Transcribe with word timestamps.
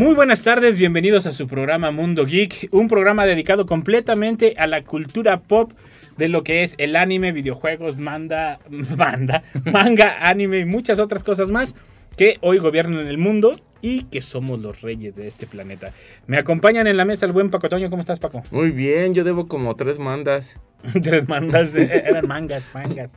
Muy 0.00 0.14
buenas 0.14 0.42
tardes, 0.42 0.78
bienvenidos 0.78 1.26
a 1.26 1.32
su 1.32 1.46
programa 1.46 1.90
Mundo 1.90 2.24
Geek, 2.24 2.70
un 2.70 2.88
programa 2.88 3.26
dedicado 3.26 3.66
completamente 3.66 4.54
a 4.56 4.66
la 4.66 4.82
cultura 4.82 5.40
pop 5.42 5.72
de 6.16 6.30
lo 6.30 6.42
que 6.42 6.62
es 6.62 6.74
el 6.78 6.96
anime, 6.96 7.32
videojuegos, 7.32 7.98
manda, 7.98 8.60
manda, 8.96 9.42
manga, 9.66 10.26
anime 10.26 10.60
y 10.60 10.64
muchas 10.64 11.00
otras 11.00 11.22
cosas 11.22 11.50
más 11.50 11.76
que 12.16 12.38
hoy 12.40 12.56
gobiernan 12.56 13.08
el 13.08 13.18
mundo 13.18 13.60
y 13.82 14.04
que 14.04 14.22
somos 14.22 14.62
los 14.62 14.80
reyes 14.80 15.16
de 15.16 15.26
este 15.26 15.46
planeta. 15.46 15.92
Me 16.26 16.38
acompañan 16.38 16.86
en 16.86 16.96
la 16.96 17.04
mesa 17.04 17.26
el 17.26 17.32
buen 17.32 17.50
Paco 17.50 17.68
Toño. 17.68 17.90
¿Cómo 17.90 18.00
estás, 18.00 18.20
Paco? 18.20 18.42
Muy 18.50 18.70
bien, 18.70 19.12
yo 19.12 19.22
debo 19.22 19.48
como 19.48 19.76
tres 19.76 19.98
mandas. 19.98 20.58
Tres 21.02 21.28
mandas, 21.28 21.74
eh, 21.74 22.02
eran 22.06 22.26
mangas, 22.26 22.62
mangas. 22.72 23.10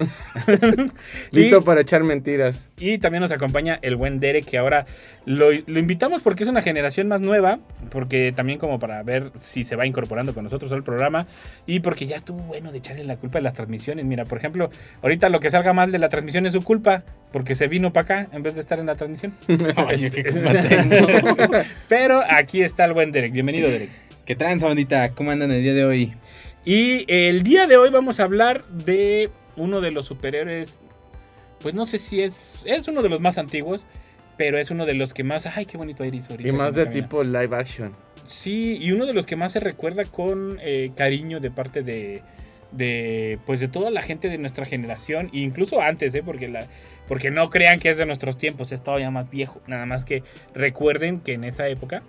Listo 1.32 1.60
Y- 1.60 1.62
para 1.62 1.82
echar 1.82 2.04
mentiras. 2.04 2.68
Y 2.78 2.98
también 2.98 3.22
nos 3.22 3.32
acompaña 3.32 3.80
el 3.82 3.96
buen 3.96 4.20
Derek, 4.20 4.46
que 4.46 4.58
ahora 4.58 4.86
lo, 5.26 5.52
lo 5.52 5.80
invitamos 5.80 6.22
porque 6.22 6.44
es 6.44 6.50
una 6.50 6.62
generación 6.62 7.08
más 7.08 7.22
nueva, 7.22 7.60
porque 7.92 8.34
también 8.34 8.60
como 8.60 8.80
para 8.80 9.02
ver 9.04 9.32
si 9.40 9.64
se 9.64 9.76
va 9.78 9.86
incorporando 9.86 10.34
con 10.34 10.44
nosotros 10.44 10.72
al 10.74 10.84
programa 10.84 11.26
y 11.66 11.80
porque 11.80 12.06
ya 12.06 12.18
estuvo 12.18 12.40
bueno 12.44 12.72
de 12.74 12.80
echarle 12.80 13.06
la 13.06 13.16
culpa 13.16 13.38
de 13.40 13.44
las 13.44 13.54
transmisiones. 13.54 14.04
Mira, 14.06 14.26
por 14.26 14.38
ejemplo, 14.38 14.70
ahorita 15.02 15.30
lo 15.30 15.40
que 15.40 15.50
salga 15.50 15.72
mal 15.72 15.92
de 15.92 16.00
la 16.00 16.10
transmisión 16.10 16.46
es 16.46 16.52
su 16.52 16.62
culpa, 16.64 17.04
porque 17.32 17.56
se 17.56 17.68
vino 17.68 17.94
para 17.94 18.04
acá 18.04 18.28
en 18.36 18.44
vez 18.44 18.56
de 18.56 18.62
estar 18.62 18.80
en 18.80 18.86
la 18.88 18.96
transmisión. 18.96 19.34
Pero 21.88 22.22
aquí 22.30 22.62
está 22.62 22.86
el 22.86 22.94
buen 22.94 23.12
Derek. 23.12 23.32
Bienvenido, 23.32 23.70
Derek. 23.70 23.90
¿Qué 24.26 24.36
tranza, 24.36 24.68
bandita? 24.68 25.10
¿Cómo 25.10 25.32
andan 25.32 25.52
el 25.52 25.62
día 25.64 25.74
de 25.74 25.86
hoy? 25.86 26.14
Y 26.66 27.06
el 27.12 27.44
día 27.44 27.68
de 27.68 27.78
hoy 27.78 27.90
vamos 27.90 28.20
a 28.20 28.24
hablar 28.24 28.66
de 28.68 29.30
uno 29.58 29.82
de 29.82 29.92
los 29.92 30.06
superhéroes. 30.06 30.82
Pues 31.60 31.76
no 31.76 31.86
sé 31.86 31.98
si 31.98 32.22
es. 32.22 32.64
Es 32.66 32.88
uno 32.88 33.02
de 33.02 33.10
los 33.10 33.20
más 33.20 33.38
antiguos. 33.38 33.86
Pero 34.38 34.58
es 34.58 34.72
uno 34.72 34.86
de 34.86 34.94
los 34.94 35.14
que 35.14 35.24
más. 35.24 35.46
Ay, 35.46 35.66
qué 35.66 35.78
bonito 35.78 36.04
Iris 36.06 36.30
ahorita. 36.30 36.50
Y 36.50 36.52
más 36.52 36.76
de 36.76 36.86
camina. 36.86 37.04
tipo 37.04 37.24
live 37.24 37.56
action. 37.56 37.94
Sí, 38.26 38.78
y 38.80 38.92
uno 38.92 39.06
de 39.06 39.14
los 39.14 39.26
que 39.26 39.36
más 39.36 39.52
se 39.52 39.60
recuerda 39.60 40.06
con 40.06 40.58
eh, 40.62 40.92
cariño 40.96 41.40
de 41.40 41.52
parte 41.52 41.84
de. 41.84 42.22
De, 42.72 43.38
pues 43.46 43.60
de 43.60 43.68
toda 43.68 43.92
la 43.92 44.02
gente 44.02 44.30
de 44.30 44.40
nuestra 44.40 44.66
generación, 44.66 45.30
e 45.32 45.42
incluso 45.42 45.80
antes, 45.80 46.16
¿eh? 46.16 46.24
porque, 46.26 46.48
la, 46.48 46.66
porque 47.08 47.30
no 47.30 47.52
crean 47.52 47.80
que 47.80 47.92
es 47.92 48.00
de 48.00 48.08
nuestros 48.08 48.36
tiempos, 48.40 48.72
es 48.72 48.84
todavía 48.84 49.12
más 49.12 49.30
viejo. 49.30 49.62
Nada 49.68 49.86
más 49.86 50.06
que 50.06 50.24
recuerden 50.56 51.20
que 51.22 51.34
en 51.34 51.44
esa 51.44 51.68
época 51.68 52.02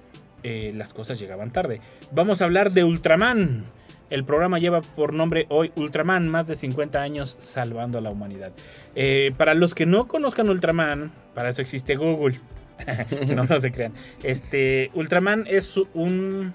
eh, 0.43 0.73
las 0.75 0.95
cosas 0.95 1.19
llegaban 1.19 1.51
tarde. 1.51 1.83
Vamos 2.13 2.41
a 2.41 2.47
hablar 2.47 2.73
de 2.73 2.83
Ultraman. 2.83 3.67
El 4.11 4.25
programa 4.25 4.59
lleva 4.59 4.81
por 4.83 5.13
nombre 5.15 5.47
hoy 5.49 5.73
Ultraman, 5.77 6.29
más 6.29 6.47
de 6.47 6.57
50 6.57 7.01
años 7.01 7.37
salvando 7.41 7.99
a 7.99 8.01
la 8.01 8.11
humanidad. 8.11 8.53
Eh, 8.95 9.33
para 9.37 9.55
los 9.55 9.75
que 9.75 9.87
no 9.87 10.07
conozcan 10.07 10.49
Ultraman, 10.49 11.11
para 11.35 11.51
eso 11.51 11.63
existe 11.63 11.97
Google. 11.97 12.39
no, 13.35 13.45
no 13.45 13.61
se 13.61 13.73
crean. 13.73 13.93
Este, 14.23 14.91
Ultraman 14.95 15.47
es 15.49 15.77
un... 15.95 16.53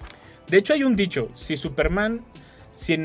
De 0.48 0.58
hecho 0.58 0.72
hay 0.74 0.84
un 0.84 0.96
dicho, 0.96 1.28
si 1.34 1.56
Superman... 1.56 2.20
Si, 2.72 2.96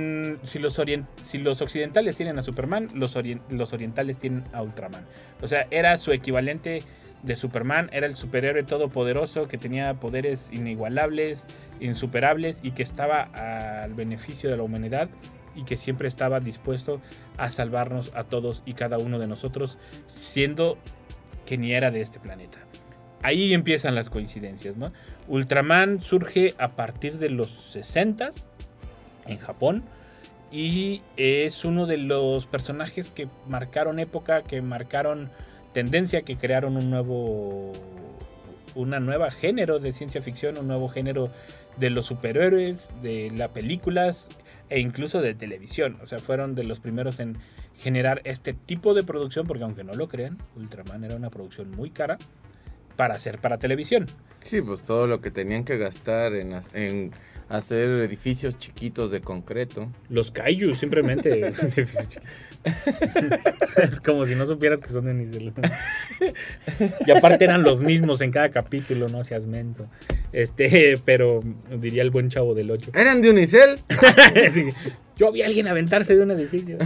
si 0.44 0.59
los 0.59 0.80
orien- 0.80 1.08
si 1.22 1.40
los 1.40 1.62
occidentales 1.62 2.16
tienen 2.16 2.38
a 2.38 2.44
Superman, 2.44 2.88
los, 2.94 3.18
orien- 3.18 3.42
los 3.50 3.74
orientales 3.74 4.18
tienen 4.18 4.44
a 4.53 4.62
Ultraman. 4.62 5.03
O 5.42 5.48
sea, 5.48 5.68
era 5.72 5.98
su 5.98 6.12
equivalente 6.12 6.81
de 7.25 7.36
Superman, 7.36 7.90
era 7.91 8.06
el 8.08 8.16
superhéroe 8.16 8.63
todopoderoso 8.63 9.47
que 9.47 9.58
tenía 9.58 9.94
poderes 9.96 10.50
inigualables, 10.52 11.47
insuperables 11.80 12.59
y 12.62 12.72
que 12.72 12.84
estaba 12.84 13.22
al 13.24 13.94
beneficio 13.94 14.50
de 14.50 14.58
la 14.58 14.63
humanidad 14.63 15.09
y 15.56 15.63
que 15.63 15.78
siempre 15.78 16.08
estaba 16.08 16.40
dispuesto 16.40 17.02
a 17.38 17.50
salvarnos 17.50 18.12
a 18.16 18.25
todos 18.25 18.62
y 18.66 18.74
cada 18.74 18.97
uno 18.97 19.19
de 19.19 19.28
nosotros, 19.28 19.78
siendo 20.08 20.78
que 21.46 21.58
ni 21.58 21.74
era 21.74 21.91
de 21.91 22.02
este 22.02 22.19
planeta. 22.19 22.58
Ahí 23.24 23.53
empiezan 23.53 23.96
las 23.96 24.09
coincidencias, 24.09 24.78
¿no? 24.78 24.92
Ultraman 25.28 26.02
surge 26.02 26.53
a 26.59 26.68
partir 26.69 27.18
de 27.18 27.30
los 27.30 27.50
60 27.50 28.30
en 29.25 29.40
Japón 29.40 29.84
y 30.52 31.02
es 31.18 31.66
uno 31.66 31.88
de 31.88 31.97
los 31.97 32.46
personajes 32.46 33.09
que 33.09 33.28
marcaron 33.47 34.00
época, 34.00 34.44
que 34.44 34.62
marcaron 34.62 35.31
tendencia, 35.75 36.22
que 36.22 36.38
crearon 36.38 36.78
un 36.78 36.90
nuevo 36.90 37.74
una 38.75 39.00
nueva 39.00 39.30
género 39.30 39.80
de 39.80 39.91
ciencia 39.91 40.22
ficción, 40.22 40.58
un 40.58 40.68
nuevo 40.68 40.88
género 40.88 41.31
de 41.78 41.90
los 41.90 42.06
superhéroes, 42.06 42.90
de 43.02 43.30
las 43.36 43.50
películas 43.50 44.30
e 44.69 44.80
incluso 44.80 45.22
de 45.22 45.36
televisión. 45.36 45.97
O 46.02 46.06
sea, 46.06 46.19
fueron 46.19 46.56
de 46.56 46.63
los 46.63 46.80
primeros 46.80 47.19
en 47.19 47.38
generar 47.78 48.22
este 48.24 48.53
tipo 48.53 48.94
de 48.94 49.03
producción, 49.03 49.47
porque 49.47 49.66
aunque 49.66 49.84
no 49.84 49.94
lo 49.94 50.08
crean, 50.08 50.38
Ultraman 50.56 51.03
era 51.03 51.16
una 51.18 51.30
producción 51.30 51.72
muy 51.72 51.90
cara 51.90 52.18
para 52.96 53.16
hacer 53.16 53.40
para 53.40 53.57
televisión. 53.57 54.06
Sí, 54.44 54.62
pues 54.62 54.84
todo 54.84 55.07
lo 55.07 55.19
que 55.19 55.30
tenían 55.30 55.66
que 55.66 55.78
gastar 55.78 56.36
en, 56.36 56.57
en 56.74 57.12
hacer 57.50 57.89
edificios 58.01 58.57
chiquitos 58.57 59.11
de 59.11 59.22
concreto. 59.22 59.91
Los 60.09 60.31
kaiju, 60.31 60.75
simplemente. 60.75 61.47
es 63.78 64.01
como 64.03 64.25
si 64.25 64.35
no 64.35 64.45
supieras 64.45 64.81
que 64.81 64.89
son 64.89 65.06
de 65.06 65.13
Nickel. 65.13 65.53
y 67.06 67.11
aparte 67.11 67.45
eran 67.45 67.63
los 67.63 67.81
mismos 67.81 68.22
en 68.22 68.31
cada 68.31 68.50
capítulo, 68.50 69.09
no 69.09 69.23
seas 69.23 69.45
menso. 69.45 69.88
Este, 70.31 71.00
pero 71.06 71.44
diría 71.79 72.01
el 72.01 72.09
buen 72.09 72.29
chavo 72.29 72.56
del 72.56 72.72
8. 72.72 72.91
¿Eran 72.95 73.22
de 73.22 73.29
Unicel? 73.29 73.79
Yo 75.17 75.31
vi 75.31 75.44
a 75.44 75.45
alguien 75.45 75.67
aventarse 75.67 76.16
de 76.16 76.23
un 76.23 76.31
edificio. 76.31 76.77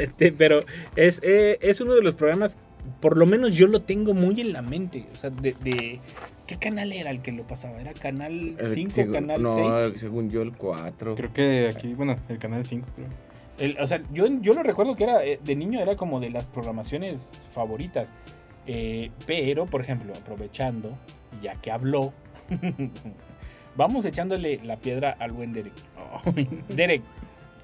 este, 0.00 0.32
pero 0.32 0.64
es, 0.96 1.20
eh, 1.22 1.58
es 1.60 1.80
uno 1.80 1.94
de 1.94 2.02
los 2.02 2.14
programas, 2.14 2.56
por 3.00 3.16
lo 3.16 3.26
menos 3.26 3.52
yo 3.54 3.66
lo 3.66 3.80
tengo 3.82 4.14
muy 4.14 4.40
en 4.40 4.52
la 4.52 4.62
mente. 4.62 5.06
O 5.12 5.16
sea, 5.16 5.30
de, 5.30 5.52
de- 5.62 6.00
¿qué 6.46 6.56
canal 6.56 6.92
era 6.92 7.10
el 7.10 7.20
que 7.22 7.32
lo 7.32 7.46
pasaba? 7.46 7.80
¿Era 7.80 7.92
canal 7.92 8.56
Eh, 8.58 8.66
5, 8.74 8.90
segu- 8.92 9.12
canal 9.12 9.42
no, 9.42 9.54
6? 9.90 10.00
según 10.00 10.30
yo 10.30 10.42
el 10.42 10.56
4. 10.56 11.14
Creo 11.14 11.32
que 11.32 11.72
aquí, 11.74 11.94
bueno, 11.94 12.16
el 12.28 12.38
canal 12.38 12.64
5, 12.64 12.86
creo. 12.94 13.08
El- 13.58 13.78
o 13.80 13.86
sea, 13.86 14.00
yo, 14.12 14.26
yo 14.40 14.52
lo 14.54 14.62
recuerdo 14.62 14.94
que 14.96 15.04
era 15.04 15.24
eh, 15.24 15.38
de 15.44 15.56
niño 15.56 15.80
era 15.80 15.96
como 15.96 16.20
de 16.20 16.30
las 16.30 16.44
programaciones 16.44 17.30
favoritas. 17.50 18.08
Eh, 18.66 19.10
pero, 19.26 19.66
por 19.66 19.80
ejemplo, 19.80 20.12
aprovechando, 20.14 20.96
ya 21.42 21.54
que 21.54 21.70
habló, 21.70 22.12
vamos 23.76 24.04
echándole 24.04 24.60
la 24.64 24.76
piedra 24.76 25.16
al 25.18 25.32
buen 25.32 25.52
Derek. 25.52 25.72
Derek, 26.68 27.02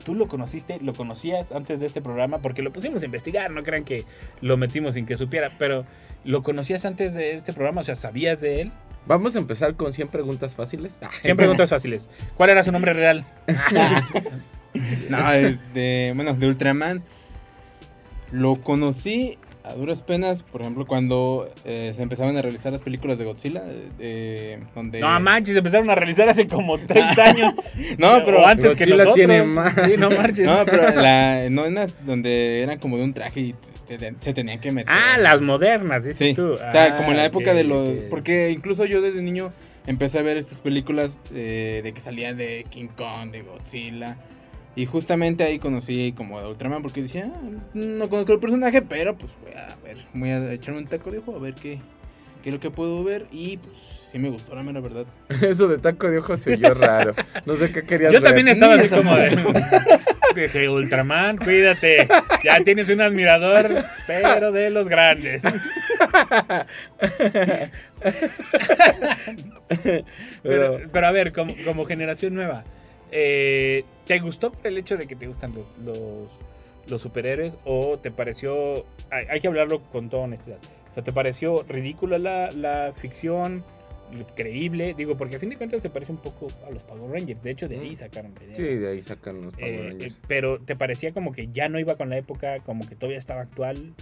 ¿tú 0.05 0.15
lo 0.15 0.29
conociste? 0.29 0.79
¿Lo 0.81 0.93
conocías 0.95 1.53
antes 1.53 1.81
de 1.81 1.87
este 1.87 2.01
programa? 2.01 2.39
Porque 2.39 2.63
lo 2.63 2.73
pusimos 2.73 3.03
a 3.03 3.07
investigar, 3.07 3.51
no 3.51 3.63
crean 3.63 3.85
que 3.85 4.05
lo 4.41 4.57
metimos 4.57 4.95
sin 4.95 5.07
que 5.07 5.17
supiera, 5.17 5.53
pero 5.59 5.85
¿lo 6.25 6.43
conocías 6.43 6.85
antes 6.85 7.15
de 7.15 7.35
este 7.35 7.53
programa? 7.53 7.83
O 7.83 7.85
sea, 7.85 7.95
¿sabías 7.95 8.41
de 8.41 8.63
él? 8.63 8.73
Vamos 9.07 9.37
a 9.37 9.39
empezar 9.39 9.75
con 9.75 9.93
100 9.93 10.09
preguntas 10.09 10.57
fáciles. 10.57 10.99
Ah, 11.03 11.11
100 11.23 11.37
preguntas 11.37 11.71
fáciles. 11.71 12.09
¿Cuál 12.37 12.51
era 12.51 12.63
su 12.63 12.73
nombre 12.73 12.93
real? 12.93 13.25
No, 15.09 15.33
es 15.33 15.73
de, 15.73 16.13
bueno, 16.17 16.35
de 16.35 16.49
Ultraman. 16.49 17.05
Lo 18.33 18.57
conocí 18.57 19.39
a 19.65 19.73
duras 19.75 20.03
penas, 20.03 20.43
por 20.43 20.61
ejemplo, 20.61 20.85
cuando 20.87 21.49
eh, 21.65 21.93
se 21.95 22.03
empezaban 22.03 22.37
a 22.37 22.43
realizar 22.43 22.71
las 22.73 22.83
películas 22.83 23.19
de 23.19 23.25
Godzilla, 23.25 23.63
eh, 23.99 24.61
donde... 24.75 25.01
No 25.01 25.19
manches, 25.21 25.57
empezaron 25.57 25.89
a 25.91 25.95
realizar 25.95 26.29
hace 26.29 26.47
como 26.47 26.79
30 26.87 27.23
años. 27.25 27.55
No, 27.99 28.23
pero 28.25 28.43
O 28.43 28.47
antes 28.47 28.65
que 28.77 28.85
Godzilla 28.85 28.97
nosotros. 28.97 29.15
tiene 29.17 29.43
más. 29.43 29.75
Sí, 29.75 29.93
no 29.99 30.11
marches. 30.11 30.47
No, 30.47 30.65
pero 30.65 30.91
la, 31.03 31.49
no 31.51 31.65
unas 31.65 32.05
donde 32.05 32.63
eran 32.63 32.79
como 32.79 32.99
de 32.99 33.05
un 33.05 33.15
traje 33.15 33.41
y 33.41 33.55
te- 33.87 33.99
te- 33.99 34.15
se 34.21 34.33
tenían 34.35 34.61
que 34.61 34.71
meter. 34.71 34.93
Ah, 34.93 35.17
las 35.19 35.41
modernas, 35.41 36.05
dices 36.05 36.29
Sí, 36.29 36.35
tú. 36.35 36.53
o 36.53 36.59
sea, 36.59 36.85
Ah, 36.93 36.97
como 36.97 37.11
en 37.11 37.17
la 37.17 37.25
época 37.25 37.51
ok, 37.51 37.57
de 37.57 37.65
los... 37.65 37.89
ok. 37.89 38.05
Porque 38.11 38.51
incluso 38.51 38.85
yo 38.85 39.01
desde 39.01 39.23
niño 39.23 39.53
empecé 39.87 40.19
a 40.19 40.23
ver 40.23 40.37
estas 40.37 40.61
películas 40.61 41.21
eh, 41.35 41.81
de 41.83 41.93
que 41.93 42.01
salían 42.01 42.37
de 42.37 42.65
King 42.71 42.89
Kong, 42.97 43.31
de 43.33 43.43
Godzilla. 43.43 44.17
Y 44.77 44.87
justamente 44.87 45.45
ahí 45.45 45.59
conocí 45.59 46.13
como 46.17 46.39
a 46.39 46.49
Ultraman 46.49 46.83
porque 46.83 47.03
decía, 47.03 47.31
"Ah, 47.33 47.41
no 47.75 48.09
conozco 48.09 48.33
el 48.33 48.41
personaje, 48.41 48.83
pero 48.83 49.17
pues 49.17 49.33
voy 49.43 49.53
a 49.53 49.77
ver, 49.85 49.97
voy 50.15 50.31
a 50.31 50.53
echarme 50.53 50.81
un 50.81 50.87
taco 50.87 51.11
de 51.11 51.19
ojo 51.19 51.37
a 51.37 51.39
ver 51.39 51.55
qué, 51.55 51.79
qué 52.43 52.49
es 52.49 52.55
lo 52.55 52.61
que 52.61 52.71
puedo 52.71 53.05
ver. 53.05 53.27
Y 53.31 53.59
pues 53.59 53.73
sí 54.11 54.19
me 54.19 54.31
gustó, 54.31 54.55
la 54.55 54.63
mera 54.65 54.81
verdad. 54.81 55.07
Eso 55.43 55.69
de 55.69 55.79
taco 55.79 56.09
de 56.11 56.19
ojo 56.19 56.37
se 56.37 56.55
oyó 56.55 56.75
raro. 56.75 57.15
No 57.47 57.55
sé 57.55 57.73
qué 57.73 57.85
querías 57.85 58.13
Yo 58.13 58.21
ver. 58.21 58.31
también 58.31 58.49
estaba 58.49 58.75
así 58.75 58.89
como 58.89 59.15
de. 59.17 59.31
Dije, 60.35 60.69
Ultraman, 60.69 61.37
cuídate. 61.37 62.09
Ya 62.43 62.59
tienes 62.65 62.89
un 62.91 63.01
admirador, 63.01 63.85
pero 64.09 64.51
de 64.51 64.71
los 64.71 64.89
grandes. 64.89 65.43
Pero, 70.43 70.81
pero 70.93 71.07
a 71.07 71.13
ver, 71.13 71.33
como, 71.33 71.55
como 71.65 71.85
generación 71.85 72.35
nueva, 72.35 72.65
eh, 73.15 73.85
¿te 74.07 74.19
gustó 74.19 74.53
por 74.53 74.67
el 74.67 74.77
hecho 74.77 74.97
de 74.99 75.07
que 75.07 75.17
te 75.17 75.27
gustan 75.27 75.55
los, 75.55 75.67
los, 75.79 76.31
los 76.89 77.01
superhéroes 77.01 77.57
o 77.65 77.99
te 77.99 78.11
pareció, 78.11 78.85
hay, 79.11 79.25
hay 79.31 79.41
que 79.41 79.47
hablarlo 79.49 79.81
con 79.85 80.11
toda 80.11 80.25
honestidad, 80.25 80.59
o 80.91 80.93
sea, 80.93 81.03
¿te 81.03 81.13
pareció 81.13 81.63
ridícula 81.67 82.19
la, 82.19 82.51
la 82.51 82.93
ficción? 82.95 83.65
creíble, 84.37 84.95
digo, 84.97 85.17
porque 85.17 85.37
a 85.37 85.39
fin 85.41 85.51
de 85.51 85.57
cuentas 85.57 85.83
se 85.83 85.91
parece 85.91 86.13
un 86.13 86.19
poco 86.19 86.47
a 86.67 86.71
los 86.71 86.83
Power 86.85 87.11
Rangers, 87.11 87.43
de 87.43 87.51
hecho 87.51 87.69
de 87.69 87.79
ahí 87.81 87.97
sacaron 87.97 88.33
la 88.39 88.45
idea. 88.45 88.55
Sí, 88.55 88.63
de 88.63 88.89
ahí 88.89 89.03
sacan 89.03 89.41
los 89.43 89.55
Power 89.55 89.69
Eh, 89.69 89.89
Rangers. 89.89 90.15
eh, 90.15 90.19
pero 90.29 90.61
te 90.61 90.77
parecía 90.77 91.13
como 91.13 91.33
que 91.33 91.49
ya 91.53 91.69
no 91.69 91.81
iba 91.81 91.97
con 91.97 92.11
la 92.11 92.19
época, 92.19 92.59
como 92.61 92.87
que 92.87 92.95
todavía 92.95 93.19
estaba 93.19 93.41
actual. 93.41 93.95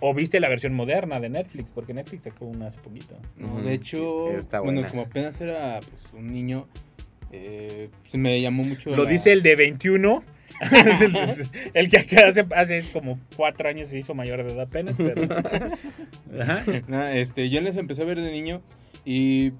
O 0.00 0.12
viste 0.12 0.40
la 0.40 0.48
versión 0.48 0.74
moderna 0.74 1.20
de 1.20 1.30
Netflix, 1.30 1.70
porque 1.70 1.94
Netflix 1.94 2.24
sacó 2.24 2.44
una 2.44 2.66
hace 2.66 2.78
poquito. 2.80 3.16
No, 3.36 3.62
de 3.62 3.72
hecho, 3.72 4.26
sí, 4.42 4.46
bueno, 4.62 4.86
como 4.90 5.02
apenas 5.02 5.40
era 5.40 5.80
pues, 5.80 6.12
un 6.12 6.26
niño, 6.26 6.66
eh, 7.34 7.90
se 8.08 8.18
me 8.18 8.40
llamó 8.40 8.64
mucho. 8.64 8.94
Lo 8.94 9.04
la- 9.04 9.10
dice 9.10 9.32
el 9.32 9.42
de 9.42 9.56
21. 9.56 10.22
el, 11.00 11.48
el 11.74 11.88
que 11.90 11.98
acá 11.98 12.28
hace, 12.28 12.46
hace 12.54 12.84
como 12.92 13.18
cuatro 13.36 13.68
años 13.68 13.88
se 13.88 13.98
hizo 13.98 14.14
mayor 14.14 14.44
de 14.44 14.52
edad 14.52 14.62
apenas. 14.62 14.94
Pero... 14.96 15.22
Ajá. 16.40 16.64
No, 16.88 17.04
este, 17.06 17.50
yo 17.50 17.60
les 17.60 17.76
empecé 17.76 18.02
a 18.02 18.06
ver 18.06 18.20
de 18.20 18.30
niño 18.30 18.62
y 19.04 19.52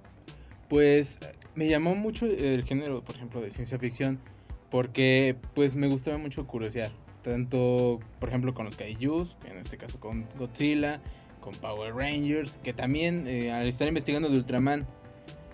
pues 0.69 1.19
me 1.55 1.69
llamó 1.69 1.95
mucho 1.95 2.27
el 2.27 2.65
género, 2.65 3.03
por 3.03 3.17
ejemplo, 3.17 3.41
de 3.41 3.51
ciencia 3.51 3.79
ficción, 3.79 4.19
porque 4.71 5.37
pues 5.55 5.75
me 5.75 5.87
gustaba 5.89 6.19
mucho 6.19 6.47
curiosear. 6.47 6.93
Tanto, 7.23 8.01
por 8.19 8.29
ejemplo, 8.29 8.53
con 8.55 8.67
los 8.67 8.77
Kaijus, 8.77 9.37
en 9.51 9.57
este 9.59 9.79
caso 9.79 9.99
con 9.99 10.27
Godzilla, 10.39 11.01
con 11.41 11.55
Power 11.55 11.95
Rangers, 11.95 12.59
que 12.63 12.73
también 12.75 13.27
eh, 13.27 13.51
al 13.51 13.67
estar 13.67 13.89
investigando 13.89 14.29
de 14.29 14.37
Ultraman, 14.37 14.87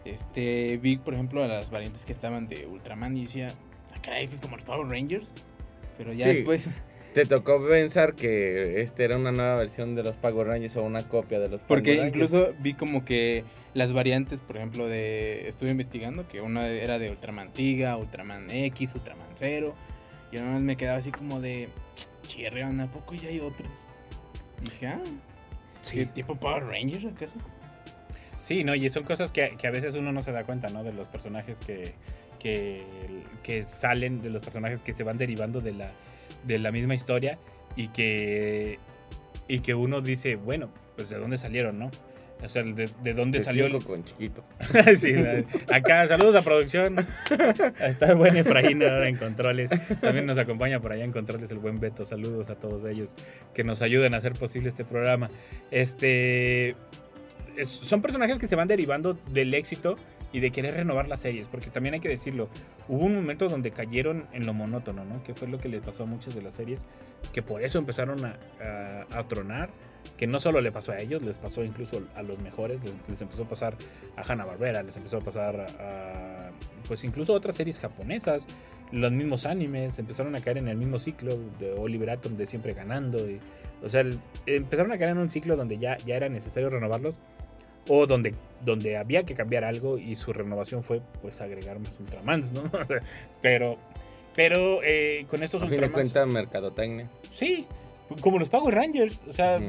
este, 0.05 0.79
vi, 0.79 0.97
por 0.97 1.15
ejemplo, 1.15 1.43
a 1.43 1.49
las 1.49 1.71
variantes 1.71 2.05
que 2.07 2.13
estaban 2.13 2.49
de 2.49 2.67
Ultraman 2.67 3.17
y 3.17 3.23
decía, 3.23 3.53
ah, 3.95 4.01
caray, 4.03 4.25
eso 4.25 4.35
es 4.37 4.41
como 4.41 4.57
los 4.57 4.65
Power 4.65 4.87
Rangers. 4.89 5.33
Pero 5.99 6.13
ya 6.13 6.27
Sí. 6.27 6.37
después... 6.37 6.69
¿Te 7.15 7.27
tocó 7.27 7.67
pensar 7.67 8.15
que 8.15 8.81
este 8.83 9.03
era 9.03 9.17
una 9.17 9.33
nueva 9.33 9.57
versión 9.57 9.97
de 9.97 10.05
los 10.05 10.17
Power 10.17 10.47
Rangers 10.47 10.77
o 10.77 10.85
una 10.85 11.03
copia 11.09 11.41
de 11.41 11.49
los 11.49 11.63
Porque 11.65 11.95
Power 11.97 12.13
Rangers? 12.13 12.33
incluso 12.33 12.55
vi 12.61 12.75
como 12.75 13.05
que 13.05 13.43
las 13.75 13.93
variantes, 13.93 14.41
por 14.43 14.57
ejemplo, 14.57 14.87
de. 14.87 15.49
Estuve 15.49 15.71
investigando 15.71 16.29
que 16.29 16.41
una 16.41 16.69
era 16.69 17.01
de 17.01 17.11
Ultraman 17.11 17.53
Tiga, 17.53 17.97
Ultraman 17.97 18.49
X, 18.49 18.95
Ultraman 18.95 19.27
Zero. 19.35 19.75
Y 20.31 20.37
nada 20.37 20.53
más 20.53 20.61
me 20.61 20.77
quedaba 20.77 20.99
así 20.99 21.11
como 21.11 21.41
de. 21.41 21.69
Chirre, 22.29 22.63
¿a 22.63 22.87
poco 22.87 23.15
ya 23.17 23.29
hay 23.29 23.41
otros? 23.41 23.69
Y 24.63 24.67
dije, 24.67 24.87
ah, 24.87 25.01
¿qué 25.91 26.07
tipo 26.07 26.37
Power 26.37 26.63
Rangers 26.65 27.07
acaso? 27.07 27.35
Sí, 28.43 28.65
no, 28.65 28.75
y 28.75 28.89
son 28.91 29.05
cosas 29.05 29.33
que, 29.33 29.57
que 29.57 29.67
a 29.67 29.71
veces 29.71 29.95
uno 29.95 30.13
no 30.13 30.23
se 30.23 30.33
da 30.33 30.45
cuenta, 30.45 30.69
¿no? 30.69 30.83
De 30.83 30.93
los 30.93 31.09
personajes 31.09 31.61
que, 31.61 31.95
que, 32.39 32.85
que 33.43 33.67
salen, 33.67 34.21
de 34.23 34.31
los 34.31 34.43
personajes 34.43 34.83
que 34.83 34.93
se 34.93 35.05
van 35.05 35.19
derivando 35.19 35.61
de 35.61 35.73
la, 35.73 35.93
de 36.45 36.59
la 36.59 36.73
misma 36.73 36.95
historia 36.95 37.39
y 37.77 37.89
que, 37.89 38.79
y 39.47 39.61
que 39.61 39.75
uno 39.75 40.01
dice, 40.01 40.37
bueno, 40.37 40.71
pues 40.97 41.11
de 41.11 41.19
dónde 41.19 41.39
salieron, 41.39 41.79
¿no? 41.79 41.91
O 42.43 42.49
sea, 42.49 42.63
de, 42.63 42.89
de 43.03 43.15
dónde 43.15 43.39
De 43.39 43.45
salió 43.45 43.67
el... 43.67 43.85
con 43.85 44.03
chiquito. 44.05 44.43
Sí, 44.97 45.15
acá, 45.71 46.07
saludos 46.07 46.37
a 46.37 46.43
producción. 46.43 47.07
Está 47.81 48.07
el 48.07 48.17
buen 48.17 48.37
Efraín 48.37 48.83
ahora 48.83 49.09
en 49.09 49.17
controles. 49.17 49.71
También 50.01 50.27
nos 50.27 50.39
acompaña 50.39 50.81
por 50.81 50.93
allá 50.93 51.05
en 51.05 51.13
controles 51.13 51.51
el 51.51 51.59
buen 51.59 51.81
Beto. 51.81 52.07
Saludos 52.07 52.49
a 52.49 52.55
todos 52.55 52.85
ellos 52.87 53.15
que 53.53 53.63
nos 53.63 53.83
ayudan 53.83 54.15
a 54.15 54.19
hacer 54.19 54.33
posible 54.33 54.71
este 54.71 54.85
programa. 54.85 55.29
Este 55.71 56.77
son 57.65 58.01
personajes 58.03 58.39
que 58.39 58.47
se 58.47 58.57
van 58.57 58.69
derivando 58.69 59.15
del 59.33 59.55
éxito 59.55 59.97
y 60.33 60.39
de 60.39 60.53
querer 60.53 60.75
renovar 60.75 61.09
las 61.09 61.23
series, 61.23 61.49
porque 61.49 61.71
también 61.71 61.95
hay 61.95 62.01
que 62.01 62.09
decirlo, 62.09 62.49
hubo 62.89 63.05
un 63.05 63.17
momento 63.17 63.49
donde 63.49 63.73
cayeron 63.73 64.27
en 64.33 64.47
lo 64.47 64.55
monótono, 64.55 65.05
¿no? 65.05 65.25
Que 65.25 65.35
fue 65.35 65.49
lo 65.49 65.59
que 65.59 65.69
le 65.69 65.81
pasó 65.81 66.05
a 66.05 66.07
muchas 66.07 66.37
de 66.37 66.43
las 66.43 66.55
series, 66.55 66.85
que 67.33 67.43
por 67.43 67.65
eso 67.65 67.79
empezaron 67.79 68.25
a, 68.25 68.37
a- 69.11 69.27
tronar, 69.27 69.71
que 70.17 70.29
no 70.29 70.39
solo 70.39 70.61
le 70.61 70.71
pasó 70.71 70.93
a 70.93 70.99
ellos, 70.99 71.23
les 71.23 71.39
pasó 71.39 71.65
incluso 71.65 72.01
a 72.15 72.23
los 72.23 72.39
mejores, 72.39 72.81
les, 72.85 72.95
les 73.09 73.21
empezó 73.21 73.43
a 73.43 73.49
pasar 73.49 73.77
a 74.17 74.23
Hanna 74.23 74.45
Barbera, 74.45 74.85
les 74.85 74.97
empezó 74.97 75.17
a 75.17 75.21
pasar 75.21 75.67
a, 75.81 76.51
pues 76.87 77.03
incluso 77.03 77.33
otras 77.33 77.57
series 77.57 77.81
japonesas, 77.81 78.47
los 78.93 79.11
mismos 79.11 79.47
animes 79.47 79.99
empezaron 79.99 80.37
a 80.37 80.41
caer 80.41 80.59
en 80.59 80.69
el 80.69 80.77
mismo 80.77 81.01
ciclo 81.01 81.37
de 81.59 81.73
Oliver 81.73 82.09
Atom 82.11 82.37
de 82.37 82.47
siempre 82.47 82.73
ganando, 82.73 83.19
y, 83.29 83.41
o 83.83 83.89
sea, 83.89 84.05
empezaron 84.47 84.93
a 84.93 84.99
caer 84.99 85.11
en 85.11 85.19
un 85.19 85.29
ciclo 85.29 85.57
donde 85.57 85.77
ya, 85.79 85.97
ya 85.99 86.15
era 86.15 86.29
necesario 86.29 86.71
renovarlos 86.71 87.17
o 87.89 88.07
donde, 88.07 88.35
donde 88.65 88.97
había 88.97 89.25
que 89.25 89.35
cambiar 89.35 89.65
algo 89.65 89.99
y 89.99 90.17
su 90.17 90.33
renovación 90.33 90.83
fue 90.85 91.01
pues 91.23 91.41
agregar 91.41 91.79
más 91.79 91.99
Ultramans, 92.01 92.53
¿no? 92.53 92.63
O 92.73 92.85
sea, 92.85 93.01
pero 93.43 93.77
pero 94.37 94.81
eh, 94.85 95.27
con 95.29 95.43
estos 95.43 95.61
A 95.63 95.65
fin 95.67 95.75
Ultramans 95.75 95.95
cuentas, 96.13 96.27
mercadotecnia. 96.29 97.09
sí, 97.31 97.67
como 98.21 98.39
los 98.39 98.49
Power 98.49 98.75
Rangers, 98.75 99.25
o 99.29 99.33
sea, 99.33 99.61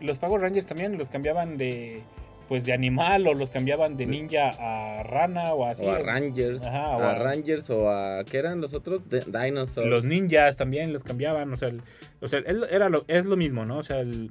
los 0.00 0.18
Power 0.18 0.40
Rangers 0.40 0.66
también 0.66 0.96
los 0.98 1.08
cambiaban 1.10 1.56
de 1.58 2.02
pues 2.48 2.64
de 2.64 2.72
animal 2.72 3.26
o 3.26 3.34
los 3.34 3.50
cambiaban 3.50 3.98
de 3.98 4.06
ninja 4.06 4.48
a 4.58 5.02
rana 5.02 5.52
o 5.52 5.66
así. 5.66 5.84
O 5.84 5.90
a 5.92 5.98
Rangers. 5.98 6.62
Ajá, 6.64 6.96
o 6.96 7.02
a, 7.02 7.10
a- 7.10 7.18
Rangers 7.18 7.68
o 7.68 7.90
a. 7.90 8.24
¿Qué 8.24 8.38
eran 8.38 8.62
los 8.62 8.72
otros? 8.72 9.06
De- 9.10 9.20
Dinosaurs. 9.20 9.86
Los 9.90 10.04
ninjas 10.06 10.56
también 10.56 10.94
los 10.94 11.04
cambiaban, 11.04 11.52
o 11.52 11.56
sea, 11.56 11.68
el- 11.68 11.82
o 12.22 12.26
sea, 12.28 12.38
el- 12.46 12.64
era 12.70 12.88
lo, 12.88 13.04
es 13.06 13.26
lo 13.26 13.36
mismo, 13.36 13.66
¿no? 13.66 13.76
O 13.76 13.82
sea, 13.82 14.00
el- 14.00 14.30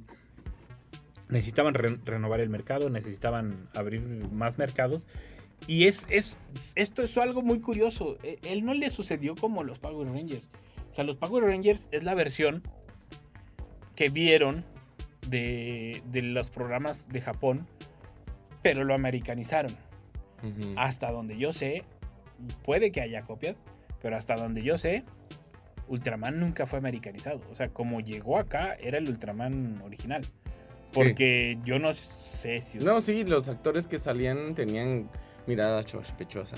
necesitaban 1.28 1.74
re- 1.74 1.98
renovar 2.04 2.40
el 2.40 2.48
mercado, 2.48 2.90
necesitaban 2.90 3.68
abrir 3.74 4.00
más 4.32 4.58
mercados. 4.58 5.06
Y 5.66 5.86
es, 5.86 6.06
es, 6.10 6.38
esto 6.76 7.02
es 7.02 7.16
algo 7.18 7.42
muy 7.42 7.60
curioso. 7.60 8.16
E- 8.22 8.38
Él 8.44 8.64
no 8.64 8.74
le 8.74 8.90
sucedió 8.90 9.34
como 9.34 9.64
los 9.64 9.78
Power 9.78 10.06
Rangers. 10.08 10.48
O 10.90 10.94
sea, 10.94 11.04
los 11.04 11.16
Power 11.16 11.44
Rangers 11.44 11.88
es 11.92 12.04
la 12.04 12.14
versión 12.14 12.62
que 13.96 14.08
vieron 14.10 14.64
de, 15.28 16.02
de 16.12 16.22
los 16.22 16.50
programas 16.50 17.08
de 17.08 17.20
Japón, 17.20 17.66
pero 18.62 18.84
lo 18.84 18.94
americanizaron. 18.94 19.72
Hasta 20.76 21.10
donde 21.10 21.36
yo 21.36 21.52
sé, 21.52 21.82
puede 22.62 22.92
que 22.92 23.00
haya 23.00 23.22
copias, 23.22 23.64
pero 24.00 24.16
hasta 24.16 24.36
donde 24.36 24.62
yo 24.62 24.78
sé, 24.78 25.02
Ultraman 25.88 26.38
nunca 26.38 26.64
fue 26.66 26.78
americanizado. 26.78 27.40
O 27.50 27.54
sea, 27.56 27.68
como 27.70 28.00
llegó 28.00 28.38
acá, 28.38 28.74
era 28.74 28.98
el 28.98 29.08
Ultraman 29.08 29.80
original. 29.82 30.22
Porque 30.92 31.58
yo 31.64 31.78
no 31.78 31.92
sé 31.94 32.60
si... 32.60 32.78
No, 32.78 33.00
sí, 33.00 33.24
los 33.24 33.48
actores 33.48 33.86
que 33.86 33.98
salían 33.98 34.54
tenían 34.54 35.08
mirada 35.46 35.82
sospechosa. 35.86 36.56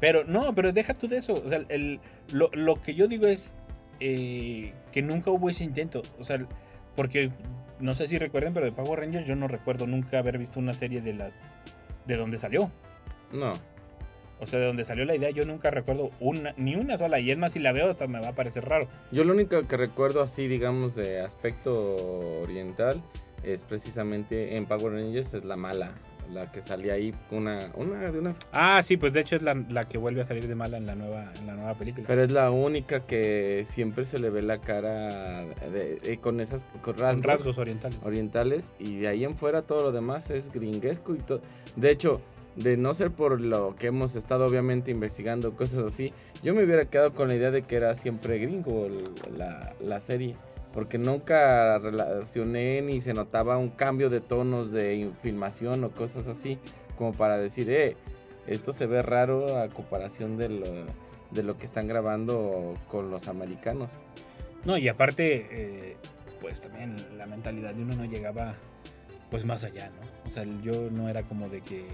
Pero 0.00 0.24
no, 0.24 0.54
pero 0.54 0.72
deja 0.72 0.94
tú 0.94 1.08
de 1.08 1.18
eso. 1.18 1.34
O 1.34 1.48
sea, 1.48 1.62
el, 1.68 2.00
lo, 2.32 2.50
lo 2.52 2.80
que 2.80 2.94
yo 2.94 3.06
digo 3.06 3.26
es 3.26 3.54
eh, 4.00 4.72
que 4.92 5.02
nunca 5.02 5.30
hubo 5.30 5.50
ese 5.50 5.64
intento. 5.64 6.02
O 6.18 6.24
sea, 6.24 6.38
porque 6.96 7.30
no 7.78 7.94
sé 7.94 8.06
si 8.06 8.18
recuerden, 8.18 8.54
pero 8.54 8.66
de 8.66 8.72
Power 8.72 9.00
Rangers 9.00 9.26
yo 9.26 9.36
no 9.36 9.48
recuerdo 9.48 9.86
nunca 9.86 10.18
haber 10.18 10.38
visto 10.38 10.58
una 10.58 10.72
serie 10.72 11.00
de 11.00 11.14
las... 11.14 11.34
de 12.06 12.16
donde 12.16 12.38
salió. 12.38 12.70
No. 13.32 13.52
O 14.40 14.46
sea, 14.46 14.58
de 14.58 14.66
donde 14.66 14.84
salió 14.84 15.04
la 15.04 15.14
idea, 15.14 15.28
yo 15.30 15.44
nunca 15.44 15.70
recuerdo 15.70 16.10
una, 16.18 16.54
ni 16.56 16.74
una 16.74 16.96
sola. 16.96 17.20
Y 17.20 17.30
es 17.30 17.36
más, 17.36 17.52
si 17.52 17.58
la 17.58 17.72
veo, 17.72 17.90
hasta 17.90 18.06
me 18.06 18.20
va 18.20 18.28
a 18.28 18.32
parecer 18.32 18.64
raro. 18.64 18.88
Yo 19.12 19.22
lo 19.24 19.34
único 19.34 19.68
que 19.68 19.76
recuerdo 19.76 20.22
así, 20.22 20.48
digamos, 20.48 20.94
de 20.94 21.20
aspecto 21.20 22.40
oriental 22.40 23.02
es 23.42 23.64
precisamente 23.64 24.56
en 24.56 24.66
Power 24.66 24.92
Rangers 24.92 25.34
es 25.34 25.44
la 25.44 25.56
mala, 25.56 25.92
la 26.32 26.52
que 26.52 26.60
salía 26.60 26.92
ahí 26.92 27.12
una, 27.32 27.70
una 27.74 28.12
de 28.12 28.18
unas, 28.20 28.38
Ah, 28.52 28.80
sí, 28.84 28.96
pues 28.96 29.12
de 29.12 29.20
hecho 29.20 29.34
es 29.36 29.42
la, 29.42 29.54
la 29.68 29.84
que 29.84 29.98
vuelve 29.98 30.20
a 30.20 30.24
salir 30.24 30.46
de 30.46 30.54
mala 30.54 30.76
en 30.76 30.86
la 30.86 30.94
nueva, 30.94 31.32
en 31.40 31.46
la 31.48 31.54
nueva 31.54 31.74
película. 31.74 32.04
pero 32.06 32.22
es 32.22 32.30
la 32.30 32.50
única 32.52 33.00
que 33.00 33.64
siempre 33.68 34.04
se 34.04 34.18
le 34.20 34.30
ve 34.30 34.42
la 34.42 34.58
cara 34.58 35.44
de- 35.72 35.98
de- 36.00 36.18
con 36.18 36.40
esas 36.40 36.66
con 36.82 36.94
Con 36.94 37.22
rasgos, 37.22 37.58
orientales. 37.58 37.98
orientales 38.04 38.72
y 38.78 38.98
de 38.98 39.08
ahí 39.08 39.24
en 39.24 39.34
fuera 39.34 39.62
todo 39.62 39.82
lo 39.84 39.92
demás 39.92 40.30
es 40.30 40.52
gringuesco 40.52 41.14
y 41.14 41.18
todo. 41.18 41.40
De 41.76 41.90
hecho, 41.90 42.20
de 42.56 42.76
no 42.76 42.92
ser 42.94 43.10
por 43.12 43.40
lo 43.40 43.74
que 43.76 43.86
hemos 43.88 44.14
estado 44.16 44.44
obviamente 44.46 44.90
investigando 44.90 45.56
cosas 45.56 45.84
así, 45.84 46.12
yo 46.42 46.54
me 46.54 46.62
hubiera 46.64 46.84
quedado 46.84 47.12
con 47.14 47.28
la 47.28 47.34
idea 47.34 47.50
de 47.50 47.62
que 47.62 47.76
era 47.76 47.94
siempre 47.94 48.38
gringo 48.38 48.88
la, 49.36 49.72
la 49.80 49.98
serie. 50.00 50.34
Porque 50.72 50.98
nunca 50.98 51.78
relacioné 51.78 52.80
ni 52.82 53.00
se 53.00 53.12
notaba 53.12 53.58
un 53.58 53.70
cambio 53.70 54.08
de 54.08 54.20
tonos 54.20 54.70
de 54.72 55.10
filmación 55.22 55.82
o 55.84 55.90
cosas 55.90 56.28
así, 56.28 56.58
como 56.96 57.12
para 57.12 57.38
decir, 57.38 57.68
eh, 57.70 57.96
esto 58.46 58.72
se 58.72 58.86
ve 58.86 59.02
raro 59.02 59.58
a 59.58 59.68
comparación 59.68 60.36
de 60.36 60.48
lo, 60.48 60.66
de 61.30 61.42
lo 61.42 61.56
que 61.56 61.66
están 61.66 61.88
grabando 61.88 62.74
con 62.88 63.10
los 63.10 63.28
americanos. 63.28 63.98
No, 64.64 64.76
y 64.76 64.88
aparte, 64.88 65.46
eh, 65.50 65.96
pues 66.40 66.60
también 66.60 66.96
la 67.16 67.26
mentalidad 67.26 67.74
de 67.74 67.82
uno 67.82 67.96
no 67.96 68.04
llegaba 68.04 68.54
pues 69.30 69.44
más 69.44 69.64
allá, 69.64 69.90
¿no? 69.90 70.26
O 70.26 70.30
sea, 70.30 70.44
yo 70.62 70.90
no 70.90 71.08
era 71.08 71.22
como 71.22 71.48
de 71.48 71.60
que 71.62 71.86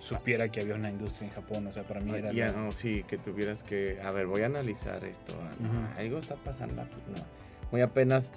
supiera 0.00 0.48
que 0.50 0.60
había 0.60 0.74
una 0.74 0.90
industria 0.90 1.28
en 1.28 1.34
Japón, 1.34 1.66
o 1.66 1.72
sea, 1.72 1.82
para 1.82 2.00
mí 2.00 2.14
era... 2.14 2.32
Ya, 2.32 2.52
no, 2.52 2.70
sí, 2.72 3.04
que 3.08 3.18
tuvieras 3.18 3.62
que, 3.62 3.98
a 4.02 4.10
ver, 4.10 4.26
voy 4.26 4.42
a 4.42 4.46
analizar 4.46 5.04
esto. 5.04 5.34
Algo 5.98 6.18
está 6.18 6.36
pasando 6.36 6.82
aquí, 6.82 6.96
no. 7.08 7.22
Muy 7.72 7.80
apenas 7.80 8.30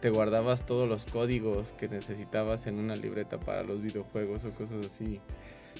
te 0.00 0.10
guardabas 0.10 0.66
todos 0.66 0.88
los 0.88 1.06
códigos 1.06 1.72
que 1.72 1.88
necesitabas 1.88 2.66
en 2.66 2.78
una 2.78 2.94
libreta 2.96 3.38
para 3.38 3.62
los 3.62 3.80
videojuegos 3.80 4.44
o 4.44 4.50
cosas 4.50 4.84
así. 4.84 5.20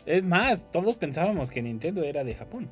Es 0.06 0.24
más, 0.24 0.70
todos 0.70 0.96
pensábamos 0.96 1.50
que 1.50 1.60
Nintendo 1.62 2.02
era 2.02 2.24
de 2.24 2.34
Japón. 2.34 2.70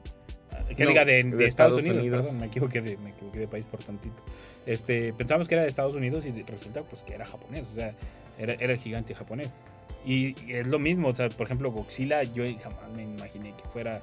Que 0.76 0.84
No, 0.84 0.90
diga 0.90 1.04
de, 1.04 1.22
de 1.22 1.36
de 1.36 1.44
Estados, 1.44 1.78
Estados 1.78 1.82
Unidos, 1.82 1.98
Unidos. 1.98 2.20
perdón, 2.26 2.40
me 2.40 2.46
equivoqué 2.46 2.80
de, 2.80 2.96
me 2.96 3.10
equivoqué 3.10 3.40
de 3.40 3.48
país 3.48 3.66
por 3.66 3.82
tantito. 3.82 4.22
Este, 4.64 5.12
pensábamos 5.12 5.48
que 5.48 5.54
era 5.54 5.62
de 5.62 5.68
Estados 5.68 5.94
Unidos 5.94 6.24
y 6.24 6.42
resulta 6.42 6.82
pues 6.82 7.02
que 7.02 7.14
era 7.14 7.26
japonés, 7.26 7.68
o 7.72 7.74
sea, 7.74 7.94
era, 8.38 8.54
era 8.54 8.72
el 8.72 8.78
gigante 8.78 9.14
japonés. 9.14 9.56
Y, 10.04 10.34
y 10.46 10.52
es 10.54 10.66
lo 10.66 10.78
mismo, 10.78 11.08
o 11.08 11.14
sea, 11.16 11.28
por 11.30 11.46
ejemplo, 11.46 11.70
Godzilla, 11.72 12.22
yo 12.22 12.44
jamás 12.62 12.90
me 12.94 13.02
imaginé 13.02 13.54
que 13.56 13.68
fuera 13.70 14.02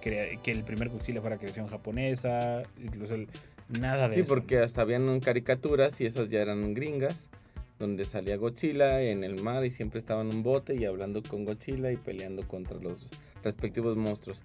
que 0.00 0.40
el 0.46 0.64
primer 0.64 0.88
Godzilla 0.88 1.20
fuera 1.20 1.36
creación 1.38 1.68
japonesa, 1.68 2.62
incluso 2.82 3.14
el- 3.14 3.28
nada 3.68 4.08
de 4.08 4.14
Sí, 4.14 4.20
eso. 4.20 4.28
porque 4.28 4.58
hasta 4.58 4.82
habían 4.82 5.20
caricaturas 5.20 6.00
y 6.00 6.06
esas 6.06 6.28
ya 6.30 6.40
eran 6.40 6.74
gringas, 6.74 7.30
donde 7.78 8.04
salía 8.04 8.36
Godzilla 8.36 9.00
en 9.00 9.22
el 9.24 9.40
mar 9.42 9.64
y 9.64 9.70
siempre 9.70 9.98
estaba 10.00 10.22
en 10.22 10.28
un 10.28 10.42
bote 10.42 10.74
y 10.74 10.84
hablando 10.86 11.22
con 11.22 11.44
Godzilla 11.44 11.92
y 11.92 11.96
peleando 11.96 12.46
contra 12.48 12.78
los 12.80 13.08
respectivos 13.44 13.96
monstruos. 13.96 14.44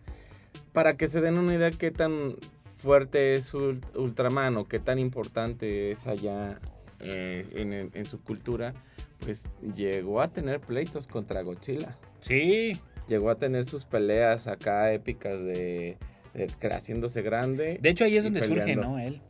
Para 0.73 0.95
que 0.97 1.07
se 1.07 1.21
den 1.21 1.37
una 1.37 1.55
idea 1.55 1.71
qué 1.71 1.89
tan 1.91 2.35
fuerte 2.77 3.33
es 3.33 3.53
Ul- 3.55 3.81
Ultraman 3.95 4.57
o 4.57 4.65
qué 4.67 4.79
tan 4.79 4.99
importante 4.99 5.89
es 5.91 6.05
allá 6.05 6.59
eh, 6.99 7.45
en, 7.53 7.73
en 7.93 8.05
su 8.05 8.21
cultura, 8.21 8.73
pues 9.19 9.49
llegó 9.75 10.21
a 10.21 10.27
tener 10.29 10.59
pleitos 10.59 11.07
contra 11.07 11.41
Godzilla. 11.41 11.97
Sí, 12.19 12.73
Llegó 13.07 13.29
a 13.29 13.35
tener 13.35 13.65
sus 13.65 13.85
peleas 13.85 14.47
acá 14.47 14.91
épicas 14.91 15.39
de, 15.39 15.97
de 16.33 16.49
haciéndose 16.69 17.21
grande. 17.21 17.79
De 17.81 17.89
hecho, 17.89 18.03
ahí 18.03 18.17
es 18.17 18.25
donde 18.25 18.43
surge. 18.43 18.75
¿no? 18.75 18.99
Él. 18.99 19.21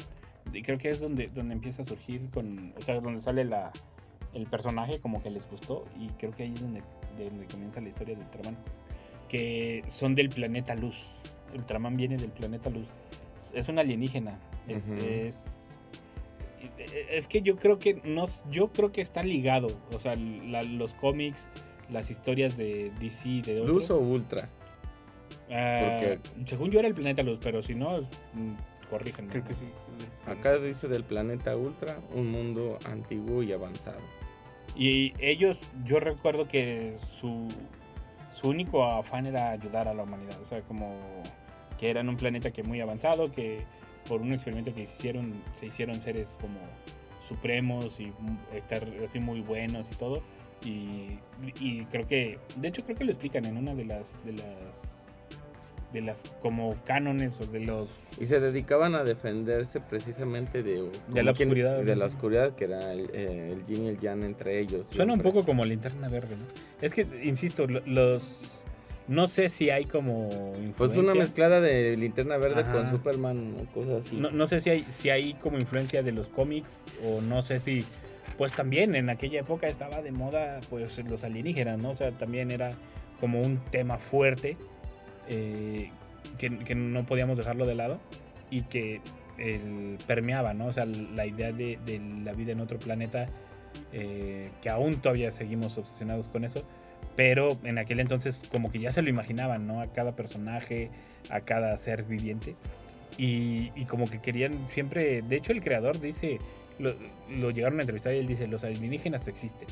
Y 0.52 0.64
creo 0.64 0.78
que 0.80 0.90
es 0.90 1.00
donde, 1.00 1.28
donde 1.28 1.54
empieza 1.54 1.84
a 1.84 1.86
surgir 1.86 2.28
con. 2.34 2.74
O 2.76 2.82
sea, 2.82 3.00
donde 3.00 3.22
sale 3.22 3.46
la, 3.46 3.72
el 4.34 4.48
personaje, 4.48 5.00
como 5.00 5.22
que 5.22 5.30
les 5.30 5.48
gustó. 5.50 5.84
Y 6.00 6.08
creo 6.18 6.32
que 6.32 6.44
ahí 6.44 6.54
es 6.54 6.62
donde, 6.62 6.82
de 7.18 7.26
donde 7.26 7.46
comienza 7.46 7.80
la 7.80 7.90
historia 7.90 8.16
de 8.16 8.24
Ultraman. 8.24 8.58
Que 9.30 9.84
son 9.88 10.16
del 10.16 10.30
planeta 10.30 10.74
Luz. 10.74 11.10
Ultraman 11.54 11.96
viene 11.96 12.18
del 12.18 12.32
planeta 12.32 12.72
Luz. 12.72 12.88
Es 13.54 13.70
un 13.70 13.78
alienígena. 13.78 14.40
Es. 14.68 14.90
Es, 14.90 15.77
es 17.12 17.28
que 17.28 17.42
yo 17.42 17.56
creo 17.56 17.80
que 17.80 18.02
no, 18.04 18.26
yo 18.50 18.70
creo 18.72 18.92
que 18.92 19.02
está 19.02 19.24
ligado. 19.24 19.68
O 19.96 20.00
sea, 20.00 20.16
la- 20.16 20.64
los 20.64 20.94
cómics, 20.94 21.50
las 21.90 22.10
historias 22.10 22.58
de 22.58 22.92
DC 23.00 23.30
y 23.30 23.42
de 23.42 23.62
otros. 23.62 23.76
Luz 23.76 23.90
o 23.92 23.98
Ultra. 24.00 24.50
Ah, 25.50 26.00
Porque- 26.02 26.20
según 26.46 26.72
yo 26.72 26.80
era 26.80 26.88
el 26.88 26.94
planeta 26.94 27.24
Luz, 27.24 27.40
pero 27.42 27.62
si 27.62 27.74
no, 27.76 28.02
mm, 28.34 28.54
corríjanme. 28.90 29.30
Creo 29.32 29.44
que 29.46 29.54
sí. 29.54 29.66
Acá 30.26 30.58
dice 30.58 30.88
del 30.88 31.04
planeta 31.04 31.56
Ultra, 31.56 31.98
un 32.14 32.30
mundo 32.32 32.78
antiguo 32.86 33.44
y 33.44 33.54
avanzado. 33.54 34.00
Y 34.76 35.14
ellos, 35.20 35.62
yo 35.86 36.00
recuerdo 36.00 36.48
que 36.48 36.98
su, 37.20 37.48
su 38.34 38.50
único 38.50 38.84
afán 38.84 39.26
era 39.26 39.52
ayudar 39.52 39.88
a 39.88 39.94
la 39.94 40.04
humanidad. 40.04 40.40
O 40.42 40.46
sea, 40.46 40.62
como 40.62 40.98
que 41.80 41.90
eran 41.90 42.10
un 42.10 42.18
planeta 42.18 42.52
que 42.52 42.64
muy 42.64 42.82
avanzado, 42.82 43.32
que 43.32 43.62
por 44.08 44.22
un 44.22 44.34
experimento 44.34 44.74
que 44.74 44.84
hicieron, 44.84 45.34
se 45.60 45.66
hicieron 45.68 46.00
seres 46.02 46.38
como 46.42 46.60
supremos 47.28 48.00
y 48.00 48.12
estar 48.56 48.88
así 49.04 49.20
muy 49.20 49.42
buenos 49.42 49.90
y 49.92 49.96
todo. 49.96 50.22
Y, 50.66 51.20
y 51.60 51.86
creo 51.92 52.08
que, 52.08 52.40
de 52.56 52.68
hecho 52.68 52.84
creo 52.84 52.98
que 52.98 53.06
lo 53.06 53.12
explican 53.12 53.46
en 53.46 53.58
una 53.58 53.76
de 53.76 53.86
las, 53.86 54.24
de 54.26 54.32
las, 54.34 55.14
de 55.94 56.02
las 56.02 56.24
como 56.42 56.76
cánones 56.84 57.40
o 57.40 57.46
de 57.46 57.60
los... 57.60 58.08
Y 58.20 58.26
se 58.26 58.40
dedicaban 58.40 58.96
a 58.96 59.04
defenderse 59.04 59.80
precisamente 59.82 60.64
de, 60.64 60.90
De 61.10 61.24
la 61.24 61.34
quien- 61.34 61.48
oscuridad. 61.50 61.84
De 61.84 61.96
la 61.96 62.06
oscuridad, 62.06 62.56
que 62.56 62.66
era 62.66 62.92
el, 62.92 63.10
eh, 63.14 63.52
el 63.54 63.66
yin 63.68 63.86
y 63.86 63.88
el 63.90 64.00
yang 64.00 64.24
entre 64.24 64.60
ellos. 64.60 64.88
Suena 64.88 65.14
un 65.14 65.20
siempre. 65.20 65.32
poco 65.32 65.46
como 65.46 65.64
linterna 65.64 66.10
verde, 66.10 66.36
¿no? 66.38 66.46
Es 66.82 66.94
que, 66.94 67.06
insisto, 67.24 67.68
lo- 67.68 67.82
los... 67.86 68.64
No 69.08 69.28
sé 69.28 69.50
si 69.50 69.70
hay 69.70 69.86
como 69.86 70.28
influencia. 70.56 70.76
Pues 70.78 70.98
una 70.98 71.14
mezclada 71.14 71.62
de 71.62 71.96
linterna 71.96 72.38
verde 72.38 72.62
Ajá. 72.62 72.74
con 72.74 72.90
Superman 72.90 73.56
o 73.62 73.74
cosas 73.74 74.06
así. 74.06 74.18
No, 74.18 74.32
no 74.32 74.48
sé 74.48 74.62
si 74.62 74.70
hay, 74.70 74.86
si 74.90 75.10
hay 75.10 75.34
como 75.36 75.58
influencia 75.58 76.04
de 76.04 76.12
los 76.12 76.28
cómics 76.28 76.84
o 77.04 77.22
no 77.22 77.42
sé 77.42 77.60
si... 77.60 77.86
Pues 78.38 78.54
también 78.54 78.94
en 78.96 79.10
aquella 79.10 79.40
época 79.40 79.68
estaba 79.68 80.02
de 80.02 80.12
moda 80.12 80.60
pues 80.70 81.04
los 81.06 81.24
alienígenas, 81.24 81.80
¿no? 81.80 81.92
O 81.92 81.96
sea, 81.96 82.12
también 82.12 82.52
era 82.52 82.74
como 83.20 83.42
un 83.42 83.58
tema 83.72 83.98
fuerte 83.98 84.58
eh, 85.28 85.90
que, 86.38 86.60
que 86.60 86.76
no 86.76 87.06
podíamos 87.06 87.38
dejarlo 87.38 87.66
de 87.66 87.74
lado 87.74 88.00
y 88.52 88.62
que 88.64 89.02
el, 89.38 89.98
permeaba, 90.06 90.54
¿no? 90.54 90.68
O 90.68 90.74
sea, 90.74 90.86
la 90.86 91.26
idea 91.26 91.52
de, 91.52 91.80
de 91.86 92.00
la 92.24 92.34
vida 92.34 92.52
en 92.52 92.60
otro 92.60 92.80
planeta, 92.80 93.28
eh, 93.92 94.50
que 94.62 94.70
aún 94.70 94.98
todavía 94.98 95.32
seguimos 95.32 95.78
obsesionados 95.78 96.28
con 96.28 96.44
eso, 96.44 96.64
pero 97.18 97.58
en 97.64 97.80
aquel 97.80 98.00
entonces 98.00 98.44
como 98.50 98.72
que 98.72 98.80
ya 98.80 98.94
se 98.94 99.02
lo 99.02 99.10
imaginaban, 99.10 99.68
¿no? 99.68 99.82
A 99.82 99.88
cada 99.88 100.16
personaje, 100.16 100.90
a 101.30 101.42
cada 101.42 101.78
ser 101.78 102.04
viviente. 102.04 102.56
Y, 103.18 103.72
y 103.76 103.86
como 103.86 104.08
que 104.10 104.22
querían 104.22 104.70
siempre, 104.70 105.24
de 105.24 105.36
hecho 105.36 105.52
el 105.52 105.62
creador 105.62 106.00
dice, 106.00 106.40
lo, 106.78 106.94
lo 107.30 107.50
llegaron 107.50 107.80
a 107.80 107.82
entrevistar 107.82 108.14
y 108.14 108.20
él 108.20 108.28
dice, 108.28 108.48
los 108.48 108.64
alienígenas 108.64 109.28
existen, 109.28 109.68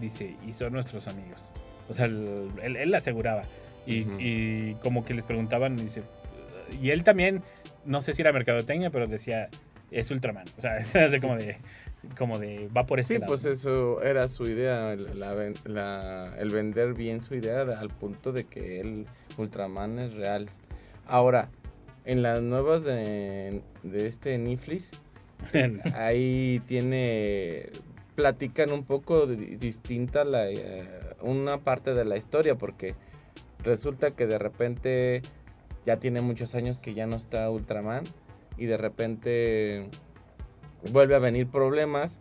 dice, 0.00 0.36
y 0.46 0.52
son 0.52 0.72
nuestros 0.72 1.08
amigos. 1.08 1.40
O 1.88 1.92
sea, 1.92 2.04
él, 2.06 2.48
él, 2.62 2.76
él 2.76 2.94
aseguraba. 2.94 3.42
Y, 3.84 4.02
Ujú. 4.02 4.16
y 4.20 4.74
como 4.80 5.04
que 5.04 5.12
les 5.12 5.26
preguntaban, 5.26 5.76
dice, 5.76 6.02
y 6.80 6.90
él 6.90 7.02
también, 7.02 7.42
no 7.84 8.00
sé 8.00 8.14
si 8.14 8.22
era 8.22 8.32
mercadotecnia, 8.32 8.90
pero 8.90 9.08
decía, 9.08 9.48
es 9.90 10.08
Ultraman. 10.12 10.46
O 10.56 10.60
sea, 10.60 10.76
es 10.78 11.20
como 11.20 11.36
de, 11.36 11.56
como 12.18 12.38
de, 12.38 12.68
va 12.76 12.86
por 12.86 12.98
este 13.00 13.14
Sí, 13.14 13.20
lado. 13.20 13.30
pues 13.30 13.44
eso 13.44 14.02
era 14.02 14.28
su 14.28 14.44
idea, 14.48 14.96
la 14.96 15.34
ven- 15.34 15.54
la- 15.64 16.34
el 16.38 16.50
vender 16.50 16.94
bien 16.94 17.20
su 17.20 17.34
idea 17.34 17.62
al 17.62 17.88
punto 17.90 18.32
de 18.32 18.44
que 18.44 18.80
el 18.80 19.06
Ultraman 19.36 19.98
es 19.98 20.14
real. 20.14 20.48
Ahora, 21.06 21.50
en 22.04 22.22
las 22.22 22.40
nuevas 22.42 22.84
de, 22.84 23.62
de 23.82 24.06
este 24.06 24.38
Netflix, 24.38 24.92
ahí 25.94 26.62
tiene, 26.66 27.68
platican 28.14 28.72
un 28.72 28.84
poco 28.84 29.26
di- 29.26 29.56
distinta 29.56 30.24
la, 30.24 30.50
eh, 30.50 30.84
una 31.20 31.58
parte 31.58 31.94
de 31.94 32.04
la 32.04 32.16
historia, 32.16 32.54
porque 32.56 32.94
resulta 33.62 34.12
que 34.12 34.26
de 34.26 34.38
repente 34.38 35.22
ya 35.84 35.96
tiene 35.98 36.20
muchos 36.22 36.54
años 36.54 36.78
que 36.78 36.94
ya 36.94 37.06
no 37.06 37.16
está 37.16 37.48
Ultraman 37.50 38.04
y 38.56 38.66
de 38.66 38.76
repente 38.76 39.88
vuelve 40.92 41.14
a 41.14 41.18
venir 41.18 41.48
problemas 41.48 42.20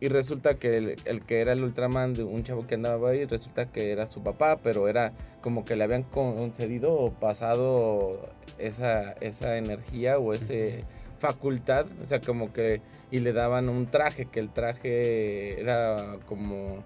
y 0.00 0.08
resulta 0.08 0.54
que 0.54 0.78
el, 0.78 0.96
el 1.04 1.24
que 1.24 1.40
era 1.40 1.52
el 1.52 1.62
Ultraman 1.62 2.14
de 2.14 2.22
un 2.22 2.42
chavo 2.42 2.66
que 2.66 2.74
andaba 2.74 3.10
ahí, 3.10 3.26
resulta 3.26 3.66
que 3.66 3.92
era 3.92 4.06
su 4.06 4.22
papá, 4.22 4.58
pero 4.62 4.88
era 4.88 5.12
como 5.42 5.64
que 5.64 5.76
le 5.76 5.84
habían 5.84 6.04
concedido 6.04 6.94
o 6.94 7.12
pasado 7.12 8.30
esa, 8.58 9.12
esa 9.20 9.58
energía 9.58 10.18
o 10.18 10.32
ese 10.32 10.84
facultad, 11.18 11.86
o 12.02 12.06
sea, 12.06 12.20
como 12.20 12.52
que 12.52 12.80
y 13.10 13.18
le 13.18 13.32
daban 13.32 13.68
un 13.68 13.86
traje, 13.86 14.24
que 14.24 14.40
el 14.40 14.50
traje 14.50 15.60
era 15.60 16.16
como 16.26 16.82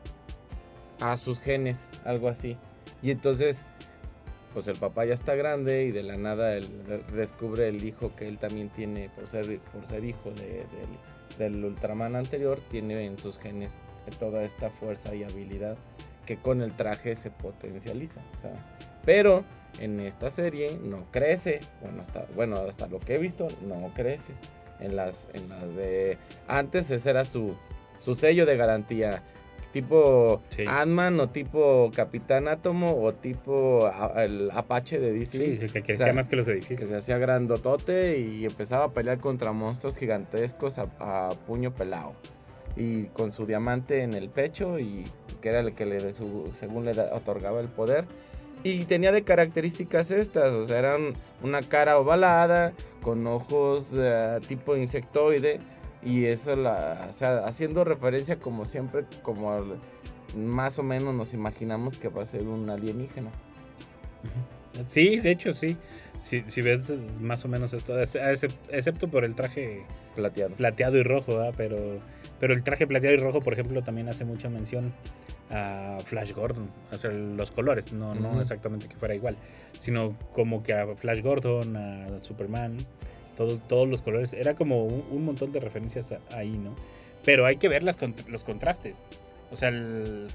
a 1.01 1.17
sus 1.17 1.41
genes, 1.41 1.89
algo 2.05 2.29
así. 2.29 2.57
Y 3.03 3.11
entonces, 3.11 3.65
pues 4.55 4.69
el 4.69 4.77
papá 4.79 5.05
ya 5.05 5.13
está 5.15 5.35
grande 5.35 5.85
y 5.85 5.91
de 5.91 6.03
la 6.05 6.17
nada 6.17 6.55
él 6.55 6.69
descubre 7.13 7.69
el 7.69 7.85
hijo 7.85 8.15
que 8.17 8.29
él 8.29 8.39
también 8.39 8.71
tiene 8.71 9.11
por 9.11 9.27
ser, 9.27 9.51
hijo 10.05 10.31
de- 10.31 10.65
del, 11.39 11.65
Ultraman 11.65 12.15
anterior, 12.15 12.61
tiene 12.71 13.05
en 13.05 13.19
sus 13.19 13.39
genes 13.39 13.77
toda 14.21 14.45
esta 14.45 14.71
fuerza 14.71 15.15
y 15.15 15.25
habilidad 15.25 15.77
que 16.25 16.37
con 16.37 16.63
el 16.63 16.73
traje 16.73 17.17
se 17.17 17.31
potencializa. 17.31 18.21
pero 19.05 19.45
en 19.81 19.99
esta 20.01 20.31
serie 20.31 20.79
no 20.83 21.11
crece, 21.11 21.61
bueno 21.83 22.01
hasta, 22.01 22.27
bueno, 22.37 22.57
hasta 22.69 22.87
lo 22.87 23.01
que 23.01 23.17
he 23.17 23.19
visto, 23.19 23.49
no 23.63 23.93
crece. 23.95 24.33
En 24.81 24.97
las, 24.97 25.29
en 25.35 25.49
las 25.49 25.75
de 25.77 26.19
antes 26.49 26.91
ese 26.91 27.11
era 27.11 27.25
su, 27.25 27.55
su 27.99 28.15
sello 28.15 28.45
de 28.47 28.57
garantía. 28.57 29.23
Tipo 29.75 30.41
Sí. 30.51 30.65
Ant-Man 30.69 31.19
o 31.19 31.29
tipo 31.31 31.91
Capitán 31.95 32.47
Átomo 32.47 32.95
o 33.03 33.13
tipo 33.13 33.85
a- 33.87 34.23
el 34.25 34.49
Apache 34.53 35.01
de 35.01 35.13
DC. 35.13 35.59
Sí, 35.59 35.67
que 35.73 35.83
crecía 35.83 35.95
O 36.05 36.07
sea, 36.07 36.13
más 36.15 36.29
que 36.29 36.37
los 36.37 36.47
que 36.47 36.53
edificios. 36.53 36.89
se 36.89 36.95
hacía 36.97 37.19
grandotote 37.19 38.19
y 38.19 38.45
empezaba 38.45 38.85
a 38.85 38.93
pelear 38.93 39.19
contra 39.19 39.51
monstruos 39.51 39.97
gigantescos 39.97 40.79
a, 40.79 40.87
a 41.01 41.31
puño 41.47 41.75
pelado. 41.75 42.13
Y 42.77 43.07
con 43.07 43.33
su 43.33 43.47
diamante 43.47 44.03
en 44.03 44.15
el 44.15 44.29
pecho 44.29 44.79
y 44.79 45.03
que 45.41 45.49
era 45.49 45.59
el 45.59 45.75
que 45.75 45.87
le, 45.87 46.13
su- 46.13 46.51
según 46.55 46.85
le 46.85 46.93
otorgaba 46.93 47.61
el 47.61 47.69
poder. 47.69 48.05
Y 48.63 48.85
tenía 48.85 49.11
de 49.13 49.25
características 49.25 50.13
estas, 50.13 50.53
o 50.55 50.63
sea, 50.63 50.79
eran 50.79 51.15
una 51.43 51.63
cara 51.63 51.99
ovalada, 51.99 52.73
con 53.03 53.27
ojos 53.27 53.93
eh, 53.95 54.39
tipo 54.49 54.77
insectoide, 54.77 55.59
y 56.05 56.27
eso, 56.27 56.55
la, 56.57 57.07
o 57.09 57.13
sea, 57.13 57.45
haciendo 57.47 57.85
referencia 57.85 58.37
como 58.39 58.65
siempre, 58.65 59.05
como 59.23 59.65
más 60.37 60.79
o 60.79 60.83
menos 60.83 61.15
nos 61.15 61.33
imaginamos 61.35 61.97
que 61.99 62.09
va 62.09 62.23
a 62.23 62.27
ser 62.27 62.43
un 62.43 62.69
alienígena. 62.71 63.31
Sí, 64.87 65.19
de 65.21 65.31
hecho, 65.31 65.55
sí. 65.55 65.77
Si, 66.19 66.41
si 66.43 66.63
ves 66.63 66.89
es 66.91 67.21
más 67.21 67.45
o 67.45 67.49
menos 67.49 67.73
esto, 67.73 67.99
es- 68.01 68.17
excep- 68.17 68.55
excepto 68.71 69.09
por 69.09 69.25
el 69.25 69.35
traje 69.35 69.83
Plateado. 70.17 70.55
plateado 70.55 70.97
y 70.99 71.03
rojo, 71.03 71.37
¿verdad? 71.37 71.55
pero 71.57 71.77
pero 72.41 72.53
el 72.55 72.63
traje 72.63 72.87
plateado 72.87 73.15
y 73.15 73.19
rojo, 73.19 73.41
por 73.41 73.53
ejemplo, 73.53 73.83
también 73.83 74.09
hace 74.09 74.25
mucha 74.25 74.49
mención 74.49 74.93
a 75.51 75.99
Flash 76.05 76.33
Gordon, 76.33 76.69
o 76.93 76.97
sea, 76.99 77.11
los 77.11 77.51
colores, 77.51 77.93
no, 77.93 78.15
no 78.15 78.41
exactamente 78.41 78.89
que 78.89 78.97
fuera 78.97 79.15
igual, 79.15 79.37
sino 79.79 80.17
como 80.33 80.63
que 80.63 80.73
a 80.75 80.87
Flash 80.97 81.21
Gordon, 81.23 81.77
a 81.77 82.21
Superman, 82.21 82.77
todo- 83.37 83.59
todos 83.59 83.89
los 83.89 84.03
colores, 84.03 84.33
era 84.33 84.55
como 84.55 84.85
un, 84.85 85.05
un 85.11 85.25
montón 85.25 85.53
de 85.53 85.61
referencias 85.61 86.13
a- 86.13 86.21
ahí, 86.37 86.51
¿no? 86.59 86.75
Pero 87.25 87.47
hay 87.47 87.57
que 87.57 87.69
ver 87.69 87.83
las 87.83 87.97
los 88.29 88.45
contrastes, 88.45 89.01
o 89.51 89.57
sea, 89.57 89.69
el- 89.71 90.29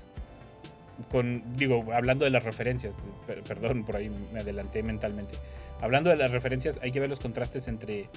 con, 1.11 1.43
digo, 1.55 1.85
hablando 1.93 2.25
de 2.25 2.31
las 2.31 2.43
referencias, 2.43 2.97
per- 3.25 3.41
perdón, 3.43 3.85
por 3.85 3.95
ahí 3.95 4.11
me 4.33 4.39
adelanté 4.41 4.83
mentalmente, 4.83 5.35
hablando 5.81 6.09
de 6.09 6.17
las 6.17 6.31
referencias, 6.31 6.79
hay 6.81 6.91
que 6.91 6.99
ver 6.99 7.09
los 7.09 7.19
contrastes 7.19 7.67
entre 7.67 8.09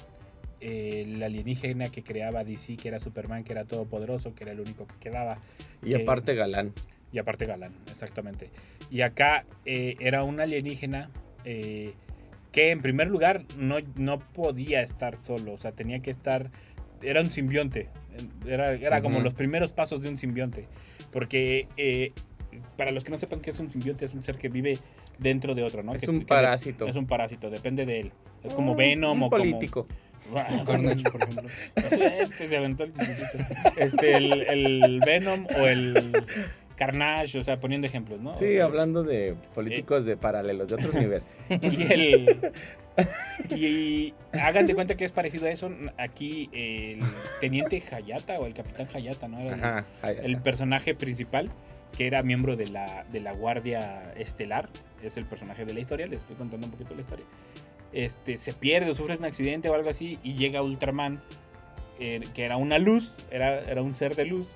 eh, 0.65 1.03
el 1.07 1.21
alienígena 1.23 1.91
que 1.91 2.05
creaba 2.05 2.45
DC, 2.45 2.77
que 2.77 2.87
era 2.89 3.01
Superman, 3.01 3.43
que 3.43 3.51
era 3.53 3.65
todopoderoso, 3.65 4.33
que 4.35 4.45
era 4.45 4.53
el 4.53 4.61
único 4.61 4.87
que 4.87 4.95
quedaba, 5.01 5.39
Y 5.83 5.91
que- 5.91 6.03
aparte 6.03 6.35
galán. 6.37 6.73
y 7.13 7.19
aparte 7.19 7.47
galán, 7.47 7.73
exactamente. 7.91 8.49
Y 8.91 9.01
acá 9.01 9.45
eh, 9.65 9.97
era 9.99 10.23
un 10.23 10.39
alienígena 10.39 11.11
eh, 11.45 11.95
que 12.53 12.71
en 12.71 12.81
primer 12.81 13.09
lugar 13.09 13.43
no, 13.57 13.77
no 13.97 14.19
podía 14.19 14.83
estar 14.83 15.17
solo, 15.23 15.53
o 15.55 15.59
sea, 15.59 15.73
tenía 15.73 16.01
que 16.01 16.11
estar, 16.11 16.51
era 17.03 17.21
un 17.21 17.31
simbionte, 17.31 17.89
era, 18.47 18.73
era 18.75 19.01
como 19.03 19.21
los 19.21 19.35
primeros 19.35 19.73
pasos 19.73 20.03
de 20.03 20.09
un 20.11 20.19
simbionte, 20.19 20.69
porque 21.11 21.67
eh, 21.77 22.13
para 22.77 22.91
los 22.93 23.05
que 23.05 23.11
no 23.11 23.17
sepan 23.17 23.41
qué 23.41 23.51
es 23.51 23.59
un 23.61 23.69
simbionte, 23.69 24.05
es 24.05 24.15
un 24.15 24.23
ser 24.23 24.37
que 24.37 24.49
vive 24.49 24.79
dentro 25.19 25.55
de 25.55 25.63
otro, 25.63 25.83
¿no? 25.83 25.95
Es 25.95 26.03
Que- 26.03 26.11
un 26.11 26.21
que- 26.21 26.27
parásito. 26.27 26.87
Es 26.87 26.97
un 26.97 27.07
parásito, 27.07 27.49
depende 27.51 27.87
de 27.87 28.01
él. 28.01 28.13
Es 28.45 28.53
como 28.55 28.73
Un- 28.73 28.79
Venom 28.79 29.17
un 29.17 29.23
o 29.25 29.31
como... 29.31 29.43
político. 29.43 29.87
Carnage, 30.67 31.03
por 31.11 31.23
ejemplo. 31.23 31.49
Este 32.21 32.49
se 32.49 32.57
aventó 32.57 32.85
el 32.85 32.93
chiquitito. 32.93 33.39
Este, 33.77 34.17
el, 34.17 34.33
el 34.43 35.01
Venom 35.05 35.47
o 35.59 35.67
el 35.67 36.13
Carnage, 36.83 37.39
o 37.39 37.45
sea, 37.45 37.61
poniendo 37.61 37.87
ejemplos, 37.87 38.21
¿no? 38.21 38.37
Sí, 38.37 38.59
hablando 38.59 39.05
de 39.05 39.37
políticos 39.55 40.05
de 40.05 40.17
paralelos, 40.17 40.67
de 40.69 40.75
otros 40.75 40.93
universos. 40.95 41.37
Y 41.49 41.93
el. 41.93 42.53
Y 43.57 44.15
hagan 44.33 44.67
de 44.67 44.75
cuenta 44.75 44.97
que 44.97 45.05
es 45.05 45.13
parecido 45.13 45.47
a 45.47 45.51
eso. 45.51 45.71
Aquí 45.97 46.51
el 46.53 46.99
teniente 47.41 47.81
Hayata 47.89 48.41
o 48.41 48.47
el 48.47 48.55
capitán 48.55 48.89
Hayata, 48.93 49.29
¿no? 49.29 49.39
Era 49.39 49.55
Ajá. 49.55 49.87
ahí 50.03 50.17
el 50.25 50.39
personaje 50.39 50.97
principal, 50.97 51.51
que 51.97 52.09
era 52.09 52.25
miembro 52.25 52.57
de 52.57 52.67
la, 52.67 53.05
de 53.13 53.21
la 53.21 53.33
Guardia 53.33 54.13
Estelar, 54.17 54.69
es 55.05 55.17
el 55.17 55.25
personaje 55.25 55.65
de 55.65 55.75
la 55.75 55.81
historia, 55.81 56.07
les 56.07 56.23
estoy 56.23 56.35
contando 56.35 56.67
un 56.67 56.73
poquito 56.73 56.95
la 56.95 57.03
historia. 57.03 57.27
Este, 57.93 58.39
se 58.39 58.53
pierde 58.55 58.91
o 58.91 58.95
sufre 58.95 59.17
un 59.17 59.25
accidente 59.25 59.69
o 59.69 59.75
algo 59.75 59.89
así 59.89 60.19
y 60.25 60.35
llega 60.35 60.63
Ultraman, 60.63 61.23
eh, 62.01 62.21
que 62.35 62.45
era 62.45 62.57
una 62.57 62.79
luz, 62.79 63.15
era, 63.31 63.61
era 63.61 63.83
un 63.83 63.95
ser 63.95 64.17
de 64.17 64.25
luz, 64.25 64.49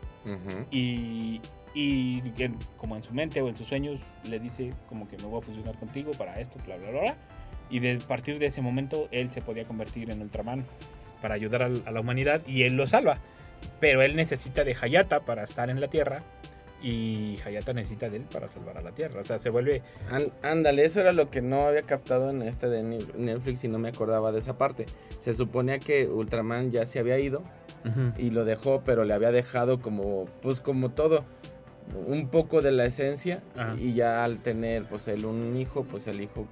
y, 0.71 1.41
y 1.79 2.23
en- 2.39 2.57
como 2.79 2.97
en 2.97 3.03
su 3.03 3.13
mente 3.13 3.43
o 3.43 3.49
en 3.49 3.55
sus 3.55 3.67
sueños 3.69 4.01
le 4.29 4.39
dice 4.41 4.73
como 4.89 5.07
que 5.09 5.17
me 5.19 5.25
voy 5.25 5.39
a 5.41 5.43
fusionar 5.43 5.77
contigo 5.79 6.11
para 6.13 6.41
esto, 6.41 6.59
bla, 6.65 6.77
bla, 6.77 6.91
bla, 6.91 7.01
bla. 7.03 7.17
Y 7.69 7.81
de 7.81 7.93
a 8.03 8.07
partir 8.09 8.39
de 8.39 8.47
ese 8.47 8.63
momento 8.63 9.09
él 9.11 9.31
se 9.31 9.43
podía 9.43 9.65
convertir 9.65 10.11
en 10.11 10.23
Ultraman 10.23 10.65
para 11.21 11.35
ayudar 11.35 11.63
al- 11.63 11.83
a 11.85 11.91
la 11.91 12.01
humanidad 12.01 12.41
y 12.47 12.63
él 12.63 12.75
lo 12.75 12.87
salva. 12.87 13.19
Pero 13.81 14.03
él 14.03 14.17
necesita 14.17 14.65
de 14.65 14.75
Hayata 14.81 15.21
para 15.21 15.45
estar 15.45 15.69
en 15.71 15.81
la 15.81 15.89
Tierra 15.89 16.21
y 16.83 17.37
Hayata 17.45 17.73
necesita 17.73 18.09
de 18.11 18.19
él 18.19 18.23
para 18.31 18.49
salvar 18.49 18.77
a 18.79 18.83
la 18.83 18.93
Tierra. 18.93 19.21
O 19.21 19.25
sea, 19.25 19.39
se 19.39 19.51
vuelve... 19.51 19.83
Án- 20.11 20.31
Ándale, 20.43 20.85
eso 20.85 21.01
era 21.01 21.13
lo 21.13 21.31
que 21.31 21.41
no 21.43 21.67
había 21.67 21.83
captado 21.83 22.31
en 22.31 22.43
este 22.43 22.69
de 22.69 22.83
Netflix 22.83 23.65
y 23.65 23.69
no 23.69 23.79
me 23.79 23.89
acordaba 23.89 24.31
de 24.31 24.39
esa 24.39 24.57
parte. 24.59 24.87
Se 25.19 25.33
suponía 25.35 25.79
que 25.79 26.07
Ultraman 26.07 26.71
ya 26.71 26.87
se 26.87 26.99
había 27.01 27.19
ido 27.19 27.43
y 28.19 28.31
lo 28.31 28.45
dejó, 28.45 28.83
pero 28.85 29.05
le 29.05 29.15
había 29.15 29.31
dejado 29.33 29.79
como, 29.79 30.25
pues 30.43 30.61
como 30.61 30.91
todo, 30.91 31.25
un 31.95 32.29
poco 32.29 32.63
de 32.63 32.73
la 32.73 32.85
esencia 32.87 33.43
Ajá. 33.57 33.75
y 33.79 33.95
ya 33.95 34.25
al 34.25 34.39
tener 34.39 34.85
pues 34.89 35.09
él 35.09 35.25
un 35.25 35.57
hijo, 35.57 35.85
pues 35.85 36.07
el 36.07 36.21
hijo 36.21 36.47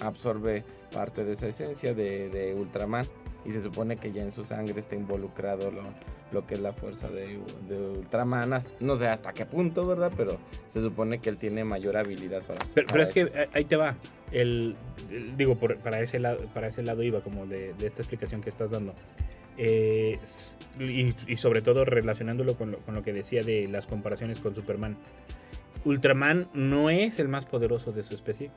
absorbe 0.00 0.64
parte 0.92 1.24
de 1.24 1.32
esa 1.32 1.48
esencia 1.48 1.92
de, 1.94 2.28
de 2.30 2.54
Ultraman 2.54 3.04
y 3.44 3.50
se 3.50 3.60
supone 3.62 3.96
que 3.96 4.12
ya 4.12 4.22
en 4.22 4.32
su 4.32 4.44
sangre 4.44 4.78
está 4.78 4.94
involucrado 4.94 5.70
lo, 5.70 5.82
lo 6.32 6.46
que 6.46 6.54
es 6.54 6.60
la 6.60 6.72
fuerza 6.72 7.08
de, 7.08 7.38
de 7.68 7.78
Ultraman, 7.78 8.50
no 8.80 8.96
sé 8.96 9.08
hasta 9.08 9.32
qué 9.32 9.46
punto, 9.46 9.86
¿verdad? 9.86 10.12
Pero 10.16 10.38
se 10.66 10.80
supone 10.80 11.18
que 11.18 11.30
él 11.30 11.36
tiene 11.38 11.64
mayor 11.64 11.96
habilidad 11.96 12.42
para 12.42 12.60
Pero, 12.74 12.86
para 12.86 12.92
pero 12.92 13.02
es 13.04 13.12
que 13.12 13.20
eso. 13.22 13.50
ahí 13.54 13.64
te 13.64 13.76
va. 13.76 13.96
El, 14.32 14.76
el- 15.10 15.36
digo, 15.36 15.56
por- 15.56 15.78
para, 15.78 16.00
ese 16.00 16.18
lado, 16.18 16.40
para 16.52 16.68
ese 16.68 16.82
lado 16.82 17.02
iba, 17.02 17.20
como 17.20 17.46
de, 17.46 17.72
de 17.74 17.86
esta 17.86 18.02
explicación 18.02 18.42
que 18.42 18.50
estás 18.50 18.70
dando. 18.72 18.92
Eh, 19.58 20.18
y, 20.78 21.14
y 21.26 21.36
sobre 21.36 21.60
todo 21.62 21.84
relacionándolo 21.84 22.56
con 22.56 22.70
lo, 22.70 22.78
con 22.78 22.94
lo 22.94 23.02
que 23.02 23.12
decía 23.12 23.42
de 23.42 23.66
las 23.68 23.86
comparaciones 23.86 24.40
con 24.40 24.54
Superman. 24.54 24.96
Ultraman 25.84 26.48
no 26.54 26.90
es 26.90 27.18
el 27.18 27.28
más 27.28 27.44
poderoso 27.46 27.92
de 27.92 28.02
su 28.02 28.14
especie. 28.14 28.50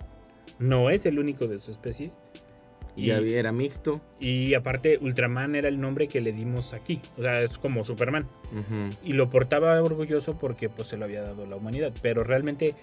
No 0.60 0.90
es 0.90 1.06
el 1.06 1.18
único 1.20 1.48
de 1.48 1.60
su 1.60 1.72
especie. 1.72 2.12
y 2.96 3.10
era 3.10 3.52
mixto. 3.52 4.02
y 4.20 4.54
aparte, 4.54 5.00
Ultraman 5.02 5.56
era 5.56 5.68
el 5.70 5.80
nombre 5.80 6.08
que 6.08 6.22
le 6.22 6.32
dimos 6.34 6.74
aquí. 6.74 7.02
O 7.18 7.22
sea, 7.22 7.42
es 7.42 7.58
como 7.58 7.84
Superman 7.84 8.28
y 9.04 9.14
lo 9.14 9.30
portaba 9.30 9.82
orgulloso 9.82 10.38
porque 10.38 10.70
pues 10.70 10.90
se 10.90 10.98
lo 10.98 11.06
había 11.06 11.22
dado 11.22 11.46
la 11.46 11.56
humanidad, 11.56 11.94
pero 12.02 12.24
realmente 12.24 12.76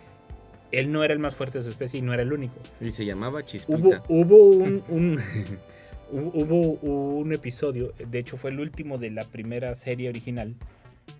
él 0.72 0.92
no 0.92 1.04
era 1.04 1.12
el 1.14 1.18
más 1.20 1.34
fuerte 1.34 1.58
de 1.58 1.64
su 1.64 1.70
especie 1.70 1.98
y 1.98 2.02
no 2.02 2.12
era 2.14 2.22
el 2.22 2.32
único. 2.32 2.56
Y 2.80 2.90
se 2.90 3.04
llamaba 3.04 3.44
Chispita. 3.44 3.78
Hubo, 3.78 4.02
hubo 4.08 4.46
un, 4.88 5.20
hubo 6.12 6.72
un 7.18 7.32
episodio, 7.32 7.92
de 7.98 8.18
hecho 8.18 8.36
fue 8.36 8.50
el 8.50 8.60
último 8.60 8.98
de 8.98 9.10
la 9.10 9.24
primera 9.24 9.74
serie 9.74 10.08
original, 10.08 10.54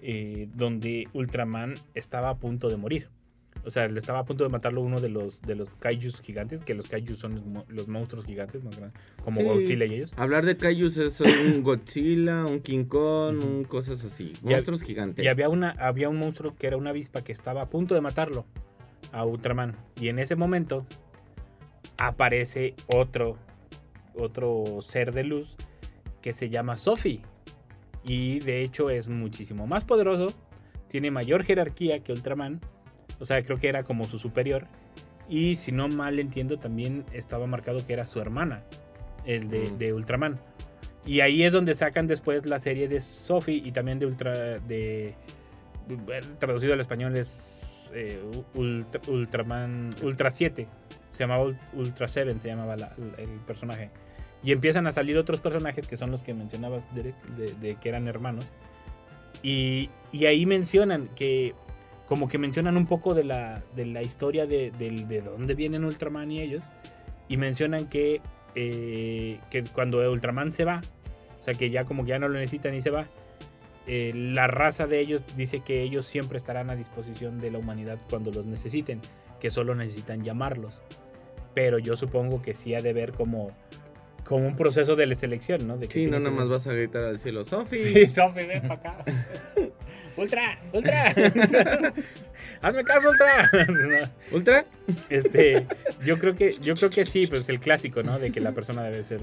eh, 0.03 0.48
donde 0.55 1.09
Ultraman 1.12 1.74
estaba 1.94 2.31
a 2.31 2.37
punto 2.37 2.68
de 2.68 2.77
morir. 2.77 3.09
O 3.64 3.70
sea, 3.70 3.87
le 3.88 3.98
estaba 3.98 4.20
a 4.20 4.24
punto 4.24 4.44
de 4.44 4.51
matarlo 4.51 4.81
uno 4.83 5.01
de 5.01 5.09
los 5.09 5.42
de 5.42 5.55
los 5.57 5.74
kaijus 5.74 6.20
gigantes, 6.22 6.61
que 6.61 6.74
los 6.74 6.88
kaijus 6.88 7.18
son 7.18 7.35
los, 7.35 7.44
mo- 7.44 7.64
los 7.68 7.88
monstruos 7.88 8.24
gigantes 8.24 8.62
más 8.62 8.77
grandes, 8.79 8.98
como 9.22 9.38
Sí. 9.38 9.42
Godzilla 9.42 9.85
y 9.85 9.94
ellos. 9.94 10.14
Hablar 10.16 10.46
de 10.46 10.57
Kaijus 10.57 10.96
es 10.96 11.20
un 11.20 11.62
Godzilla, 11.64 12.46
un 12.46 12.61
King 12.61 12.85
Kong, 12.85 13.42
un 13.44 13.64
cosas 13.64 14.05
así. 14.05 14.33
Y 14.44 14.46
Monstruos 14.51 14.83
gigantes. 14.83 15.24
Y 15.24 15.29
había, 15.29 15.48
una, 15.48 15.70
había 15.72 16.09
un 16.09 16.16
monstruo 16.18 16.55
que 16.55 16.68
era 16.68 16.77
una 16.77 16.90
avispa 16.90 17.22
que 17.22 17.33
estaba 17.33 17.62
a 17.62 17.66
punto 17.68 17.94
de 17.94 18.01
matarlo 18.01 18.46
a 19.12 19.27
Ultraman. 19.27 19.74
Y 20.01 20.09
en 20.09 20.18
ese 20.20 20.37
momento 20.37 20.87
aparece 21.98 22.74
otro, 22.87 23.37
otro 24.18 24.64
ser 24.83 25.12
de 25.12 25.24
luz 25.24 25.57
que 26.22 26.33
se 26.33 26.48
llama 26.50 26.76
Sophie. 26.76 27.22
Y 28.04 28.40
de 28.40 28.62
hecho 28.62 28.90
es 28.90 29.09
muchísimo 29.09 29.66
más 29.66 29.85
poderoso, 29.85 30.35
tiene 30.88 31.11
mayor 31.11 31.44
jerarquía 31.44 32.00
que 32.02 32.12
Ultraman. 32.12 32.61
O 33.20 33.24
sea, 33.24 33.42
creo 33.42 33.59
que 33.59 33.68
era 33.68 33.83
como 33.83 34.04
su 34.04 34.18
superior. 34.18 34.66
Y 35.28 35.57
si 35.57 35.72
no 35.72 35.88
mal 35.88 36.18
entiendo, 36.18 36.59
también 36.59 37.04
estaba 37.12 37.46
marcado 37.46 37.85
que 37.85 37.92
era 37.92 38.07
su 38.07 38.20
hermana, 38.20 38.62
el 39.26 39.50
de, 39.50 39.70
Mm. 39.70 39.78
de 39.78 39.92
Ultraman. 39.92 40.38
Y 41.04 41.20
ahí 41.20 41.42
es 41.42 41.52
donde 41.52 41.74
sacan 41.74 42.07
después 42.07 42.46
la 42.46 42.59
serie 42.59 42.88
de 42.88 43.00
Sophie 43.00 43.57
y 43.64 43.72
también 43.72 43.98
de 43.98 44.07
Ultra. 44.07 44.59
de. 44.61 45.14
Traducido 46.38 46.74
al 46.74 46.81
español 46.81 47.16
es. 47.16 47.90
eh, 47.94 48.20
Ultra- 48.54 49.00
Ultraman. 49.09 49.94
Ultra 50.02 50.31
7. 50.31 50.66
Se 51.09 51.20
llamaba 51.20 51.44
Ul- 51.44 51.59
Ultra 51.72 52.07
7, 52.09 52.38
se 52.38 52.48
llamaba 52.48 52.76
la- 52.76 52.94
el 53.16 53.31
personaje. 53.46 53.90
Y 54.42 54.53
empiezan 54.53 54.87
a 54.87 54.92
salir 54.92 55.18
otros 55.18 55.40
personajes 55.40 55.88
que 55.88 55.96
son 55.96 56.11
los 56.11 56.22
que 56.22 56.35
mencionabas, 56.35 56.85
Derek, 56.94 57.16
de, 57.27 57.74
que 57.77 57.88
eran 57.88 58.07
hermanos. 58.07 58.48
Y, 59.42 59.90
y 60.12 60.27
ahí 60.27 60.46
mencionan 60.46 61.09
que. 61.14 61.55
Como 62.07 62.27
que 62.27 62.38
mencionan 62.38 62.79
un 62.79 62.87
poco 62.87 63.12
de 63.12 63.22
la, 63.22 63.62
de 63.77 63.85
la 63.85 64.01
historia 64.01 64.46
de, 64.46 64.70
de 64.70 65.20
dónde 65.20 65.55
vienen 65.55 65.85
Ultraman 65.85 66.31
y 66.33 66.40
ellos. 66.40 66.64
Y 67.29 67.37
mencionan 67.37 67.87
que, 67.87 68.22
eh, 68.55 69.38
que 69.51 69.64
cuando 69.64 69.98
Ultraman 70.11 70.53
se 70.53 70.64
va, 70.64 70.81
o 71.38 71.42
sea 71.42 71.53
que 71.53 71.68
ya 71.68 71.85
como 71.85 72.05
que 72.05 72.11
ya 72.11 72.18
no 72.18 72.29
lo 72.29 72.38
necesitan 72.38 72.74
y 72.74 72.81
se 72.81 72.88
va, 72.88 73.09
eh, 73.87 74.12
la 74.14 74.46
raza 74.46 74.87
de 74.87 75.01
ellos 75.01 75.22
dice 75.35 75.61
que 75.61 75.83
ellos 75.83 76.05
siempre 76.05 76.37
estarán 76.37 76.68
a 76.68 76.77
disposición 76.77 77.38
de 77.38 77.51
la 77.51 77.59
humanidad 77.59 77.98
cuando 78.11 78.31
los 78.31 78.44
necesiten, 78.44 79.01
que 79.40 79.51
solo 79.51 79.74
necesitan 79.74 80.22
llamarlos. 80.22 80.83
Pero 81.55 81.79
yo 81.79 81.96
supongo 81.96 82.42
que 82.42 82.55
sí 82.55 82.74
ha 82.74 82.83
de 82.83 82.92
ver 82.92 83.12
como, 83.12 83.48
como 84.28 84.46
un 84.46 84.56
proceso 84.56 84.94
de 84.94 85.06
la 85.06 85.14
selección, 85.14 85.66
¿no? 85.66 85.78
De 85.78 85.88
que 85.88 85.94
Sí, 85.94 86.04
no 86.06 86.18
nada 86.18 86.30
que 86.30 86.36
más 86.36 86.48
vas 86.50 86.66
a 86.66 86.72
gritar 86.72 87.02
al 87.04 87.18
cielo, 87.18 87.44
Sofi. 87.46 87.78
Sí, 87.78 88.06
Sofi, 88.10 88.44
ven 88.46 88.60
para 88.62 88.74
acá. 88.74 89.04
¡Ultra! 90.16 90.58
¡Ultra! 90.72 91.14
¡Hazme 92.60 92.84
caso, 92.84 93.08
Ultra! 93.10 93.50
No. 93.68 94.36
Ultra. 94.36 94.64
Este, 95.08 95.66
yo 96.04 96.18
creo 96.18 96.34
que, 96.34 96.52
yo 96.60 96.74
creo 96.74 96.90
que 96.90 97.04
sí, 97.06 97.26
pues 97.26 97.48
el 97.48 97.60
clásico, 97.60 98.02
¿no? 98.02 98.18
De 98.18 98.30
que 98.32 98.40
la 98.40 98.52
persona 98.52 98.82
debe 98.82 99.02
ser 99.02 99.20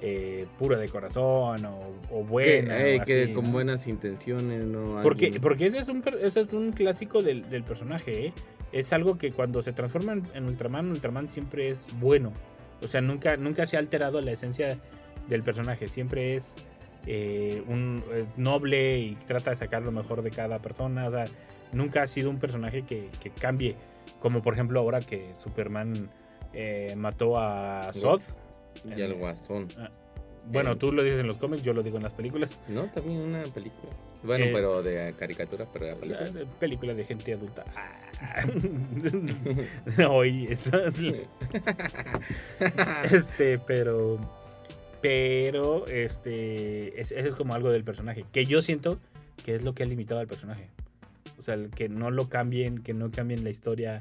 eh, 0.00 0.46
pura 0.58 0.78
de 0.78 0.88
corazón 0.88 1.64
o, 1.64 1.78
o 2.10 2.24
Que, 2.24 2.30
buena. 2.30 2.86
eh, 2.86 3.02
que 3.04 3.32
con 3.32 3.44
¿no? 3.46 3.50
buenas 3.50 3.86
intenciones, 3.86 4.64
¿no? 4.64 5.00
Porque, 5.02 5.26
Alguien- 5.26 5.42
porque 5.42 5.66
ese 5.66 5.78
es 5.78 5.88
un, 5.88 6.02
ese 6.20 6.40
es 6.40 6.52
un 6.52 6.72
clásico 6.72 7.22
del, 7.22 7.48
del 7.50 7.64
personaje, 7.64 8.26
¿eh? 8.26 8.32
Es 8.72 8.92
algo 8.92 9.18
que 9.18 9.32
cuando 9.32 9.60
se 9.60 9.72
transforma 9.72 10.12
en, 10.14 10.22
en 10.34 10.44
Ultraman, 10.46 10.90
Ultraman 10.90 11.28
siempre 11.28 11.68
es 11.70 11.84
bueno. 12.00 12.32
O 12.84 12.88
sea, 12.88 13.00
nunca, 13.00 13.36
nunca 13.36 13.66
se 13.66 13.76
ha 13.76 13.80
alterado 13.80 14.20
la 14.20 14.32
esencia 14.32 14.78
del 15.28 15.42
personaje. 15.42 15.88
Siempre 15.88 16.36
es 16.36 16.56
eh, 17.06 17.62
un 17.66 18.02
eh, 18.12 18.24
noble 18.36 18.98
y 18.98 19.14
trata 19.26 19.50
de 19.50 19.56
sacar 19.56 19.82
lo 19.82 19.92
mejor 19.92 20.22
de 20.22 20.30
cada 20.30 20.58
persona. 20.60 21.08
O 21.08 21.10
sea, 21.10 21.24
nunca 21.72 22.02
ha 22.02 22.06
sido 22.06 22.30
un 22.30 22.38
personaje 22.38 22.82
que, 22.82 23.08
que 23.20 23.30
cambie. 23.30 23.76
Como 24.20 24.42
por 24.42 24.54
ejemplo 24.54 24.80
ahora 24.80 25.00
que 25.00 25.34
Superman 25.34 26.10
eh, 26.52 26.94
mató 26.96 27.38
a 27.38 27.90
Zod. 27.92 28.20
Y 28.96 29.00
al 29.02 29.14
guasón. 29.14 29.68
Bueno, 30.46 30.72
Eh. 30.72 30.76
tú 30.76 30.92
lo 30.92 31.02
dices 31.04 31.20
en 31.20 31.28
los 31.28 31.38
cómics, 31.38 31.62
yo 31.62 31.72
lo 31.72 31.82
digo 31.82 31.96
en 31.98 32.02
las 32.02 32.12
películas. 32.14 32.58
No, 32.68 32.84
también 32.86 33.20
una 33.20 33.42
película. 33.44 33.92
Bueno, 34.24 34.44
Eh, 34.46 34.50
pero 34.52 34.82
de 34.82 35.14
caricatura, 35.16 35.66
pero 35.72 35.86
de 35.86 35.94
película. 35.96 36.26
La- 36.26 36.40
la 36.42 36.46
película 36.58 36.94
de 36.94 37.04
gente 37.04 37.32
adulta. 37.32 37.64
Ah. 37.76 37.90
Oye, 40.10 40.52
eso. 40.52 40.70
este, 43.10 43.58
pero. 43.58 44.18
Pero, 45.00 45.86
este. 45.86 47.00
es- 47.00 47.12
Eso 47.12 47.28
es 47.28 47.34
como 47.34 47.54
algo 47.54 47.70
del 47.70 47.84
personaje. 47.84 48.24
Que 48.32 48.46
yo 48.46 48.62
siento 48.62 48.98
que 49.44 49.54
es 49.54 49.62
lo 49.62 49.74
que 49.74 49.82
ha 49.82 49.86
limitado 49.86 50.20
al 50.20 50.28
personaje. 50.28 50.68
O 51.38 51.42
sea, 51.42 51.56
que 51.74 51.88
no 51.88 52.10
lo 52.10 52.28
cambien, 52.28 52.78
que 52.78 52.94
no 52.94 53.10
cambien 53.10 53.44
la 53.44 53.50
historia. 53.50 53.98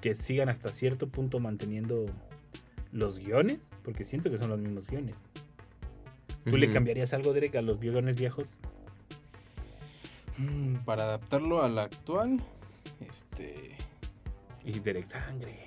Que 0.00 0.14
sigan 0.14 0.48
hasta 0.48 0.72
cierto 0.72 1.08
punto 1.08 1.40
manteniendo 1.40 2.06
los 2.92 3.18
guiones. 3.18 3.70
Porque 3.82 4.04
siento 4.04 4.30
que 4.30 4.38
son 4.38 4.50
los 4.50 4.58
mismos 4.58 4.86
guiones. 4.86 5.14
¿Tú 6.44 6.56
le 6.56 6.72
cambiarías 6.72 7.12
algo, 7.12 7.34
Derek, 7.34 7.56
a 7.56 7.62
los 7.62 7.78
guiones 7.78 8.18
viejos? 8.18 8.46
Mm, 10.38 10.76
Para 10.84 11.02
adaptarlo 11.04 11.62
a 11.62 11.68
la 11.68 11.82
actual, 11.82 12.40
este... 13.00 13.76
Y 14.64 14.78
Derek, 14.80 15.08
sangre. 15.08 15.60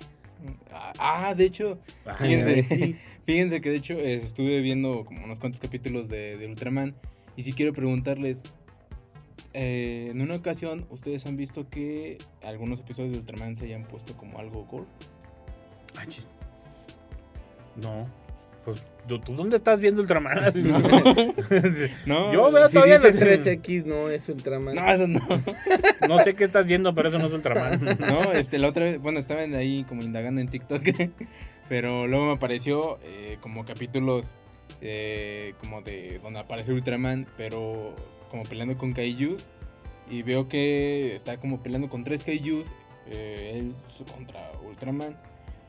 Ah, 0.70 0.92
Ah, 0.98 1.34
de 1.34 1.44
hecho, 1.44 1.78
Fíjense. 2.18 3.60
que 3.60 3.70
de 3.70 3.76
hecho 3.76 3.94
estuve 3.94 4.60
viendo 4.60 5.04
como 5.04 5.24
unos 5.24 5.38
cuantos 5.38 5.60
capítulos 5.60 6.08
de, 6.08 6.36
de 6.36 6.46
Ultraman 6.46 6.94
y 7.36 7.42
si 7.44 7.52
quiero 7.52 7.72
preguntarles, 7.72 8.42
eh, 9.54 10.08
en 10.10 10.20
una 10.20 10.34
ocasión 10.36 10.86
ustedes 10.90 11.26
han 11.26 11.36
visto 11.36 11.68
que 11.68 12.18
algunos 12.42 12.80
episodios 12.80 13.12
de 13.12 13.18
Ultraman 13.20 13.56
se 13.56 13.66
hayan 13.66 13.82
puesto 13.82 14.16
como 14.16 14.38
algo 14.38 14.64
gore. 14.64 14.86
Ah, 15.96 16.06
chis. 16.06 16.28
No. 17.76 18.06
Pues, 18.64 18.84
¿tú, 19.08 19.18
dónde 19.34 19.56
estás 19.56 19.80
viendo 19.80 20.00
Ultraman? 20.02 20.52
No, 22.06 22.32
Yo 22.32 22.50
veo 22.52 22.68
Si 22.68 22.74
todavía 22.74 22.98
dice 22.98 23.12
las- 23.12 23.44
3X, 23.46 23.84
no 23.84 24.08
es 24.08 24.28
Ultraman. 24.28 24.74
No, 24.74 24.90
eso 24.90 25.06
no. 25.08 25.20
No 26.08 26.18
sé 26.20 26.34
qué 26.34 26.44
estás 26.44 26.66
viendo, 26.66 26.94
pero 26.94 27.08
eso 27.08 27.18
no 27.18 27.26
es 27.26 27.32
Ultraman. 27.32 27.98
No, 27.98 28.32
este, 28.32 28.58
la 28.58 28.68
otra 28.68 28.84
vez, 28.84 29.00
bueno, 29.00 29.18
estaban 29.18 29.54
ahí 29.54 29.84
como 29.88 30.02
indagando 30.02 30.40
en 30.40 30.48
TikTok, 30.48 30.82
pero 31.68 32.06
luego 32.06 32.26
me 32.26 32.32
apareció 32.32 32.98
eh, 33.02 33.38
como 33.40 33.64
capítulos 33.64 34.34
eh, 34.80 35.54
como 35.60 35.82
de 35.82 36.20
donde 36.22 36.40
aparece 36.40 36.72
Ultraman, 36.72 37.26
pero 37.36 37.94
como 38.30 38.44
peleando 38.44 38.76
con 38.78 38.92
Kaijus, 38.92 39.44
y 40.10 40.22
veo 40.22 40.48
que 40.48 41.14
está 41.14 41.36
como 41.38 41.62
peleando 41.62 41.88
con 41.88 42.04
tres 42.04 42.24
Kaijus, 42.24 42.72
eh, 43.06 43.52
él 43.56 43.74
contra 44.12 44.50
Ultraman, 44.66 45.16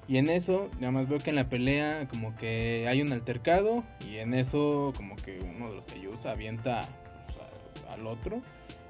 y 0.07 0.17
en 0.17 0.29
eso, 0.29 0.69
nada 0.79 0.91
más 0.91 1.07
veo 1.07 1.19
que 1.19 1.29
en 1.29 1.35
la 1.37 1.49
pelea 1.49 2.07
como 2.09 2.35
que 2.35 2.85
hay 2.87 3.01
un 3.01 3.11
altercado, 3.13 3.83
y 4.07 4.17
en 4.17 4.33
eso 4.33 4.93
como 4.95 5.15
que 5.15 5.39
uno 5.39 5.69
de 5.69 5.75
los 5.75 5.85
Kaijus 5.85 6.25
avienta 6.25 6.87
pues, 7.25 7.37
a- 7.89 7.93
al 7.93 8.05
otro, 8.07 8.41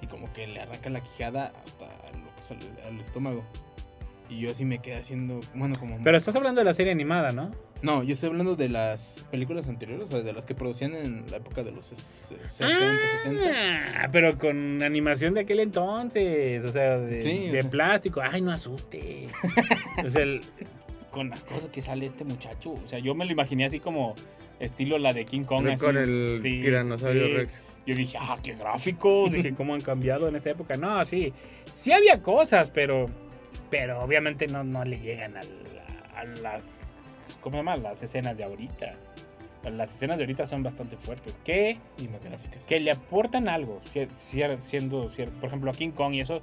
y 0.01 0.07
como 0.07 0.31
que 0.33 0.47
le 0.47 0.59
arranca 0.61 0.89
la 0.89 1.01
quijada 1.01 1.53
hasta 1.63 1.85
lo 1.85 2.33
que 2.35 2.39
es 2.41 2.51
el, 2.51 2.57
el 2.93 2.99
estómago. 2.99 3.43
Y 4.29 4.39
yo 4.39 4.51
así 4.51 4.65
me 4.65 4.79
quedé 4.79 4.95
haciendo, 4.95 5.41
bueno, 5.53 5.75
como... 5.77 5.99
Pero 6.03 6.17
estás 6.17 6.35
hablando 6.35 6.59
de 6.61 6.65
la 6.65 6.73
serie 6.73 6.91
animada, 6.91 7.31
¿no? 7.31 7.51
No, 7.83 8.01
yo 8.03 8.13
estoy 8.13 8.29
hablando 8.29 8.55
de 8.55 8.69
las 8.69 9.25
películas 9.29 9.67
anteriores, 9.67 10.05
o 10.05 10.11
sea, 10.11 10.21
de 10.21 10.31
las 10.31 10.45
que 10.45 10.55
producían 10.55 10.95
en 10.95 11.25
la 11.29 11.37
época 11.37 11.61
de 11.63 11.73
los 11.73 11.91
ses- 11.91 12.37
60, 12.47 12.97
70. 13.23 14.03
Ah, 14.03 14.07
pero 14.11 14.37
con 14.37 14.81
animación 14.81 15.33
de 15.33 15.41
aquel 15.41 15.59
entonces. 15.59 16.63
O 16.63 16.71
sea, 16.71 16.97
de, 16.97 17.21
Sí, 17.21 17.49
o 17.49 17.51
de 17.51 17.61
sea. 17.61 17.69
plástico. 17.69 18.21
Ay, 18.23 18.39
no 18.41 18.51
asuste. 18.53 19.27
o 20.05 20.09
sea, 20.09 20.23
el- 20.23 20.41
con 21.13 21.29
las 21.29 21.43
cosas 21.43 21.69
que 21.69 21.81
sale 21.81 22.07
este 22.07 22.23
muchacho. 22.25 22.71
O 22.71 22.87
sea, 22.87 22.97
yo 22.99 23.13
me 23.13 23.25
lo 23.25 23.31
imaginé 23.31 23.65
así 23.65 23.79
como 23.79 24.15
estilo 24.59 24.97
la 24.97 25.13
de 25.13 25.25
King 25.25 25.43
Kong. 25.43 25.77
Con 25.79 25.95
el 25.97 26.39
Sí, 26.41 26.61
tiranosaurio 26.61 27.27
sí. 27.27 27.33
Rex. 27.33 27.61
Yo 27.85 27.95
dije, 27.95 28.17
ah, 28.19 28.37
qué 28.41 28.55
gráficos. 28.55 29.31
dije, 29.33 29.53
¿cómo 29.57 29.75
han 29.75 29.81
cambiado 29.81 30.27
en 30.27 30.35
esta 30.35 30.49
época? 30.49 30.75
No, 30.75 31.05
sí. 31.05 31.31
Sí 31.73 31.91
había 31.91 32.21
cosas, 32.21 32.71
pero. 32.73 33.09
Pero 33.69 34.01
obviamente 34.01 34.47
no, 34.47 34.63
no 34.63 34.83
le 34.83 34.99
llegan 34.99 35.37
al- 35.37 35.47
a, 36.15 36.23
las. 36.41 36.95
¿Cómo 37.41 37.53
se 37.53 37.59
llama? 37.59 37.77
Las 37.77 38.01
escenas 38.03 38.35
de 38.37 38.43
ahorita. 38.43 38.93
Las 39.71 39.93
escenas 39.93 40.17
de 40.17 40.23
ahorita 40.23 40.45
son 40.45 40.63
bastante 40.63 40.97
fuertes. 40.97 41.39
Que, 41.45 41.77
Y 41.97 42.07
más 42.07 42.23
gráficas. 42.23 42.65
que 42.65 42.79
le 42.79 42.91
aportan 42.91 43.47
algo. 43.47 43.81
siendo, 44.61 45.09
por 45.39 45.47
ejemplo, 45.47 45.71
a 45.71 45.73
King 45.73 45.91
Kong 45.91 46.13
y 46.15 46.21
eso. 46.21 46.41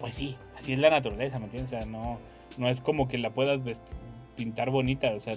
Pues 0.00 0.14
sí, 0.14 0.36
así 0.58 0.72
es 0.72 0.78
la 0.78 0.90
naturaleza, 0.90 1.38
¿me 1.38 1.44
entiendes? 1.46 1.72
O 1.72 1.78
sea, 1.78 1.86
no, 1.86 2.18
no 2.56 2.68
es 2.68 2.80
como 2.80 3.08
que 3.08 3.18
la 3.18 3.30
puedas 3.30 3.60
pintar 4.36 4.70
bonita. 4.70 5.12
O 5.14 5.18
sea, 5.20 5.34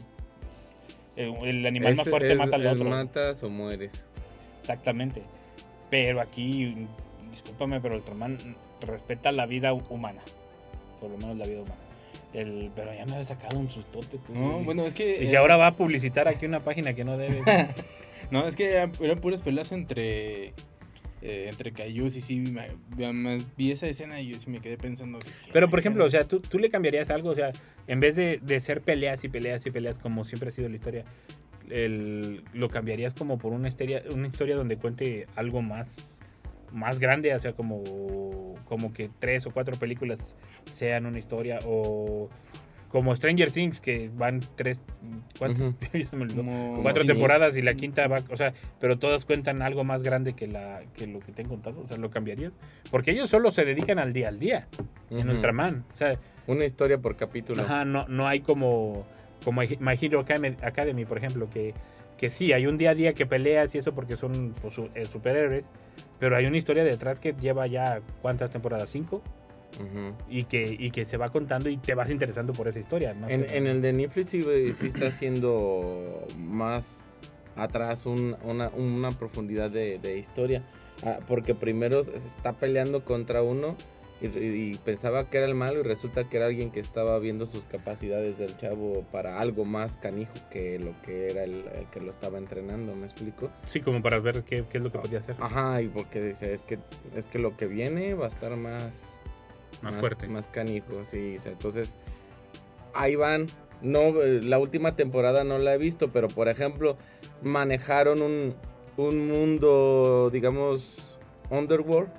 el, 1.16 1.36
el 1.46 1.66
animal 1.66 1.96
más 1.96 2.10
fuerte 2.10 2.32
es- 2.32 2.38
mata 2.38 2.56
al 2.56 2.66
es 2.66 2.74
otro. 2.74 2.90
matas 2.90 3.44
o 3.44 3.50
mueres. 3.50 4.06
Exactamente. 4.60 5.22
Pero 5.90 6.22
aquí, 6.22 6.88
discúlpame, 7.32 7.82
pero 7.82 7.96
Ultraman 7.96 8.38
respeta 8.86 9.32
la 9.32 9.46
vida 9.46 9.74
hu- 9.74 9.84
humana. 9.90 10.22
Por 11.00 11.10
lo 11.10 11.18
menos 11.18 11.38
la 11.38 11.46
vida 11.46 11.62
humana. 11.62 11.76
El, 12.34 12.70
pero 12.76 12.94
ya 12.94 13.06
me 13.06 13.14
había 13.14 13.26
sacado 13.26 13.58
un 13.58 13.70
sustote. 13.70 14.20
tú. 14.20 14.34
No, 14.36 14.60
bueno, 14.60 14.86
es 14.86 14.94
que... 14.94 15.24
Y 15.24 15.28
eh, 15.34 15.38
ahora 15.38 15.58
va 15.58 15.68
a 15.68 15.76
publicitar 15.76 16.28
aquí 16.28 16.46
una 16.46 16.60
página 16.60 16.94
que 16.94 17.04
no 17.04 17.18
debe. 17.18 17.42
No, 18.32 18.46
es 18.48 18.56
que 18.56 18.72
eran, 18.74 18.92
eran 19.02 19.18
puras 19.20 19.42
peleas 19.42 19.72
entre... 19.72 20.54
eh, 21.22 21.48
entre 21.50 21.72
Kaijus 21.72 22.16
y 22.16 22.22
sí, 22.22 22.44
además 22.98 23.46
vi 23.58 23.72
esa 23.72 23.88
escena 23.88 24.22
y 24.22 24.30
yo 24.34 24.40
sí 24.40 24.50
me 24.50 24.60
quedé 24.60 24.78
pensando... 24.78 25.20
Pero, 25.52 25.70
por 25.70 25.80
"Ay, 25.80 25.82
ejemplo, 25.82 26.06
o 26.06 26.08
cara". 26.10 26.22
sea, 26.24 26.28
¿tú, 26.28 26.40
tú 26.40 26.60
le 26.60 26.70
cambiarías 26.70 27.10
algo. 27.10 27.30
O 27.30 27.36
sea, 27.36 27.52
en 27.88 28.00
vez 28.00 28.16
de, 28.16 28.40
de 28.42 28.60
ser 28.62 28.82
peleas 28.82 29.24
y 29.24 29.30
peleas 29.30 29.66
y 29.66 29.72
peleas 29.72 29.98
como 30.00 30.24
siempre 30.24 30.50
ha 30.50 30.52
sido 30.52 30.70
la 30.70 30.76
historia, 30.76 31.04
el- 31.70 32.44
lo 32.54 32.70
cambiarías 32.70 33.14
como 33.14 33.38
por 33.38 33.54
una 33.54 33.68
historia, 33.68 34.04
una 34.14 34.28
historia 34.28 34.56
donde 34.56 34.78
cuente 34.78 35.28
algo 35.36 35.62
más, 35.62 35.96
más 36.72 37.00
grande. 37.00 37.34
O 37.36 37.40
sea, 37.40 37.54
como, 37.54 38.56
como 38.66 38.94
que 38.94 39.10
tres 39.20 39.46
o 39.46 39.52
cuatro 39.52 39.78
películas 39.78 40.36
sean 40.72 41.06
una 41.06 41.20
historia. 41.20 41.60
O 41.66 42.30
como 42.90 43.16
Stranger 43.16 43.52
Things, 43.52 43.80
que 43.80 44.10
van 44.14 44.42
tres. 44.56 44.82
Cuatro 45.38 45.74
Sí. 47.04 47.08
temporadas 47.08 47.56
y 47.56 47.62
la 47.62 47.74
quinta 47.76 48.08
va, 48.08 48.22
o 48.30 48.36
sea, 48.36 48.54
pero 48.80 48.98
todas 49.00 49.26
cuentan 49.26 49.62
algo 49.62 49.84
más 49.84 50.04
grande 50.04 50.34
que 50.34 50.48
la 50.48 50.82
que 50.96 51.08
lo 51.08 51.20
que 51.20 51.32
te 51.32 51.44
han 51.44 51.48
contado, 51.48 51.82
o 51.82 51.88
sea, 51.88 51.98
lo 51.98 52.10
cambiarías, 52.10 52.54
porque 52.92 53.12
ellos 53.12 53.30
solo 53.30 53.52
se 53.52 53.64
dedican 53.64 54.00
al 54.00 54.12
día 54.14 54.28
al 54.30 54.40
día 54.40 54.68
en. 55.10 55.30
Ultraman, 55.30 55.86
o 55.92 55.96
sea, 55.96 56.20
Una 56.48 56.66
historia 56.66 56.98
por 56.98 57.16
capítulo. 57.16 57.64
ajá, 57.64 57.86
no 57.86 58.08
no 58.08 58.28
hay 58.28 58.42
como 58.42 59.06
como 59.46 59.62
My 59.62 59.98
Hero 60.02 60.20
Academy, 60.20 61.06
por 61.06 61.18
ejemplo, 61.18 61.50
que 61.50 61.74
que 62.18 62.30
sí, 62.30 62.52
hay 62.52 62.68
un 62.68 62.78
día 62.78 62.90
a 62.90 62.96
día 62.96 63.14
que 63.14 63.26
peleas 63.26 63.74
y 63.76 63.78
eso 63.78 63.94
porque 63.96 64.18
son 64.18 64.54
pues, 64.62 64.78
eh, 64.94 65.06
superhéroes, 65.06 65.70
pero 66.20 66.36
hay 66.36 66.48
una 66.48 66.58
historia 66.58 66.84
detrás 66.84 67.22
que 67.22 67.34
lleva 67.40 67.66
ya 67.68 68.02
cuántas 68.22 68.50
temporadas, 68.50 68.90
cinco, 68.90 69.22
Ujú. 69.78 70.16
y 70.30 70.46
que 70.46 70.76
y 70.80 70.92
que 70.92 71.06
se 71.06 71.18
va 71.18 71.30
contando 71.32 71.70
y 71.70 71.78
te 71.78 71.94
vas 71.94 72.10
interesando 72.10 72.54
por 72.54 72.68
esa 72.68 72.80
historia, 72.80 73.14
¿no? 73.14 73.30
En, 73.30 73.46
en 73.50 73.68
el 73.68 73.82
de 73.82 73.94
Netflix 73.94 74.30
sí, 74.32 74.44
sí 74.74 74.88
está 74.88 75.08
haciendo 75.08 76.26
más 76.38 77.06
atrás 77.56 78.06
un- 78.06 78.36
una, 78.44 78.70
una 78.70 79.12
profundidad 79.12 79.70
de, 79.70 80.00
de 80.00 80.18
historia. 80.18 80.64
Ah, 81.04 81.20
porque 81.28 81.56
primero 81.56 82.04
se 82.04 82.16
está 82.18 82.54
peleando 82.54 83.06
contra 83.06 83.42
uno 83.42 83.76
y, 84.22 84.26
y 84.28 84.78
pensaba 84.84 85.30
que 85.30 85.38
era 85.38 85.48
el 85.48 85.56
malo 85.56 85.80
y 85.80 85.84
resulta 85.84 86.28
que 86.28 86.36
era 86.38 86.48
alguien 86.48 86.72
que 86.72 86.82
estaba 86.82 87.18
viendo 87.20 87.46
sus 87.46 87.64
capacidades 87.64 88.38
del 88.38 88.58
chavo 88.58 89.06
para 89.14 89.40
algo 89.40 89.64
más 89.64 89.96
canijo 89.96 90.34
que 90.52 90.78
lo 90.78 90.94
que 91.04 91.30
era 91.32 91.46
el, 91.46 91.64
el 91.74 91.86
que 91.90 92.02
lo 92.02 92.10
estaba 92.10 92.38
entrenando, 92.38 92.94
¿me 92.96 93.06
explico? 93.06 93.50
sí, 93.66 93.80
como 93.80 94.02
para 94.02 94.20
ver 94.20 94.44
qué, 94.44 94.66
qué 94.70 94.80
es 94.80 94.84
lo 94.84 94.92
que 94.92 95.00
podía 95.00 95.20
hacer. 95.20 95.38
Ajá, 95.40 95.82
y 95.82 95.88
porque 95.88 96.22
dice, 96.22 96.52
es 96.54 96.64
que, 96.64 96.80
es 97.16 97.30
que 97.30 97.40
lo 97.40 97.56
que 97.56 97.68
viene 97.68 98.14
va 98.14 98.26
a 98.26 98.28
estar 98.30 98.54
más, 98.58 99.19
más 99.82 99.96
fuerte. 99.96 100.28
Más 100.28 100.48
canijo, 100.48 101.04
sí. 101.04 101.36
o 101.38 101.42
sea, 101.42 101.52
entonces, 101.52 101.98
ahí 102.94 103.16
van. 103.16 103.48
No, 103.82 104.22
eh, 104.22 104.42
la 104.44 104.60
última 104.60 104.96
temporada 104.96 105.44
no 105.44 105.58
la 105.58 105.74
he 105.74 105.78
visto, 105.78 106.12
pero 106.12 106.28
por 106.28 106.50
ejemplo, 106.50 106.98
manejaron 107.42 108.22
un, 108.22 108.54
un 108.98 109.28
mundo, 109.30 110.30
digamos, 110.34 111.18
underworld, 111.50 112.10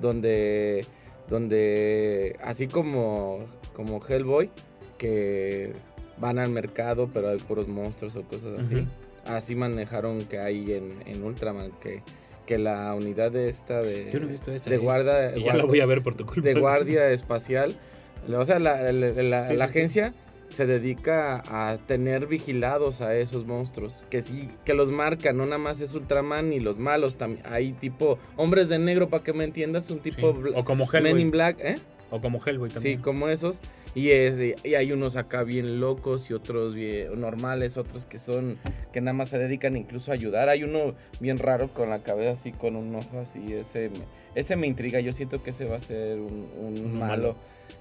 donde, 0.00 0.84
donde 1.28 2.36
así 2.42 2.66
como, 2.66 3.46
como 3.74 4.00
Hellboy, 4.04 4.50
que 4.98 5.72
van 6.18 6.38
al 6.38 6.50
mercado, 6.50 7.08
pero 7.12 7.28
hay 7.28 7.38
puros 7.38 7.68
monstruos 7.68 8.16
o 8.16 8.22
cosas 8.22 8.58
así. 8.58 8.86
Así 9.24 9.54
manejaron 9.54 10.18
que 10.22 10.38
hay 10.38 10.72
en, 10.72 11.02
en 11.06 11.22
Ultraman, 11.22 11.70
que, 11.80 12.02
que 12.46 12.58
la 12.58 12.94
unidad 12.94 13.30
de 13.32 13.48
esta 13.48 13.80
de, 13.82 14.10
Yo 14.12 14.20
no 14.20 14.26
he 14.26 14.30
visto 14.32 14.50
esa, 14.52 14.68
de 14.70 14.76
eh. 14.76 14.78
guarda, 14.78 15.36
Y 15.36 15.44
ya 15.44 15.54
lo 15.54 15.66
voy 15.66 15.80
a 15.80 15.86
ver 15.86 16.02
por 16.02 16.14
tu 16.14 16.24
culpa. 16.26 16.42
de 16.48 16.54
guardia 16.54 17.10
espacial. 17.10 17.76
O 18.34 18.44
sea, 18.44 18.58
la, 18.58 18.92
la- 18.92 18.92
la- 18.92 19.12
Sí, 19.12 19.22
la 19.22 19.66
sí, 19.66 19.72
sí. 19.72 19.78
agencia 19.78 20.14
se 20.48 20.66
dedica 20.66 21.42
a 21.46 21.78
tener 21.78 22.26
vigilados 22.26 23.00
a 23.00 23.16
esos 23.16 23.46
monstruos. 23.46 24.04
Que 24.10 24.20
sí, 24.20 24.50
que 24.64 24.74
los 24.74 24.90
marca, 24.90 25.32
no 25.32 25.44
nada 25.46 25.56
más 25.58 25.80
es 25.80 25.94
Ultraman 25.94 26.52
y 26.52 26.60
los 26.60 26.78
malos. 26.78 27.16
También 27.16 27.42
hay 27.46 27.72
tipo 27.72 28.18
hombres 28.36 28.68
de 28.68 28.78
negro, 28.78 29.08
para 29.08 29.24
que 29.24 29.32
me 29.32 29.44
entiendas, 29.44 29.90
un 29.90 30.00
tipo 30.00 30.36
O 30.54 30.64
como 30.64 30.86
Men 30.92 31.18
in. 31.18 31.30
Black, 31.30 31.56
¿eh? 31.60 31.76
O 32.12 32.20
como 32.20 32.40
Hellboy 32.44 32.68
también. 32.68 32.98
Sí, 32.98 33.02
como 33.02 33.28
esos. 33.28 33.62
Y, 33.94 34.10
es, 34.10 34.38
y 34.64 34.74
hay 34.74 34.92
unos 34.92 35.16
acá 35.16 35.42
bien 35.44 35.80
locos 35.80 36.30
y 36.30 36.34
otros 36.34 36.74
bien 36.74 37.18
normales, 37.20 37.76
otros 37.78 38.04
que 38.04 38.18
son, 38.18 38.58
que 38.92 39.00
nada 39.00 39.14
más 39.14 39.30
se 39.30 39.38
dedican 39.38 39.76
incluso 39.76 40.10
a 40.10 40.14
ayudar. 40.14 40.48
Hay 40.50 40.62
uno 40.62 40.94
bien 41.20 41.38
raro 41.38 41.72
con 41.72 41.88
la 41.90 42.02
cabeza 42.02 42.32
así, 42.32 42.52
con 42.52 42.76
un 42.76 42.94
ojo 42.94 43.18
así. 43.20 43.54
Ese, 43.54 43.88
me- 43.88 44.04
ese 44.34 44.56
me 44.56 44.66
intriga. 44.66 45.00
Yo 45.00 45.12
siento 45.14 45.42
que 45.42 45.50
ese 45.50 45.64
va 45.64 45.76
a 45.76 45.80
ser 45.80 46.18
un, 46.20 46.98
malo. 46.98 47.00
malo. 47.00 47.36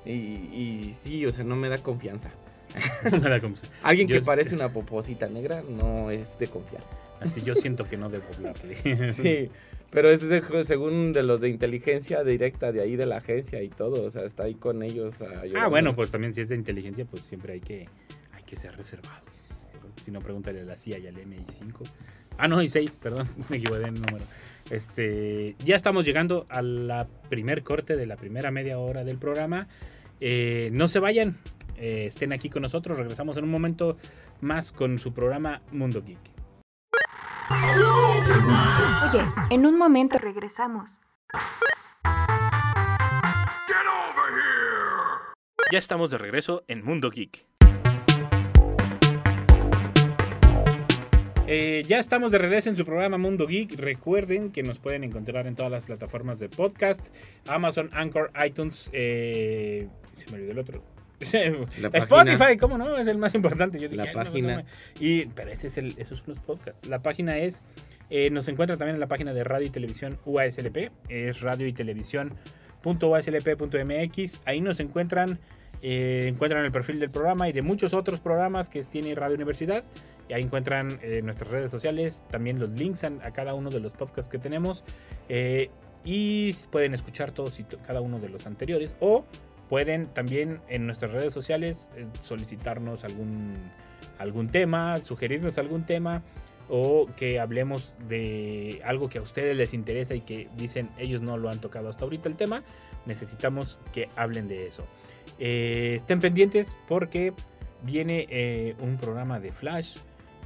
Y, 0.06 0.12
y 0.12 0.92
sí, 0.94 1.26
o 1.26 1.32
sea, 1.34 1.44
no 1.44 1.56
me 1.58 1.68
da 1.70 1.78
confianza. 1.78 2.32
No 3.12 3.18
me 3.20 3.30
da 3.30 3.42
como- 3.42 3.56
Alguien 3.84 4.08
Yo 4.08 4.18
que 4.20 4.26
parece 4.26 4.56
una 4.56 4.72
poposita 4.72 5.28
negra 5.28 5.62
no 5.68 6.10
es 6.10 6.40
de 6.40 6.48
confiar. 6.48 6.84
Así 7.20 7.42
yo 7.42 7.54
siento 7.54 7.86
que 7.86 7.98
no 7.98 8.10
debo 8.10 8.24
hablarle. 8.34 9.12
Sí, 9.14 9.50
pero 9.92 10.10
ese 10.10 10.38
es 10.38 10.68
según 10.68 11.12
de 11.12 11.22
los 11.22 11.42
de 11.42 11.50
inteligencia 11.50 12.24
directa 12.24 12.72
de 12.72 12.82
ahí 12.82 12.96
de 12.96 13.06
la 13.06 13.18
agencia 13.18 13.62
y 13.62 13.70
todo, 13.70 14.04
o 14.06 14.10
sea, 14.10 14.24
está 14.24 14.44
ahí 14.44 14.56
con 14.56 14.84
ellos. 14.84 15.22
Ah, 15.56 15.68
bueno, 15.68 15.96
pues 15.96 16.10
también 16.12 16.34
si 16.34 16.42
es 16.42 16.50
de 16.50 16.56
inteligencia, 16.56 17.06
pues 17.06 17.24
siempre 17.24 17.54
hay 17.54 17.60
que, 17.60 17.90
hay 18.32 18.44
que 18.44 18.56
ser 18.56 18.76
reservado. 18.76 19.22
Si 20.04 20.10
no, 20.10 20.22
pregúntale 20.22 20.62
a 20.62 20.64
la 20.64 20.78
CIA 20.78 21.00
y 21.00 21.08
al 21.08 21.16
MI5. 21.16 21.84
Ah, 22.38 22.48
no, 22.48 22.62
y 22.62 22.70
6, 22.70 22.98
perdón, 23.02 23.28
me 23.50 23.58
equivoqué 23.58 23.82
en 23.82 23.96
el 23.96 24.02
número. 24.02 24.26
Este, 24.70 25.56
ya 25.66 25.76
estamos 25.76 26.06
llegando 26.06 26.46
a 26.50 26.62
la 26.62 27.08
primer 27.30 27.64
corte 27.64 27.98
de 27.98 28.06
la 28.06 28.16
primera 28.16 28.50
media 28.50 28.80
hora 28.80 29.04
del 29.04 29.18
programa. 29.18 29.68
Eh, 30.22 30.70
no 30.72 30.88
se 30.88 31.00
vayan, 31.00 31.38
eh, 31.78 32.06
estén 32.08 32.32
aquí 32.32 32.50
con 32.50 32.62
nosotros. 32.62 32.98
Regresamos 32.98 33.36
en 33.38 33.44
un 33.44 33.52
momento 33.52 33.98
más 34.40 34.72
con 34.72 34.98
su 34.98 35.14
programa 35.14 35.62
Mundo 35.72 36.02
Geek. 36.02 36.41
Oye, 39.10 39.26
en 39.50 39.66
un 39.66 39.78
momento 39.78 40.18
regresamos. 40.18 40.90
Ya 45.72 45.80
estamos 45.80 46.12
de 46.12 46.18
regreso 46.18 46.64
en 46.68 46.84
Mundo 46.84 47.10
Geek. 47.10 47.46
Eh, 51.48 51.84
ya 51.88 52.00
estamos 52.00 52.32
de 52.32 52.38
regreso 52.38 52.70
en 52.70 52.78
su 52.78 52.86
programa 52.86 53.18
Mundo 53.18 53.46
Geek. 53.48 53.78
Recuerden 53.78 54.52
que 54.52 54.64
nos 54.64 54.80
pueden 54.80 55.04
encontrar 55.04 55.48
en 55.48 55.56
todas 55.56 55.72
las 55.72 55.86
plataformas 55.86 56.40
de 56.40 56.50
podcast: 56.50 57.14
Amazon, 57.48 57.90
Anchor, 57.94 58.32
iTunes. 58.46 58.90
eh, 58.94 59.88
se 60.14 60.30
me 60.32 60.38
olvidó 60.38 60.52
el 60.52 60.60
otro. 60.60 60.84
Spotify. 61.94 62.58
¿cómo 62.60 62.78
no? 62.78 62.96
Es 62.98 63.08
el 63.08 63.18
más 63.18 63.34
importante. 63.36 63.80
Yo 63.80 63.88
dije, 63.90 63.98
La 63.98 64.04
"Ay, 64.04 64.10
no, 64.16 64.24
página. 64.24 64.56
no 64.58 64.64
me-". 64.64 64.66
y, 65.00 65.26
pero 65.28 65.52
ese 65.52 65.68
es 65.68 65.78
el, 65.78 65.96
esos 65.98 66.20
son 66.20 66.30
los 66.30 66.40
podcasts. 66.40 66.88
La 66.88 67.00
página 67.00 67.38
es. 67.38 67.62
eh, 68.10 68.30
nos 68.30 68.48
encuentra 68.48 68.78
también 68.78 68.96
en 68.96 69.00
la 69.00 69.08
página 69.08 69.34
de 69.34 69.44
Radio 69.44 69.68
y 69.68 69.70
Televisión 69.70 70.18
UASLP. 70.26 70.92
Es 71.10 71.42
radio 71.42 71.68
y 71.68 71.74
televisión 71.74 72.34
.uaslp.mx. 72.84 74.42
Ahí 74.46 74.62
nos 74.62 74.80
encuentran, 74.80 75.40
eh, 75.82 76.26
encuentran 76.28 76.66
el 76.66 76.72
perfil 76.72 77.00
del 77.00 77.10
programa 77.10 77.48
y 77.50 77.54
de 77.54 77.62
muchos 77.62 77.94
otros 77.94 78.20
programas 78.20 78.70
que 78.70 78.82
tiene 78.84 79.14
Radio 79.16 79.36
Universidad. 79.36 79.84
Y 80.30 80.34
ahí 80.34 80.44
encuentran 80.44 81.00
eh, 81.02 81.22
nuestras 81.24 81.52
redes 81.52 81.72
sociales, 81.72 82.24
también 82.32 82.60
los 82.60 82.70
links 82.72 83.04
a, 83.04 83.08
a 83.24 83.32
cada 83.34 83.54
uno 83.54 83.70
de 83.70 83.80
los 83.80 83.94
podcasts 83.94 84.30
que 84.32 84.38
tenemos. 84.40 84.84
eh, 85.30 85.70
y 86.04 86.52
pueden 86.72 86.96
escuchar 86.96 87.32
todos 87.32 87.60
y 87.60 87.64
to- 87.64 87.78
cada 87.86 88.02
uno 88.02 88.18
de 88.20 88.28
los 88.28 88.48
anteriores. 88.48 88.96
O 89.00 89.24
pueden 89.72 90.08
también 90.08 90.60
en 90.68 90.86
nuestras 90.86 91.14
redes 91.14 91.34
sociales 91.34 91.90
eh, 91.96 92.06
solicitarnos 92.20 93.06
algún, 93.06 93.56
algún 94.20 94.50
tema, 94.50 94.98
sugerirnos 94.98 95.58
algún 95.58 95.86
tema 95.86 96.24
o 96.68 97.06
que 97.16 97.40
hablemos 97.40 97.94
de 98.10 98.82
algo 98.84 99.08
que 99.08 99.20
a 99.20 99.22
ustedes 99.22 99.56
les 99.56 99.74
interesa 99.74 100.14
y 100.14 100.20
que 100.20 100.50
dicen 100.58 100.90
ellos 100.98 101.22
no 101.22 101.38
lo 101.38 101.50
han 101.50 101.62
tocado 101.62 101.88
hasta 101.88 102.04
ahorita 102.04 102.28
el 102.28 102.36
tema, 102.36 102.64
necesitamos 103.06 103.80
que 103.94 104.10
hablen 104.18 104.50
de 104.50 104.68
eso. 104.68 104.84
Eh, 105.40 105.94
estén 105.96 106.20
pendientes 106.20 106.76
porque 106.90 107.32
viene 107.82 108.28
eh, 108.30 108.76
un 108.82 108.98
programa 108.98 109.40
de 109.40 109.54
Flash 109.54 110.00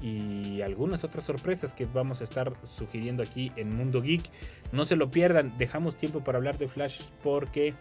y 0.04 0.62
algunas 0.62 1.04
otras 1.04 1.26
sorpresas 1.26 1.74
que 1.74 1.88
vamos 1.88 2.22
a 2.22 2.26
estar 2.26 2.54
sugiriendo 2.64 3.24
aquí 3.24 3.52
en 3.56 3.76
Mundo 3.76 4.04
Geek. 4.04 4.30
No 4.72 4.86
se 4.86 4.96
lo 4.96 5.10
pierdan, 5.10 5.58
dejamos 5.58 5.98
tiempo 5.98 6.24
para 6.24 6.38
hablar 6.38 6.60
de 6.60 6.68
Flash 6.68 7.02
porque 7.24 7.74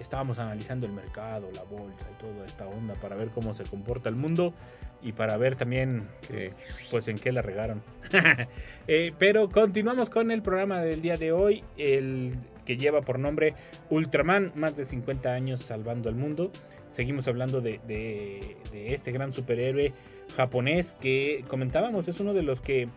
estábamos 0.00 0.38
analizando 0.38 0.86
el 0.86 0.92
mercado, 0.92 1.48
la 1.54 1.62
bolsa 1.64 2.06
y 2.10 2.22
toda 2.22 2.44
esta 2.46 2.66
onda 2.66 2.94
para 2.94 3.16
ver 3.16 3.28
cómo 3.30 3.54
se 3.54 3.64
comporta 3.64 4.08
el 4.08 4.16
mundo 4.16 4.54
y 5.02 5.12
para 5.12 5.36
ver 5.36 5.54
también 5.56 6.08
Que- 6.28 6.52
pues 6.90 7.08
en 7.08 7.18
qué 7.18 7.32
la 7.32 7.42
regaron. 7.42 7.82
Eh, 8.90 9.12
pero 9.18 9.50
continuamos 9.50 10.08
con 10.08 10.30
el 10.30 10.40
programa 10.42 10.80
del 10.80 11.02
día 11.02 11.16
de 11.18 11.30
hoy, 11.30 11.62
el 11.76 12.34
que 12.64 12.78
lleva 12.78 13.02
por 13.02 13.18
nombre 13.18 13.54
Ultraman, 13.90 14.52
más 14.54 14.76
de 14.76 14.84
50 14.86 15.30
años 15.32 15.60
salvando 15.60 16.08
al 16.08 16.14
mundo. 16.14 16.50
Seguimos 16.88 17.28
hablando 17.28 17.60
de 17.60 18.56
este 18.72 19.12
gran 19.12 19.32
superhéroe 19.34 19.92
japonés 20.36 20.94
que 21.00 21.44
comentábamos, 21.48 22.08
es 22.08 22.18
uno 22.20 22.32
de 22.32 22.42
los 22.42 22.60
que 22.62 22.88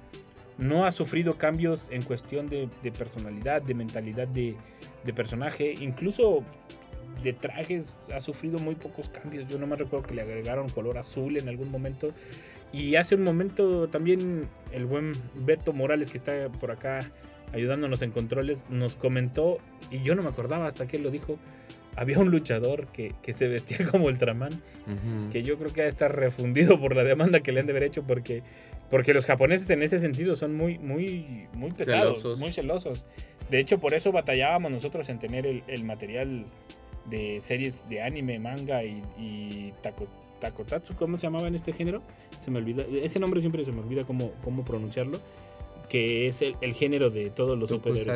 no 0.58 0.86
ha 0.86 0.92
sufrido 0.92 1.38
cambios 1.38 1.88
en 1.92 2.04
cuestión 2.04 2.48
de, 2.48 2.70
de 2.84 2.92
personalidad, 2.92 3.62
de 3.62 3.74
mentalidad 3.74 4.28
de, 4.28 4.56
de 5.04 5.14
personaje, 5.14 5.74
incluso 5.80 6.44
de 7.24 7.34
trajes 7.34 7.94
ha 8.14 8.22
sufrido 8.22 8.60
muy 8.60 8.76
pocos 8.76 9.10
cambios. 9.10 9.48
Yo 9.50 9.58
no 9.60 9.68
me 9.68 9.76
recuerdo 9.76 10.08
que 10.08 10.14
le 10.16 10.22
agregaron 10.22 10.70
color 10.70 10.98
azul 10.98 11.38
en 11.38 11.48
algún 11.50 11.70
momento. 11.72 12.10
Y 12.74 12.96
hace 12.96 13.16
un 13.16 13.24
momento 13.24 13.90
también 13.90 14.48
el 14.72 14.86
buen 14.86 15.14
Beto 15.36 15.74
Morales, 15.74 16.10
que 16.10 16.18
está 16.18 16.50
por 16.50 16.72
acá 16.72 17.00
ayudándonos 17.54 18.02
en 18.02 18.12
controles, 18.12 18.64
nos 18.70 18.96
comentó, 18.96 19.58
y 19.92 20.02
yo 20.04 20.16
no 20.16 20.24
me 20.24 20.30
acordaba 20.30 20.68
hasta 20.68 20.88
que 20.88 20.96
él 20.96 21.04
lo 21.04 21.12
dijo, 21.12 21.38
había 21.98 22.18
un 22.18 22.32
luchador 22.32 22.88
que, 22.88 23.14
que 23.22 23.34
se 23.34 23.50
vestía 23.50 23.86
como 23.92 24.06
Ultraman, 24.06 24.54
Ujú. 24.54 25.30
que 25.32 25.44
yo 25.44 25.58
creo 25.58 25.74
que 25.74 25.82
ha 25.82 25.84
de 25.84 25.90
estar 25.90 26.16
refundido 26.16 26.80
por 26.80 26.96
la 26.96 27.04
demanda 27.04 27.42
que 27.42 27.52
le 27.52 27.60
han 27.60 27.66
de 27.66 27.74
haber 27.74 27.84
hecho, 27.84 28.04
porque, 28.04 28.42
porque 28.90 29.14
los 29.14 29.26
japoneses 29.26 29.70
en 29.70 29.84
ese 29.84 30.00
sentido 30.00 30.38
son 30.38 30.56
muy, 30.56 30.80
muy, 30.80 31.48
muy 31.54 31.72
pesados, 31.72 32.20
Celosos. 32.20 32.40
muy 32.40 32.54
celosos. 32.54 33.06
De 33.50 33.60
hecho, 33.60 33.80
por 33.80 33.94
eso 33.94 34.14
batallábamos 34.14 34.72
nosotros 34.72 35.10
en 35.10 35.20
tener 35.20 35.46
el, 35.46 35.62
el 35.68 35.84
material 35.84 36.46
de 37.12 37.40
series 37.42 37.88
de 37.88 38.02
anime, 38.02 38.40
manga 38.40 38.84
y, 38.84 39.04
y 39.20 39.72
tako- 39.84 40.08
takotatsu, 40.40 40.96
¿cómo 40.96 41.18
se 41.18 41.28
llamaba 41.28 41.48
en 41.48 41.54
este 41.54 41.72
género? 41.74 42.02
Se 42.40 42.50
me 42.50 42.58
olvida, 42.58 42.84
ese 42.92 43.20
nombre 43.20 43.40
siempre 43.42 43.64
se 43.64 43.72
me 43.72 43.82
olvida 43.82 44.04
cómo, 44.06 44.32
cómo 44.44 44.66
pronunciarlo, 44.66 45.20
que 45.90 46.28
es 46.28 46.42
el, 46.42 46.56
el 46.62 46.74
género 46.74 47.12
de 47.12 47.30
todos 47.30 47.60
los 47.60 47.70
superhéroes. 47.70 48.08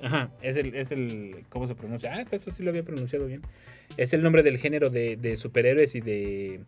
Ajá, 0.00 0.30
es 0.40 0.56
el, 0.56 0.74
es 0.76 0.92
el, 0.92 1.44
¿cómo 1.48 1.66
se 1.66 1.74
pronuncia? 1.74 2.14
Ah, 2.14 2.20
hasta 2.20 2.36
eso 2.36 2.50
sí 2.52 2.62
lo 2.62 2.70
había 2.70 2.84
pronunciado 2.84 3.26
bien. 3.26 3.42
Es 3.96 4.12
el 4.14 4.22
nombre 4.22 4.42
del 4.44 4.56
género 4.58 4.88
de, 4.90 5.16
de 5.16 5.36
superhéroes 5.36 5.94
y 5.96 6.00
de, 6.00 6.60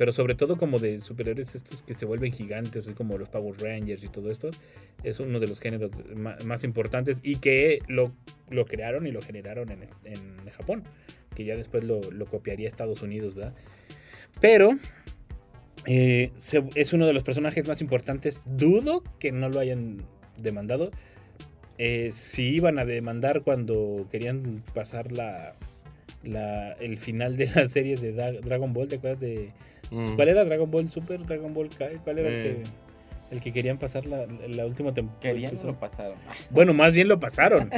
pero 0.00 0.12
sobre 0.12 0.34
todo 0.34 0.56
como 0.56 0.78
de 0.78 0.98
superhéroes 0.98 1.54
estos 1.54 1.82
que 1.82 1.92
se 1.92 2.06
vuelven 2.06 2.32
gigantes, 2.32 2.86
así 2.86 2.94
como 2.94 3.18
los 3.18 3.28
Power 3.28 3.54
Rangers 3.60 4.02
y 4.02 4.08
todo 4.08 4.30
esto. 4.30 4.48
Es 5.04 5.20
uno 5.20 5.38
de 5.40 5.46
los 5.46 5.60
géneros 5.60 5.90
más, 6.16 6.64
importantes 6.64 7.20
y 7.22 7.36
que 7.36 7.80
lo, 7.86 8.10
lo 8.48 8.64
crearon 8.64 9.06
y 9.06 9.10
lo 9.10 9.20
generaron 9.20 9.68
en, 9.70 10.50
Japón, 10.52 10.84
que 11.36 11.44
ya 11.44 11.54
después 11.54 11.84
lo, 11.84 12.00
lo 12.12 12.24
copiaría 12.24 12.66
Estados 12.66 13.02
Unidos, 13.02 13.34
¿verdad? 13.34 13.52
Pero 14.40 14.70
eh, 15.84 16.32
es 16.74 16.92
uno 16.94 17.06
de 17.06 17.12
los 17.12 17.22
personajes 17.22 17.68
más 17.68 17.82
importantes. 17.82 18.42
Dudo 18.46 19.04
que 19.18 19.32
no 19.32 19.50
lo 19.50 19.60
hayan 19.60 19.98
demandado. 20.38 20.92
Eh, 21.76 22.08
si 22.14 22.54
iban 22.54 22.78
a 22.78 22.86
demandar 22.86 23.42
cuando 23.42 24.08
querían 24.10 24.62
pasar 24.72 25.12
la, 25.12 25.56
la- 26.24 26.72
el 26.72 26.96
final 26.96 27.36
de 27.36 27.50
la 27.54 27.68
serie 27.68 27.96
de 27.96 28.12
Dragon 28.12 28.72
Ball, 28.72 28.88
¿te 28.88 28.96
acuerdas 28.96 29.20
de 29.20 29.52
Mm. 29.90 30.16
cuál 30.16 30.28
era 30.28 30.44
Dragon 30.44 30.70
Ball 30.70 30.88
Super, 30.90 31.24
Dragon 31.26 31.52
Ball 31.52 31.68
Kai? 31.68 31.96
¿Cuál 32.04 32.18
era 32.20 32.28
el, 32.28 32.34
Eh. 32.34 32.42
que, 33.28 33.34
el 33.34 33.40
que 33.42 33.52
querían 33.52 33.78
pasar 33.78 34.06
la, 34.06 34.26
la 34.48 34.66
última 34.66 34.92
temporada? 34.94 35.20
Querían 35.20 35.54
lo 35.64 35.74
pasaron. 35.78 36.16
Bueno, 36.50 36.74
más 36.74 36.92
bien 36.92 37.08
lo 37.08 37.18
pasaron, 37.20 37.70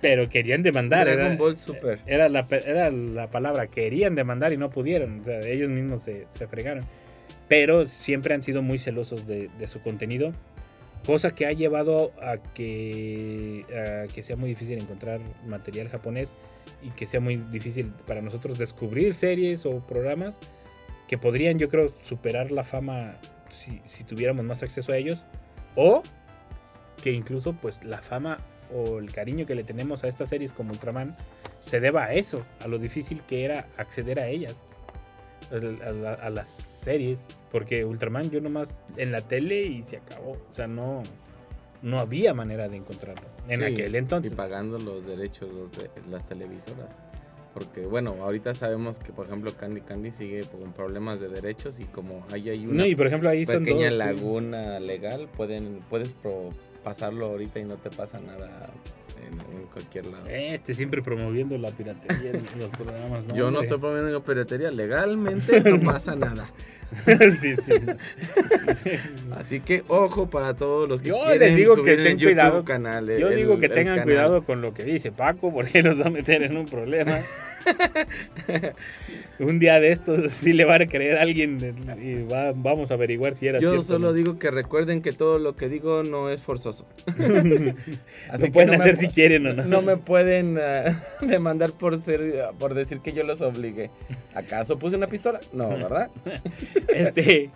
pero 0.00 0.28
querían 0.28 0.62
demandar. 0.62 1.06
Dragon 1.06 1.26
era, 1.26 1.36
Ball 1.36 1.56
Super. 1.56 1.98
era 2.06 2.28
la, 2.28 2.46
era 2.50 2.90
la 2.90 3.28
palabra, 3.30 3.66
querían 3.68 4.14
demandar 4.14 4.52
y 4.52 4.56
no 4.56 4.70
pudieron. 4.70 5.20
O 5.20 5.24
sea, 5.24 5.40
ellos 5.40 5.68
mismos 5.70 6.02
se, 6.02 6.26
se 6.28 6.46
fregaron. 6.46 6.84
Pero 7.48 7.86
siempre 7.86 8.34
han 8.34 8.42
sido 8.42 8.62
muy 8.62 8.78
celosos 8.78 9.26
de, 9.26 9.50
de 9.58 9.68
su 9.68 9.80
contenido. 9.82 10.32
Cosa 11.04 11.34
que 11.34 11.46
ha 11.46 11.52
llevado 11.52 12.12
a 12.22 12.36
que, 12.36 13.64
a 14.06 14.12
que 14.12 14.22
sea 14.22 14.36
muy 14.36 14.48
difícil 14.48 14.78
encontrar 14.80 15.20
material 15.46 15.88
japonés 15.88 16.34
y 16.80 16.90
que 16.90 17.06
sea 17.08 17.18
muy 17.18 17.36
difícil 17.36 17.92
para 18.06 18.22
nosotros 18.22 18.56
descubrir 18.56 19.14
series 19.14 19.66
o 19.66 19.80
programas 19.80 20.38
que 21.12 21.18
podrían, 21.18 21.58
yo 21.58 21.68
creo, 21.68 21.90
superar 21.90 22.50
la 22.50 22.64
fama 22.64 23.16
si, 23.50 23.82
si 23.84 24.02
tuviéramos 24.02 24.46
más 24.46 24.62
acceso 24.62 24.92
a 24.92 24.96
ellos. 24.96 25.26
O 25.76 26.02
que 27.02 27.12
incluso 27.12 27.52
pues 27.52 27.84
la 27.84 27.98
fama 28.00 28.38
o 28.74 28.98
el 28.98 29.12
cariño 29.12 29.44
que 29.44 29.54
le 29.54 29.62
tenemos 29.62 30.04
a 30.04 30.08
estas 30.08 30.30
series 30.30 30.52
como 30.54 30.70
Ultraman 30.72 31.14
se 31.60 31.80
deba 31.80 32.04
a 32.04 32.14
eso, 32.14 32.46
a 32.64 32.66
lo 32.66 32.78
difícil 32.78 33.20
que 33.24 33.44
era 33.44 33.68
acceder 33.76 34.18
a 34.20 34.28
ellas. 34.28 34.64
a, 35.50 35.56
a 35.56 35.92
la- 35.92 36.14
a 36.14 36.30
las 36.30 36.48
series. 36.48 37.26
Porque 37.50 37.84
Ultraman 37.84 38.30
yo 38.30 38.40
nomás 38.40 38.78
en 38.96 39.12
la 39.12 39.20
tele 39.20 39.64
y 39.64 39.82
se 39.84 39.98
acabó. 39.98 40.30
O 40.30 40.52
sea, 40.54 40.66
no, 40.66 41.02
no 41.82 41.98
había 41.98 42.32
manera 42.32 42.68
de 42.68 42.78
encontrarlo. 42.78 43.28
En 43.48 43.60
Sí, 43.60 43.66
aquel 43.66 43.96
entonces. 43.96 44.32
Y 44.32 44.34
pagando 44.34 44.78
los 44.78 45.06
derechos 45.06 45.50
de 45.76 45.90
las 46.10 46.26
televisoras. 46.26 46.98
Porque 47.54 47.82
bueno, 47.82 48.16
ahorita 48.22 48.54
sabemos 48.54 48.98
que 48.98 49.12
por 49.12 49.26
ejemplo 49.26 49.52
Candy 49.54 49.82
Candy 49.82 50.10
sigue 50.10 50.42
con 50.44 50.72
problemas 50.72 51.20
de 51.20 51.28
derechos 51.28 51.78
y 51.80 51.84
como 51.84 52.26
ahí 52.32 52.48
hay 52.48 52.64
una 52.66 52.74
No, 52.82 52.86
y 52.86 52.94
por 52.96 53.06
ejemplo 53.06 53.28
ahí 53.28 53.44
son 53.44 53.64
pequeña 53.64 53.90
sí. 53.90 53.96
laguna 53.96 54.80
legal, 54.80 55.28
pueden 55.36 55.80
puedes 55.90 56.12
pro- 56.12 56.48
pasarlo 56.82 57.26
ahorita 57.26 57.60
y 57.60 57.64
no 57.64 57.76
te 57.76 57.90
pasa 57.90 58.20
nada 58.20 58.70
en, 59.18 59.56
en 59.56 59.66
cualquier 59.66 60.06
lado. 60.06 60.24
Este 60.28 60.72
siempre 60.74 61.02
promoviendo 61.02 61.56
la 61.58 61.70
piratería 61.70 62.30
en 62.30 62.58
los 62.58 62.70
programas. 62.70 63.24
Yo 63.34 63.50
no 63.50 63.60
estoy 63.60 63.78
promoviendo 63.78 64.22
piratería, 64.22 64.70
legalmente 64.70 65.60
no 65.60 65.78
pasa 65.92 66.16
nada. 66.16 66.50
sí, 67.38 67.54
sí. 67.56 67.72
Así 69.36 69.60
que 69.60 69.82
ojo 69.88 70.28
para 70.28 70.54
todos 70.54 70.88
los 70.88 71.02
que 71.02 71.08
Yo 71.08 71.20
quieren 71.20 71.40
les 71.40 71.56
digo 71.56 71.74
subir 71.76 71.96
que 72.02 72.16
cuidado. 72.24 72.64
canal, 72.64 73.06
Yo 73.18 73.30
digo 73.30 73.58
que 73.58 73.68
tengan 73.68 73.94
canal. 73.96 74.04
cuidado 74.04 74.42
con 74.44 74.60
lo 74.60 74.74
que 74.74 74.84
dice 74.84 75.10
Paco, 75.12 75.52
porque 75.52 75.82
nos 75.82 76.00
va 76.00 76.06
a 76.06 76.10
meter 76.10 76.42
en 76.42 76.56
un 76.56 76.66
problema. 76.66 77.20
un 79.38 79.58
día 79.60 79.78
de 79.80 79.92
estos 79.92 80.32
sí 80.32 80.52
le 80.52 80.64
va 80.64 80.76
a 80.76 80.86
creer 80.86 81.18
a 81.18 81.22
alguien 81.22 81.58
y 82.02 82.22
va- 82.24 82.52
vamos 82.54 82.90
a 82.90 82.94
averiguar 82.94 83.34
si 83.34 83.46
era 83.46 83.60
Yo 83.60 83.68
cierto. 83.70 83.84
solo 83.86 84.08
¿no? 84.08 84.12
digo 84.12 84.38
que 84.38 84.50
recuerden 84.50 85.00
que 85.00 85.12
todo 85.12 85.38
lo 85.38 85.54
que 85.56 85.68
digo 85.68 86.02
no 86.02 86.28
es 86.30 86.42
forzoso. 86.42 86.86
Lo 87.16 88.52
pueden 88.52 88.74
hacer 88.80 88.96
si 88.96 89.08
quieren 89.08 89.46
o 89.46 89.52
no. 89.52 89.64
No 89.64 89.82
me 89.82 89.96
pueden 89.96 90.58
ah, 90.58 91.00
demandar 91.20 91.72
por 91.72 92.00
ser 92.00 92.46
por 92.58 92.74
decir 92.74 93.00
que 93.00 93.12
yo 93.12 93.22
los 93.22 93.40
obligué. 93.42 93.90
¿Acaso 94.34 94.78
puse 94.78 94.96
una 94.96 95.06
pistola? 95.06 95.40
No, 95.52 95.68
¿verdad? 95.68 96.10
Este, 96.88 97.50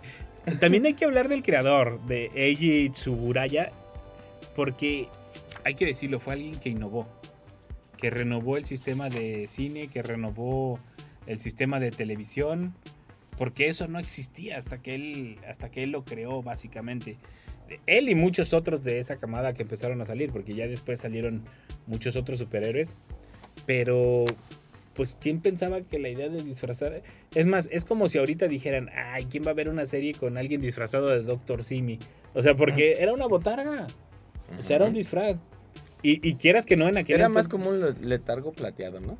también 0.60 0.86
hay 0.86 0.94
que 0.94 1.04
hablar 1.04 1.28
del 1.28 1.42
creador 1.42 2.00
de 2.06 2.30
Eiji 2.34 2.90
Tsuburaya, 2.90 3.70
porque 4.54 5.08
hay 5.64 5.74
que 5.74 5.86
decirlo, 5.86 6.20
fue 6.20 6.34
alguien 6.34 6.54
que 6.56 6.68
innovó, 6.68 7.08
que 7.98 8.10
renovó 8.10 8.56
el 8.56 8.64
sistema 8.64 9.08
de 9.08 9.46
cine, 9.48 9.88
que 9.88 10.02
renovó 10.02 10.78
el 11.26 11.40
sistema 11.40 11.80
de 11.80 11.90
televisión, 11.90 12.74
porque 13.36 13.68
eso 13.68 13.88
no 13.88 13.98
existía 13.98 14.56
hasta 14.56 14.78
que 14.78 14.94
él, 14.94 15.38
hasta 15.48 15.70
que 15.70 15.82
él 15.82 15.90
lo 15.90 16.04
creó, 16.04 16.42
básicamente. 16.42 17.16
Él 17.86 18.08
y 18.08 18.14
muchos 18.14 18.52
otros 18.52 18.84
de 18.84 19.00
esa 19.00 19.16
camada 19.16 19.52
que 19.52 19.62
empezaron 19.62 20.00
a 20.00 20.06
salir, 20.06 20.30
porque 20.30 20.54
ya 20.54 20.68
después 20.68 21.00
salieron 21.00 21.44
muchos 21.86 22.14
otros 22.14 22.38
superhéroes, 22.38 22.94
pero 23.66 24.24
pues 24.96 25.16
quién 25.20 25.40
pensaba 25.40 25.80
que 25.82 25.98
la 25.98 26.08
idea 26.08 26.28
de 26.28 26.42
disfrazar 26.42 27.02
es 27.34 27.46
más 27.46 27.68
es 27.70 27.84
como 27.84 28.08
si 28.08 28.18
ahorita 28.18 28.48
dijeran 28.48 28.88
ay 28.94 29.26
quién 29.26 29.44
va 29.46 29.50
a 29.50 29.54
ver 29.54 29.68
una 29.68 29.84
serie 29.86 30.14
con 30.14 30.38
alguien 30.38 30.60
disfrazado 30.60 31.08
de 31.08 31.22
Doctor 31.22 31.62
Simi 31.64 31.98
o 32.34 32.42
sea 32.42 32.54
porque 32.56 32.94
era 33.00 33.12
una 33.12 33.26
botarga 33.26 33.86
o 34.58 34.62
sea 34.62 34.76
era 34.76 34.86
un 34.86 34.94
disfraz 34.94 35.38
y, 36.02 36.26
y 36.28 36.34
quieras 36.36 36.66
que 36.66 36.76
no 36.76 36.88
en 36.88 36.98
aquel 36.98 37.16
Era 37.16 37.28
más 37.28 37.48
como 37.48 37.70
un 37.70 37.80
le- 37.80 37.92
letargo 38.00 38.52
plateado, 38.52 39.00
¿no? 39.00 39.18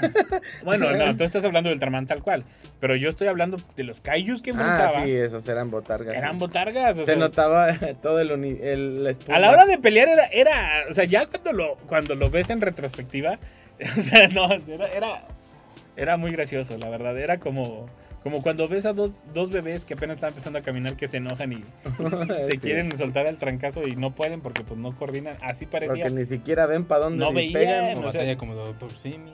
bueno 0.64 0.90
no 0.92 1.16
tú 1.16 1.24
estás 1.24 1.44
hablando 1.44 1.68
del 1.68 1.76
Ultraman 1.76 2.06
tal 2.06 2.22
cual 2.22 2.44
pero 2.80 2.94
yo 2.96 3.08
estoy 3.08 3.26
hablando 3.28 3.56
de 3.76 3.82
los 3.84 4.00
kaijus 4.00 4.40
que 4.42 4.50
Ah, 4.50 4.52
enfrentaba 4.54 5.04
sí, 5.04 5.10
esos 5.12 5.48
eran 5.48 5.70
botargas. 5.70 6.16
eran 6.16 6.34
sí. 6.34 6.38
botargas 6.38 6.96
o 6.96 7.00
Se 7.00 7.06
sea, 7.06 7.16
notaba 7.16 7.74
todo 8.02 8.20
el, 8.20 8.30
el 8.62 9.04
la 9.04 9.14
a 9.28 9.38
la 9.40 9.50
hora 9.50 9.66
de 9.66 9.78
pelear 9.78 10.08
era, 10.08 10.26
era 10.26 10.70
o 10.90 10.94
sea 10.94 11.04
ya 11.04 11.26
cuando 11.26 11.52
lo 11.52 11.74
cuando 11.88 12.14
lo 12.14 12.30
ves 12.30 12.50
en 12.50 12.60
retrospectiva 12.60 13.38
o 13.98 14.00
sea 14.02 14.28
no 14.28 14.52
era 14.52 14.88
era, 14.88 15.22
era 15.96 16.16
muy 16.16 16.32
gracioso 16.32 16.76
la 16.78 16.88
verdad 16.88 17.16
era 17.18 17.38
como 17.38 17.86
como 18.22 18.42
cuando 18.42 18.66
ves 18.68 18.84
a 18.84 18.92
dos, 18.92 19.22
dos 19.32 19.50
bebés 19.50 19.84
que 19.84 19.94
apenas 19.94 20.16
están 20.16 20.30
empezando 20.30 20.58
a 20.58 20.62
caminar 20.62 20.96
que 20.96 21.06
se 21.06 21.18
enojan 21.18 21.52
y 21.52 21.56
te 22.46 22.50
Sí. 22.52 22.58
quieren 22.58 22.96
soltar 22.98 23.26
al 23.26 23.38
trancazo 23.38 23.82
y 23.86 23.94
no 23.96 24.14
pueden 24.14 24.40
porque 24.40 24.64
pues 24.64 24.78
no 24.78 24.94
coordinan 24.96 25.36
así 25.42 25.66
parecía 25.66 26.04
Porque 26.04 26.14
ni 26.20 26.26
siquiera 26.26 26.66
ven 26.66 26.84
para 26.84 27.04
dónde 27.04 27.24
No 27.24 27.32
veían, 27.32 27.52
pegan. 27.52 27.94
Como 27.94 28.08
o 28.08 28.12
sea- 28.12 28.36
como 28.36 28.54
Doctor 28.54 28.90
Simi. 28.92 29.32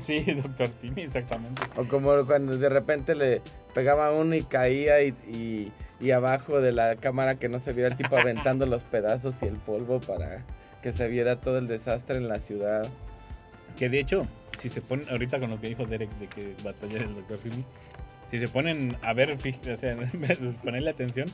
sí 0.00 0.20
doctor 0.42 0.68
sí 0.80 0.92
exactamente 0.96 1.62
O 1.76 1.84
como 1.88 2.24
cuando 2.26 2.56
de 2.56 2.68
repente 2.68 3.14
le 3.16 3.42
pegaba 3.74 4.06
a 4.06 4.12
uno 4.12 4.34
y 4.36 4.42
caía 4.44 5.02
y, 5.02 5.08
y, 5.28 5.72
y 6.00 6.10
abajo 6.12 6.60
de 6.60 6.72
la 6.72 6.94
cámara 6.96 7.34
que 7.34 7.48
no 7.48 7.58
se 7.58 7.72
viera 7.72 7.88
el 7.90 7.96
tipo 7.96 8.16
aventando 8.16 8.66
los 8.66 8.84
pedazos 8.84 9.42
y 9.42 9.46
el 9.46 9.56
polvo 9.56 10.00
para 10.00 10.44
que 10.80 10.92
se 10.92 11.08
viera 11.08 11.40
todo 11.40 11.58
el 11.58 11.66
desastre 11.66 12.16
en 12.18 12.28
la 12.28 12.38
ciudad. 12.38 12.88
Que 13.76 13.88
de 13.88 14.00
hecho 14.00 14.26
si 14.58 14.68
se 14.68 14.80
ponen 14.80 15.08
ahorita 15.08 15.38
con 15.38 15.50
lo 15.50 15.60
que 15.60 15.68
dijo 15.68 15.86
Derek 15.86 16.10
de 16.18 16.26
que 16.28 16.54
batalla 16.62 16.98
el 16.98 17.14
doctor 17.14 17.38
Simi 17.38 17.64
si 18.24 18.38
se 18.38 18.48
ponen 18.48 18.96
a 19.02 19.12
ver 19.12 19.30
o 19.30 19.76
sea 19.76 19.96
ponerle 20.64 20.90
atención 20.90 21.28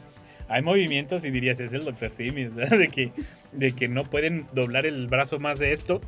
hay 0.49 0.63
movimientos 0.63 1.25
y 1.25 1.31
dirías 1.31 1.61
es 1.61 1.73
el 1.73 1.85
doctor 1.85 2.11
Simi 2.11 2.45
de 2.45 2.89
que 2.89 3.13
de 3.53 3.73
que 3.73 3.89
no 3.89 4.05
pueden 4.05 4.47
doblar 4.53 4.87
el 4.87 5.07
brazo 5.07 5.39
más 5.39 5.59
de 5.59 5.73
esto 5.73 6.01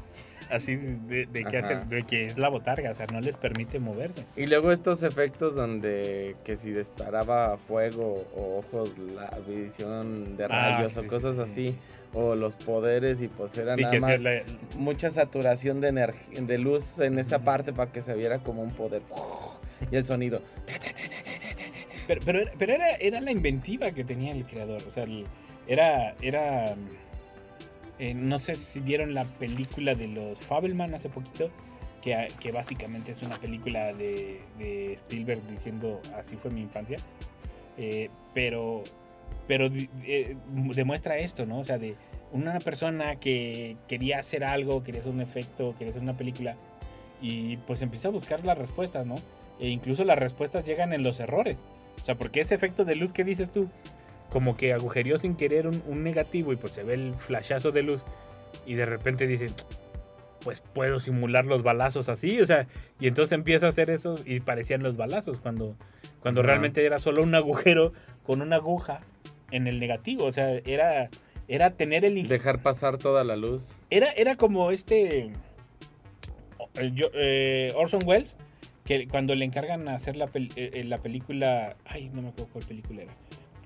así 0.50 0.76
de, 0.76 1.26
de 1.26 1.44
que, 1.44 1.58
hace- 1.58 1.76
de 1.88 2.02
que 2.04 2.26
es 2.26 2.38
la 2.38 2.48
botarga 2.48 2.90
o 2.90 2.94
sea 2.94 3.06
no 3.12 3.20
les 3.20 3.36
permite 3.36 3.78
moverse 3.78 4.24
Y 4.36 4.46
luego 4.46 4.72
estos 4.72 5.02
efectos 5.02 5.54
donde 5.56 6.36
que 6.44 6.56
si 6.56 6.72
disparaba 6.72 7.56
fuego 7.56 8.26
o 8.36 8.58
ojos, 8.58 8.92
la 8.98 9.30
visión 9.48 10.36
de 10.36 10.44
Ah, 10.44 10.48
rayos 10.76 10.92
sí, 10.92 11.00
o 11.00 11.06
cosas 11.06 11.36
sí. 11.36 11.42
así, 11.42 11.76
o 12.12 12.34
los 12.34 12.56
poderes 12.56 13.20
y 13.20 13.28
pues 13.28 13.56
era 13.58 13.76
nada 13.76 13.98
más 14.00 14.22
la- 14.22 14.42
mucha 14.76 15.10
saturación 15.10 15.80
de 15.80 15.88
energía, 15.88 16.40
de 16.40 16.58
luz 16.58 16.98
en 17.00 17.18
esa 17.18 17.40
parte 17.40 17.72
para 17.72 17.90
que 17.90 18.02
se 18.02 18.14
viera 18.14 18.38
como 18.38 18.62
un 18.62 18.70
poder 18.72 19.02
y 19.90 19.96
el 19.96 20.04
sonido. 20.04 20.40
Pero, 22.06 22.20
pero, 22.24 22.40
era- 22.42 22.52
pero 22.58 22.72
era, 22.74 22.90
era 22.96 23.20
la 23.20 23.30
inventiva 23.32 23.90
que 23.92 24.04
tenía 24.04 24.32
el 24.32 24.44
creador. 24.44 24.82
O 24.86 24.90
sea, 24.90 25.04
el- 25.04 25.26
era. 25.66 26.14
era 26.20 26.74
eh, 27.98 28.14
no 28.14 28.38
sé 28.38 28.56
si 28.56 28.80
vieron 28.80 29.14
la 29.14 29.24
película 29.24 29.94
de 29.94 30.08
los 30.08 30.38
Fabelman 30.38 30.94
hace 30.94 31.08
poquito. 31.08 31.50
Que, 32.02 32.52
básicamente 32.52 33.12
es 33.12 33.22
una 33.22 33.36
película 33.36 33.94
de, 33.94 34.42
Spielberg 34.92 35.40
diciendo 35.46 36.02
así 36.18 36.36
fue 36.36 36.50
mi 36.50 36.60
infancia. 36.60 36.98
Eh, 37.78 38.10
pero 38.34 38.84
pero 39.46 39.68
eh, 40.04 40.36
demuestra 40.74 41.18
esto, 41.18 41.46
¿no? 41.46 41.58
O 41.58 41.64
sea, 41.64 41.78
de 41.78 41.96
una 42.32 42.58
persona 42.58 43.16
que 43.16 43.76
quería 43.88 44.18
hacer 44.18 44.44
algo, 44.44 44.82
quería 44.82 45.00
hacer 45.00 45.12
un 45.12 45.20
efecto, 45.20 45.74
quería 45.78 45.90
hacer 45.90 46.02
una 46.02 46.16
película. 46.16 46.56
Y 47.20 47.58
pues 47.58 47.82
empieza 47.82 48.08
a 48.08 48.10
buscar 48.10 48.44
las 48.44 48.58
respuestas, 48.58 49.06
¿no? 49.06 49.14
E 49.60 49.68
incluso 49.68 50.04
las 50.04 50.18
respuestas 50.18 50.64
llegan 50.64 50.92
en 50.92 51.02
los 51.02 51.20
errores. 51.20 51.64
O 52.00 52.04
sea, 52.04 52.16
porque 52.16 52.40
ese 52.40 52.54
efecto 52.54 52.84
de 52.84 52.96
luz 52.96 53.12
que 53.12 53.24
dices 53.24 53.50
tú, 53.50 53.68
como 54.34 54.56
que 54.56 54.72
agujerió 54.72 55.16
sin 55.16 55.36
querer 55.36 55.68
un, 55.68 55.80
un 55.86 56.02
negativo 56.02 56.52
y 56.52 56.56
pues 56.56 56.72
se 56.72 56.82
ve 56.82 56.94
el 56.94 57.14
flashazo 57.14 57.70
de 57.70 57.84
luz 57.84 58.04
y 58.66 58.74
de 58.74 58.84
repente 58.84 59.28
dice, 59.28 59.46
pues 60.40 60.60
puedo 60.60 60.98
simular 60.98 61.46
los 61.46 61.62
balazos 61.62 62.08
así, 62.08 62.40
o 62.40 62.44
sea, 62.44 62.66
y 62.98 63.06
entonces 63.06 63.30
empieza 63.32 63.66
a 63.66 63.68
hacer 63.68 63.90
esos 63.90 64.24
y 64.26 64.40
parecían 64.40 64.82
los 64.82 64.96
balazos 64.96 65.38
cuando, 65.38 65.76
cuando 66.18 66.42
realmente 66.42 66.84
era 66.84 66.98
solo 66.98 67.22
un 67.22 67.32
agujero 67.36 67.92
con 68.24 68.42
una 68.42 68.56
aguja 68.56 69.02
en 69.52 69.68
el 69.68 69.78
negativo, 69.78 70.24
o 70.24 70.32
sea, 70.32 70.50
era, 70.64 71.08
era 71.46 71.70
tener 71.70 72.04
el... 72.04 72.26
Dejar 72.26 72.60
pasar 72.60 72.98
toda 72.98 73.22
la 73.22 73.36
luz. 73.36 73.76
Era, 73.88 74.10
era 74.12 74.34
como 74.34 74.72
este. 74.72 75.30
eh, 76.74 76.90
yo- 76.92 77.10
eh, 77.14 77.72
Orson 77.76 78.00
Welles, 78.04 78.36
que 78.84 79.06
cuando 79.06 79.34
le 79.36 79.44
encargan 79.44 79.86
hacer 79.88 80.16
la, 80.16 80.26
pel- 80.26 80.52
eh, 80.56 80.82
la 80.84 80.98
película. 80.98 81.76
Ay, 81.84 82.10
no 82.12 82.20
me 82.22 82.28
acuerdo 82.30 82.48
cuál 82.52 82.64
película 82.66 83.02
era. 83.02 83.12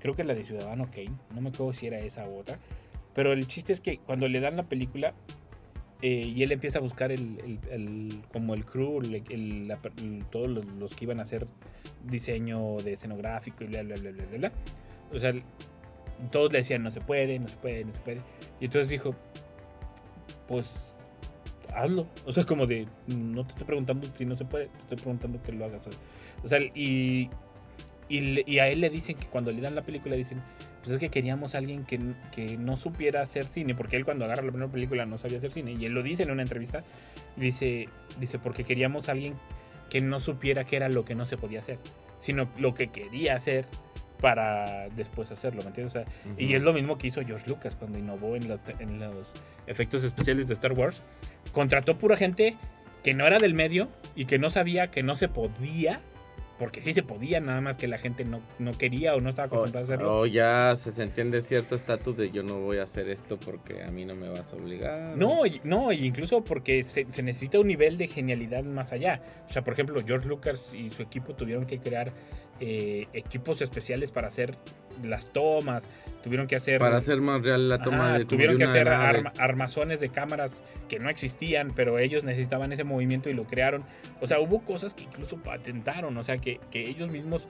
Creo 0.01 0.15
que 0.15 0.23
la 0.23 0.33
de 0.33 0.45
Ciudadano 0.45 0.85
Kane. 0.91 1.11
No 1.35 1.41
me 1.41 1.49
acuerdo 1.49 1.73
si 1.73 1.87
era 1.87 1.99
esa 1.99 2.27
u 2.27 2.37
otra. 2.37 2.57
Pero 3.15 3.33
el 3.33 3.47
chiste 3.47 3.73
es 3.73 3.81
que 3.81 3.97
cuando 3.97 4.27
le 4.27 4.39
dan 4.39 4.55
la 4.57 4.63
película. 4.63 5.13
eh, 6.01 6.31
y 6.33 6.43
él 6.43 6.51
empieza 6.53 6.77
a 6.79 6.81
buscar 6.81 7.11
el, 7.11 7.59
el- 7.69 8.21
como 8.31 8.53
el 8.53 8.63
crew, 8.63 9.01
el- 9.01 9.75
todos 10.31 10.49
los, 10.49 10.65
los 10.73 10.95
que 10.95 11.03
iban 11.03 11.19
a 11.19 11.23
hacer 11.23 11.45
diseño 12.05 12.77
de 12.77 12.93
escenográfico 12.93 13.65
y 13.65 13.67
bla, 13.67 13.83
bla, 13.83 13.95
bla, 13.95 14.11
bla, 14.11 14.25
bla, 14.27 14.37
bla. 14.37 14.51
O 15.13 15.19
sea, 15.19 15.33
todos 16.31 16.53
le 16.53 16.59
decían, 16.59 16.83
no 16.83 16.91
se 16.91 17.01
puede, 17.01 17.37
no 17.37 17.49
se 17.49 17.57
puede, 17.57 17.83
no 17.83 17.93
se 17.93 17.99
puede. 17.99 18.21
Y 18.61 18.65
entonces 18.65 18.87
dijo, 18.87 19.13
pues 20.47 20.95
hazlo. 21.73 22.07
O 22.25 22.33
sea, 22.33 22.45
como 22.45 22.65
de, 22.65 22.87
no 23.07 23.43
te 23.43 23.49
estoy 23.51 23.65
preguntando 23.67 24.07
si 24.13 24.25
no 24.25 24.35
se 24.35 24.45
puede, 24.45 24.67
te 24.67 24.77
estoy 24.79 24.97
preguntando 24.97 25.41
que 25.41 25.51
lo 25.51 25.65
hagas. 25.65 25.87
O 26.43 26.47
sea, 26.47 26.59
y, 26.73 27.29
y, 28.09 28.51
y 28.51 28.59
a 28.59 28.67
él 28.67 28.81
le 28.81 28.89
dicen 28.89 29.15
que 29.15 29.27
cuando 29.27 29.51
le 29.51 29.61
dan 29.61 29.75
la 29.75 29.83
película, 29.83 30.15
dicen, 30.15 30.41
pues 30.81 30.91
es 30.91 30.99
que 30.99 31.09
queríamos 31.09 31.55
a 31.55 31.59
alguien 31.59 31.85
que, 31.85 31.99
que 32.33 32.57
no 32.57 32.75
supiera 32.75 33.21
hacer 33.21 33.45
cine, 33.45 33.75
porque 33.75 33.95
él 33.95 34.05
cuando 34.05 34.25
agarra 34.25 34.41
la 34.41 34.51
primera 34.51 34.71
película 34.71 35.05
no 35.05 35.17
sabía 35.17 35.37
hacer 35.37 35.51
cine, 35.51 35.73
y 35.73 35.85
él 35.85 35.93
lo 35.93 36.03
dice 36.03 36.23
en 36.23 36.31
una 36.31 36.41
entrevista, 36.41 36.83
dice, 37.35 37.87
dice 38.19 38.39
porque 38.39 38.63
queríamos 38.63 39.07
a 39.07 39.13
alguien 39.13 39.35
que 39.89 40.01
no 40.01 40.19
supiera 40.19 40.65
qué 40.65 40.75
era 40.75 40.89
lo 40.89 41.05
que 41.05 41.15
no 41.15 41.25
se 41.25 41.37
podía 41.37 41.59
hacer, 41.59 41.79
sino 42.19 42.49
lo 42.57 42.73
que 42.73 42.87
quería 42.87 43.35
hacer 43.35 43.65
para 44.19 44.89
después 44.89 45.31
hacerlo, 45.31 45.61
¿me 45.61 45.69
entiendes? 45.69 45.95
O 45.95 45.99
sea, 45.99 46.35
y 46.37 46.53
es 46.53 46.61
lo 46.61 46.73
mismo 46.73 46.97
que 46.97 47.07
hizo 47.07 47.21
George 47.23 47.47
Lucas 47.47 47.75
cuando 47.75 47.97
innovó 47.97 48.35
en 48.35 48.47
los, 48.47 48.59
en 48.79 48.99
los 48.99 49.33
efectos 49.65 50.03
especiales 50.03 50.47
de 50.47 50.53
Star 50.53 50.73
Wars. 50.73 51.01
Contrató 51.53 51.97
pura 51.97 52.17
gente 52.17 52.57
que 53.01 53.13
no 53.13 53.25
era 53.25 53.37
del 53.37 53.53
medio 53.53 53.87
y 54.15 54.25
que 54.25 54.37
no 54.37 54.49
sabía 54.49 54.91
que 54.91 55.03
no 55.03 55.15
se 55.15 55.29
podía 55.29 56.01
porque 56.59 56.81
sí 56.81 56.93
se 56.93 57.01
podía, 57.01 57.39
nada 57.39 57.61
más 57.61 57.77
que 57.77 57.87
la 57.87 57.97
gente 57.97 58.25
no, 58.25 58.41
no 58.59 58.73
quería 58.73 59.15
o 59.15 59.21
no 59.21 59.29
estaba 59.29 59.47
acostumbrada 59.47 59.79
a 59.79 59.83
hacerlo. 59.83 60.19
o 60.19 60.25
ya 60.25 60.75
se 60.75 60.91
sentían 60.91 61.31
de 61.31 61.41
cierto 61.41 61.73
estatus 61.73 62.17
de 62.17 62.31
yo 62.31 62.43
no 62.43 62.59
voy 62.59 62.77
a 62.77 62.83
hacer 62.83 63.09
esto 63.09 63.39
porque 63.39 63.81
a 63.83 63.89
mí 63.91 64.05
no 64.05 64.15
me 64.15 64.29
vas 64.29 64.51
a 64.51 64.57
obligar. 64.57 65.17
No, 65.17 65.43
no, 65.63 65.91
incluso 65.93 66.43
porque 66.43 66.83
se, 66.83 67.09
se 67.09 67.23
necesita 67.23 67.59
un 67.59 67.67
nivel 67.67 67.97
de 67.97 68.07
genialidad 68.07 68.63
más 68.63 68.91
allá. 68.91 69.21
O 69.49 69.53
sea, 69.53 69.63
por 69.63 69.73
ejemplo, 69.73 70.01
George 70.05 70.27
Lucas 70.27 70.73
y 70.73 70.89
su 70.89 71.01
equipo 71.01 71.33
tuvieron 71.33 71.65
que 71.65 71.79
crear 71.79 72.11
eh, 72.59 73.07
equipos 73.13 73.61
especiales 73.61 74.11
para 74.11 74.27
hacer 74.27 74.57
las 75.03 75.31
tomas, 75.31 75.87
tuvieron 76.23 76.47
que 76.47 76.55
hacer... 76.57 76.79
Para 76.79 76.97
hacer 76.97 77.21
más 77.21 77.41
real 77.41 77.69
la 77.69 77.81
toma 77.81 78.09
Ajá, 78.09 78.17
de 78.19 78.25
tuvieron 78.25 78.57
que 78.57 78.65
hacer 78.65 78.87
arma- 78.89 79.31
armazones 79.37 79.99
de 80.01 80.09
cámaras 80.09 80.61
que 80.89 80.99
no 80.99 81.09
existían, 81.09 81.71
pero 81.73 81.99
ellos 81.99 82.23
necesitaban 82.23 82.73
ese 82.73 82.83
movimiento 82.83 83.29
y 83.29 83.33
lo 83.33 83.45
crearon. 83.45 83.83
O 84.19 84.27
sea, 84.27 84.39
hubo 84.39 84.59
cosas 84.65 84.93
que 84.93 85.05
incluso 85.05 85.37
patentaron, 85.37 86.17
o 86.17 86.23
sea, 86.23 86.37
que, 86.37 86.59
que 86.69 86.81
ellos 86.89 87.09
mismos 87.09 87.47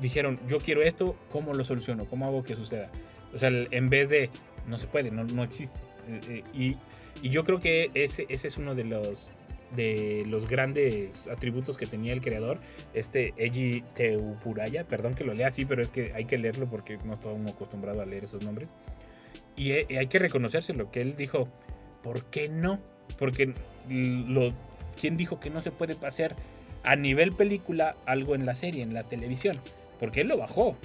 dijeron, 0.00 0.38
yo 0.46 0.58
quiero 0.58 0.82
esto, 0.82 1.16
¿cómo 1.30 1.54
lo 1.54 1.64
soluciono? 1.64 2.04
¿Cómo 2.04 2.26
hago 2.26 2.44
que 2.44 2.54
suceda? 2.54 2.88
O 3.34 3.38
sea, 3.38 3.50
en 3.50 3.90
vez 3.90 4.10
de, 4.10 4.30
no 4.68 4.78
se 4.78 4.86
puede, 4.86 5.10
no, 5.10 5.24
no 5.24 5.42
existe. 5.42 5.80
Eh, 6.08 6.20
eh, 6.28 6.44
y, 6.54 6.76
y 7.20 7.30
yo 7.30 7.42
creo 7.42 7.58
que 7.58 7.90
ese, 7.94 8.26
ese 8.28 8.46
es 8.46 8.58
uno 8.58 8.76
de 8.76 8.84
los 8.84 9.32
de 9.74 10.24
los 10.26 10.48
grandes 10.48 11.26
atributos 11.28 11.76
que 11.76 11.86
tenía 11.86 12.12
el 12.12 12.20
creador, 12.20 12.58
este 12.94 13.34
Eiji 13.36 13.82
Teupuraya, 13.94 14.84
perdón 14.84 15.14
que 15.14 15.24
lo 15.24 15.34
lea 15.34 15.48
así, 15.48 15.64
pero 15.64 15.82
es 15.82 15.90
que 15.90 16.12
hay 16.14 16.24
que 16.24 16.38
leerlo 16.38 16.68
porque 16.68 16.98
no 17.04 17.14
está 17.14 17.28
uno 17.28 17.50
acostumbrado 17.50 18.00
a 18.00 18.06
leer 18.06 18.24
esos 18.24 18.44
nombres. 18.44 18.68
Y 19.56 19.72
eh, 19.72 19.86
hay 19.98 20.06
que 20.06 20.18
reconocérselo, 20.18 20.90
que 20.90 21.00
él 21.00 21.16
dijo, 21.16 21.48
¿por 22.02 22.24
qué 22.24 22.48
no? 22.48 22.78
Porque 23.18 23.54
lo, 23.88 24.52
¿quién 25.00 25.16
dijo 25.16 25.40
que 25.40 25.50
no 25.50 25.60
se 25.60 25.70
puede 25.70 25.96
hacer 26.06 26.34
a 26.84 26.94
nivel 26.94 27.32
película 27.32 27.96
algo 28.06 28.34
en 28.34 28.46
la 28.46 28.54
serie, 28.54 28.82
en 28.82 28.94
la 28.94 29.02
televisión? 29.02 29.58
Porque 29.98 30.20
él 30.20 30.28
lo 30.28 30.36
bajó. 30.36 30.76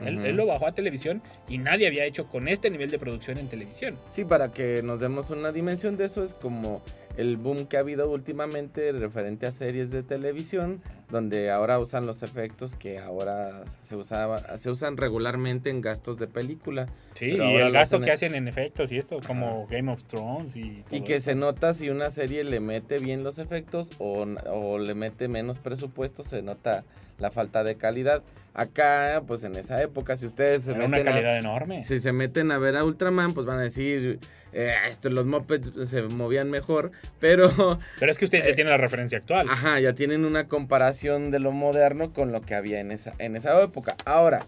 Él, 0.00 0.24
él 0.24 0.36
lo 0.36 0.46
bajó 0.46 0.66
a 0.66 0.72
televisión 0.72 1.22
y 1.46 1.58
nadie 1.58 1.86
había 1.86 2.06
hecho 2.06 2.26
con 2.26 2.48
este 2.48 2.70
nivel 2.70 2.90
de 2.90 2.98
producción 2.98 3.36
en 3.36 3.48
televisión. 3.48 3.98
Sí, 4.08 4.24
para 4.24 4.50
que 4.50 4.82
nos 4.82 5.00
demos 5.00 5.28
una 5.28 5.52
dimensión 5.52 5.98
de 5.98 6.06
eso 6.06 6.22
es 6.22 6.34
como 6.34 6.82
el 7.16 7.36
boom 7.36 7.66
que 7.66 7.76
ha 7.76 7.80
habido 7.80 8.08
últimamente 8.10 8.92
referente 8.92 9.46
a 9.46 9.52
series 9.52 9.90
de 9.90 10.02
televisión, 10.02 10.80
donde 11.10 11.50
ahora 11.50 11.78
usan 11.78 12.06
los 12.06 12.22
efectos 12.22 12.76
que 12.76 12.98
ahora 12.98 13.62
se 13.80 13.96
usaba, 13.96 14.56
se 14.58 14.70
usan 14.70 14.96
regularmente 14.96 15.68
en 15.70 15.80
gastos 15.80 16.18
de 16.18 16.28
película. 16.28 16.86
Sí, 17.14 17.30
y 17.32 17.40
el 17.56 17.72
gasto 17.72 17.98
que 17.98 18.06
en- 18.06 18.12
hacen 18.12 18.34
en 18.36 18.46
efectos 18.48 18.92
y 18.92 18.98
esto, 18.98 19.18
como 19.26 19.66
Game 19.68 19.90
of 19.92 20.02
Thrones 20.04 20.54
y... 20.56 20.60
Y 20.60 20.82
todo 20.98 21.04
que 21.04 21.16
eso. 21.16 21.24
se 21.26 21.34
nota 21.34 21.74
si 21.74 21.90
una 21.90 22.10
serie 22.10 22.44
le 22.44 22.60
mete 22.60 22.98
bien 22.98 23.24
los 23.24 23.38
efectos 23.38 23.90
o, 23.98 24.24
o 24.50 24.78
le 24.78 24.94
mete 24.94 25.26
menos 25.28 25.58
presupuesto, 25.58 26.22
se 26.22 26.42
nota 26.42 26.84
la 27.18 27.30
falta 27.30 27.64
de 27.64 27.74
calidad. 27.74 28.22
Acá, 28.60 29.22
pues 29.26 29.42
en 29.44 29.54
esa 29.56 29.82
época, 29.82 30.16
si 30.16 30.26
ustedes 30.26 30.64
se 30.64 30.72
Era 30.72 30.84
una 30.84 30.98
meten 30.98 31.12
a- 31.26 31.38
enorme. 31.38 31.82
Si 31.82 31.98
se 31.98 32.12
meten 32.12 32.50
a 32.52 32.58
ver 32.58 32.76
a 32.76 32.84
Ultraman, 32.84 33.32
pues 33.32 33.46
van 33.46 33.58
a 33.58 33.62
decir, 33.62 34.18
eh, 34.52 34.74
esto, 34.86 35.08
los 35.08 35.24
mopeds 35.24 35.88
se 35.88 36.02
movían 36.02 36.50
mejor, 36.50 36.90
pero, 37.18 37.48
Pero 37.98 38.12
es 38.12 38.18
que 38.18 38.26
ustedes 38.26 38.46
ya 38.46 38.54
tienen 38.54 38.70
la 38.72 38.76
referencia 38.76 39.16
actual. 39.18 39.46
Eh, 39.46 39.50
ajá, 39.52 39.80
ya 39.80 39.94
tienen 39.94 40.24
una 40.26 40.46
comparación 40.46 41.30
de 41.30 41.38
lo 41.38 41.52
moderno 41.52 42.12
con 42.12 42.32
lo 42.32 42.42
que 42.42 42.54
había 42.54 42.80
en 42.80 42.90
esa, 42.90 43.12
en 43.18 43.34
esa 43.34 43.58
época. 43.62 43.96
Ahora, 44.04 44.44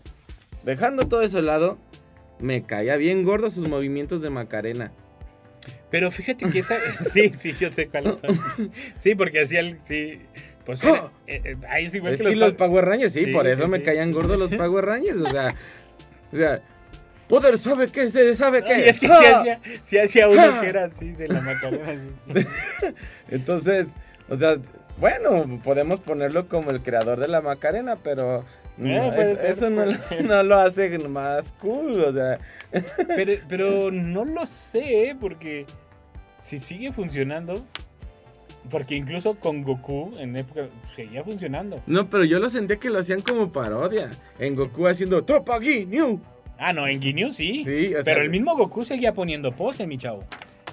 dejando 0.63 1.09
todo 1.09 1.23
eso 1.23 1.39
de 1.39 1.45
lado, 1.45 1.79
me 2.39 2.63
caía 2.63 2.97
bien 2.97 3.23
gordo 3.25 3.51
sus 3.51 3.67
movimientos 3.69 4.21
de 4.21 4.29
Macarena. 4.29 4.93
Pero 5.91 6.11
fíjate 6.11 6.51
que 6.51 6.59
esa... 6.59 6.77
sí, 7.13 7.31
sí, 7.31 7.53
yo 7.55 7.71
sé 7.71 7.87
cuáles 7.89 8.19
son. 8.19 8.39
Sí, 8.97 9.15
porque 9.15 9.41
hacía 9.43 9.61
el... 9.61 9.81
Sí, 9.81 10.21
pues 10.65 10.83
eh, 10.85 10.91
eh, 11.27 11.57
ahí 11.69 11.87
es 11.87 11.95
igual 11.95 12.17
que 12.17 12.23
Estilo 12.23 12.47
los 12.47 12.53
pa- 12.55 12.67
Power 12.67 12.85
Rangers, 12.85 13.13
sí, 13.13 13.25
Sí, 13.25 13.33
por 13.33 13.47
eso 13.47 13.65
sí, 13.67 13.71
me 13.71 13.79
sí. 13.79 13.83
caían 13.85 14.13
gordos 14.13 14.39
los 14.39 14.51
Power 14.53 14.85
Rangers, 14.85 15.21
o 15.21 15.29
sea, 15.31 15.55
o 16.33 16.37
sea, 16.37 16.61
poder 17.29 17.59
sabe 17.59 17.89
qué, 17.89 18.11
se 18.11 18.37
sabe 18.37 18.63
qué. 18.65 18.79
y 18.81 18.89
es 18.89 19.01
que 19.01 19.07
¡Ah! 19.09 19.41
hacía, 19.41 19.61
sí 19.85 19.99
hacía 19.99 20.29
uno 20.29 20.41
¡Ah! 20.43 20.59
que 20.61 20.69
era 20.69 20.85
así 20.85 21.11
de 21.13 21.29
la 21.29 21.41
Macarena. 21.41 22.03
Entonces, 23.31 23.95
o 24.29 24.37
sea, 24.37 24.57
bueno, 24.99 25.61
podemos 25.65 26.01
ponerlo 26.01 26.49
como 26.49 26.71
el 26.71 26.81
creador 26.83 27.19
de 27.21 27.29
la 27.29 27.41
Macarena, 27.41 27.97
pero 27.97 28.45
no, 28.77 29.13
es- 29.13 29.39
ser, 29.39 29.51
eso 29.51 29.71
no, 29.71 29.85
lo- 29.87 30.23
no 30.23 30.43
lo 30.43 30.57
hace 30.59 30.97
más 31.09 31.53
cool, 31.55 32.01
o 32.01 32.13
sea, 32.13 32.39
Pero, 33.09 33.33
pero 33.49 33.91
no 33.93 34.25
lo 34.25 34.47
sé, 34.47 35.17
porque 35.21 35.67
si 36.39 36.59
sigue 36.59 36.93
funcionando, 36.93 37.65
porque 38.71 38.95
incluso 38.97 39.35
con 39.35 39.63
Goku 39.63 40.15
en 40.19 40.37
época 40.37 40.69
seguía 40.95 41.25
funcionando. 41.25 41.83
no, 41.87 42.09
pero 42.09 42.25
yo 42.25 42.39
lo 42.39 42.49
sentía 42.51 42.77
que 42.77 42.91
lo 42.91 42.99
hacían 42.99 43.21
como 43.21 43.53
parodia, 43.53 44.11
en 44.39 44.55
Goku 44.55 44.87
haciendo 44.87 45.25
Tropa 45.25 45.61
Ginyu. 45.61 46.21
Ah, 46.59 46.73
no, 46.73 46.87
en 46.87 47.01
Ginyu 47.01 47.33
sí. 47.33 47.65
Sí, 47.65 47.89
o 47.89 48.03
sea, 48.03 48.05
pero 48.05 48.23
el 48.23 48.31
mismo 48.31 48.57
Goku 48.57 48.85
seguía 48.85 49.13
poniendo 49.13 49.53
pose, 49.53 49.87
mi 49.87 49.99
chavo. 49.99 50.25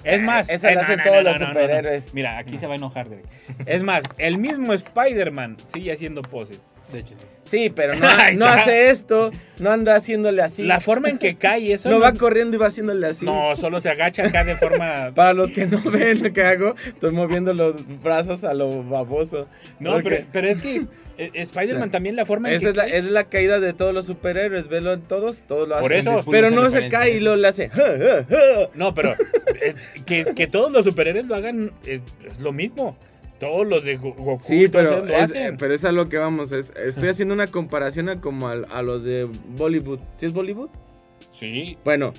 Es 0.04 0.22
más, 0.22 0.48
esa 0.48 0.70
eh, 0.70 0.74
la 0.74 0.82
no, 0.82 0.86
hacen 0.86 0.98
no, 0.98 1.04
todos 1.04 1.24
no, 1.24 1.30
los 1.30 1.38
superhéroes. 1.38 2.14
Mira, 2.14 2.38
aquí 2.38 2.58
se 2.58 2.66
va 2.66 2.72
a 2.74 2.76
enojar, 2.76 3.08
Derek. 3.08 3.26
Es 3.66 3.82
más, 3.82 4.02
el 4.18 4.38
mismo 4.38 4.72
Spider-Man 4.72 5.56
sigue 5.72 5.92
haciendo 5.92 6.22
poses. 6.22 6.60
De 6.92 6.98
hecho, 7.00 7.14
sí. 7.14 7.26
Sí, 7.42 7.68
pero 7.74 7.94
no, 8.36 8.46
hace 8.46 8.90
esto, 8.90 9.32
no 9.58 9.70
anda 9.72 9.96
haciéndole 9.96 10.40
así. 10.40 10.62
La 10.62 10.78
forma 10.78 11.08
en 11.08 11.18
que 11.18 11.34
cae 11.36 11.72
eso. 11.72 11.88
no 11.90 11.96
no- 11.96 12.02
va 12.02 12.12
corriendo 12.12 12.56
y 12.56 12.60
va 12.60 12.66
haciéndole 12.68 13.06
así. 13.08 13.24
No, 13.26 13.56
solo 13.56 13.80
se 13.80 13.88
agacha 13.90 14.24
acá 14.26 14.44
de 14.44 14.56
forma. 14.56 15.10
Para 15.14 15.32
los 15.32 15.50
que 15.50 15.66
no 15.66 15.82
ven 15.90 16.22
lo 16.22 16.32
que 16.32 16.42
hago, 16.44 16.74
estoy 16.86 17.10
moviendo 17.10 17.52
los 17.52 17.74
brazos 18.02 18.44
a 18.44 18.54
lo 18.54 18.84
baboso. 18.84 19.48
No, 19.80 19.94
Porque- 19.94 20.08
pero, 20.10 20.26
pero 20.32 20.48
es 20.48 20.60
que 20.60 20.86
eh, 21.18 21.30
Spider-Man 21.34 21.82
O 21.82 21.86
sea, 21.86 21.92
también 21.92 22.14
la 22.16 22.24
forma 22.24 22.48
en 22.50 22.54
Esa 22.54 22.64
que 22.66 22.70
es 22.70 22.76
la, 22.76 22.84
cae- 22.84 22.96
es 22.98 23.04
la 23.06 23.24
caída 23.24 23.58
de 23.60 23.72
todos 23.72 23.92
los 23.92 24.06
superhéroes, 24.06 24.68
velo 24.68 24.92
en 24.92 25.02
todos, 25.02 25.42
todos 25.42 25.66
lo 25.68 25.74
hacen. 25.74 25.82
Por 25.82 25.92
eso. 25.92 26.20
Pero 26.30 26.50
no 26.50 26.70
se 26.70 26.88
cae 26.88 27.16
y 27.16 27.20
lo 27.20 27.34
le 27.36 27.48
hace. 27.48 27.70
No, 28.74 28.94
pero 28.94 29.14
eh, 29.60 29.74
que, 30.06 30.24
que 30.36 30.46
todos 30.46 30.70
los 30.70 30.84
superhéroes 30.84 31.26
lo 31.26 31.34
hagan 31.34 31.72
eh, 31.84 32.00
es 32.30 32.38
lo 32.38 32.52
mismo. 32.52 32.96
Todos 33.40 33.66
los 33.66 33.82
de 33.84 33.96
Go- 33.96 34.12
Goku 34.14 34.42
Sí, 34.42 34.68
pero 34.68 35.04
es, 35.06 35.32
pero 35.58 35.74
es 35.74 35.84
a 35.84 35.90
lo 35.92 36.08
que 36.08 36.18
vamos. 36.18 36.52
Es, 36.52 36.72
estoy 36.76 37.08
haciendo 37.10 37.34
una 37.34 37.46
comparación 37.48 38.08
a 38.08 38.20
como 38.20 38.46
al- 38.48 38.66
a, 38.70 38.82
los 38.82 39.02
de 39.02 39.26
Bollywood. 39.56 39.98
¿Sí 40.14 40.26
es 40.26 40.32
Bollywood? 40.32 40.68
Sí. 41.32 41.76
Bueno, 41.84 42.12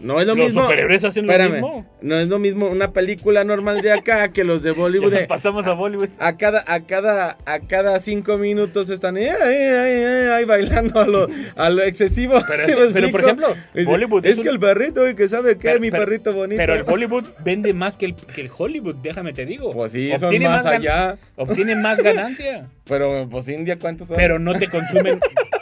no 0.00 0.20
es 0.20 0.26
lo 0.26 0.34
los 0.34 0.46
mismo. 0.46 0.62
superhéroes 0.62 1.04
hacen 1.04 1.26
lo 1.26 1.32
Espérame, 1.32 1.52
mismo. 1.54 1.86
no 2.02 2.14
es 2.16 2.28
lo 2.28 2.38
mismo 2.38 2.66
una 2.68 2.92
película 2.92 3.44
normal 3.44 3.80
de 3.82 3.92
acá 3.92 4.28
que 4.32 4.44
los 4.44 4.62
de 4.62 4.70
Bollywood. 4.72 5.12
De- 5.12 5.26
pasamos 5.26 5.66
a 5.66 5.72
Bollywood. 5.72 6.08
a 6.18 6.36
cada, 6.36 6.64
a 6.66 6.80
cada, 6.86 7.38
a 7.46 7.60
cada 7.60 7.98
cinco 8.00 8.38
minutos 8.38 8.90
están 8.90 9.16
ahí, 9.16 9.26
ahí, 9.26 9.54
ahí, 9.54 10.02
ahí, 10.28 10.44
bailando 10.44 11.00
a 11.00 11.06
lo, 11.06 11.28
a 11.56 11.70
lo 11.70 11.82
excesivo. 11.82 12.40
Pero, 12.46 12.64
¿sí 12.66 12.70
es- 12.72 12.92
pero, 12.92 13.10
por 13.10 13.20
ejemplo, 13.22 13.54
Dice, 13.74 13.90
Bollywood 13.90 14.26
es 14.26 14.38
es 14.38 14.40
que 14.42 14.48
el 14.48 14.58
perrito, 14.60 15.08
y 15.08 15.14
que 15.14 15.28
sabe 15.28 15.54
qué, 15.56 15.68
Pero- 15.68 15.80
mi 15.80 15.90
pero- 15.90 16.04
perrito 16.04 16.32
bonito. 16.32 16.58
Pero 16.58 16.74
el 16.74 16.82
Bollywood 16.84 17.24
vende 17.44 17.72
más 17.72 17.96
que 17.96 18.06
el, 18.06 18.14
que 18.14 18.40
el 18.42 18.50
Hollywood, 18.56 18.96
déjame 18.96 19.32
te 19.32 19.46
digo. 19.46 19.70
Pues 19.72 19.92
sí, 19.92 20.10
son 20.18 20.36
más 20.42 20.66
allá. 20.66 21.18
Obtiene 21.36 21.74
más 21.76 22.00
ganancia. 22.00 22.68
Pero 22.88 23.28
pues 23.30 23.46
India, 23.50 23.78
¿cuántos 23.78 24.08
son? 24.08 24.16
pero 24.16 24.38
no 24.38 24.58
te 24.58 24.66
consumen. 24.66 25.20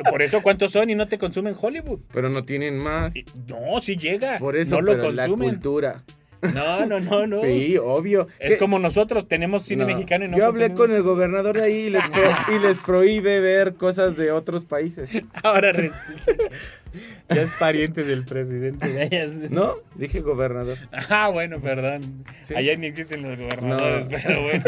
Por 0.08 0.22
eso, 0.22 0.42
¿cuántos 0.42 0.70
son 0.70 0.88
y 0.90 0.94
no 0.94 1.08
te 1.08 1.18
consumen 1.18 1.56
Hollywood? 1.60 1.98
Pero 2.12 2.28
no 2.28 2.44
tienen 2.44 2.78
más. 2.78 3.16
Y- 3.16 3.24
No, 3.48 3.80
sí 3.80 3.96
llega. 3.96 4.15
Por 4.38 4.56
eso, 4.56 4.76
no 4.76 4.82
lo 4.82 4.92
pero 4.92 5.12
la 5.12 5.28
cultura. 5.28 6.02
No, 6.54 6.84
no, 6.86 7.00
no, 7.00 7.26
no. 7.26 7.40
Sí, 7.42 7.76
obvio. 7.82 8.28
Es 8.38 8.52
¿Qué? 8.52 8.58
como 8.58 8.78
nosotros, 8.78 9.26
tenemos 9.26 9.64
cine 9.64 9.82
No. 9.84 9.88
mexicano 9.88 10.26
y 10.26 10.28
no 10.28 10.36
Yo 10.38 10.46
hablé 10.46 10.72
con 10.74 10.90
el 10.92 11.02
gobernador 11.02 11.56
de 11.56 11.64
ahí 11.64 11.76
y 11.86 11.90
les, 11.90 12.04
y 12.54 12.58
les 12.60 12.78
prohíbe 12.78 13.40
ver 13.40 13.74
cosas 13.74 14.16
de 14.16 14.30
otros 14.32 14.64
países. 14.66 15.10
Ahora 15.42 15.72
ya 17.28 17.42
es 17.42 17.50
pariente 17.58 18.04
del 18.04 18.24
presidente 18.24 18.88
de 18.88 19.02
allá. 19.02 19.26
¿No? 19.50 19.76
Dije 19.94 20.20
gobernador. 20.20 20.76
Ah, 21.08 21.28
bueno, 21.32 21.60
perdón. 21.60 22.24
Sí. 22.42 22.54
Allá 22.54 22.76
ni 22.76 22.86
existen 22.88 23.22
los 23.22 23.38
gobernadores, 23.38 24.04
No. 24.04 24.10
pero 24.10 24.42
bueno. 24.42 24.64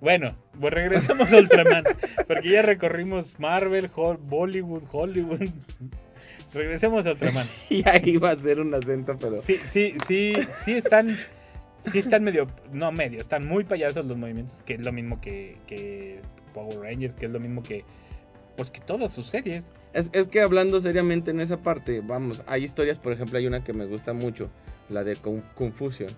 Bueno, 0.00 0.36
pues 0.60 0.74
regresamos 0.74 1.32
a 1.32 1.36
Ultraman. 1.38 1.84
Porque 2.26 2.50
ya 2.50 2.62
recorrimos 2.62 3.38
Marvel, 3.40 3.88
Hol- 3.94 4.18
Bollywood, 4.20 4.82
Hollywood. 4.90 5.48
Regresemos 6.54 7.06
a 7.06 7.12
Ultraman. 7.12 7.46
Y 7.70 7.86
ahí 7.88 8.16
va 8.16 8.30
a 8.30 8.36
ser 8.36 8.60
un 8.60 8.74
acento, 8.74 9.16
pero... 9.18 9.40
Sí, 9.40 9.58
sí, 9.64 9.94
sí, 10.06 10.32
sí 10.54 10.72
están. 10.74 11.16
Sí 11.90 11.98
están 11.98 12.22
medio. 12.22 12.46
No, 12.72 12.92
medio. 12.92 13.20
Están 13.20 13.46
muy 13.46 13.64
payasos 13.64 14.06
los 14.06 14.16
movimientos. 14.16 14.62
Que 14.62 14.74
es 14.74 14.80
lo 14.82 14.92
mismo 14.92 15.20
que, 15.20 15.56
que 15.66 16.20
Power 16.54 16.78
Rangers. 16.78 17.14
Que 17.16 17.26
es 17.26 17.32
lo 17.32 17.40
mismo 17.40 17.62
que. 17.62 17.84
Pues 18.56 18.70
que 18.70 18.80
todas 18.80 19.12
sus 19.12 19.26
series. 19.26 19.72
Es, 19.92 20.10
es 20.12 20.28
que 20.28 20.40
hablando 20.42 20.78
seriamente 20.80 21.30
en 21.30 21.40
esa 21.40 21.56
parte, 21.62 22.00
vamos, 22.04 22.44
hay 22.46 22.64
historias, 22.64 22.98
por 22.98 23.12
ejemplo, 23.12 23.38
hay 23.38 23.46
una 23.46 23.64
que 23.64 23.72
me 23.72 23.86
gusta 23.86 24.12
mucho, 24.12 24.50
la 24.90 25.04
de 25.04 25.16
Con- 25.16 25.40
Confusion. 25.54 26.10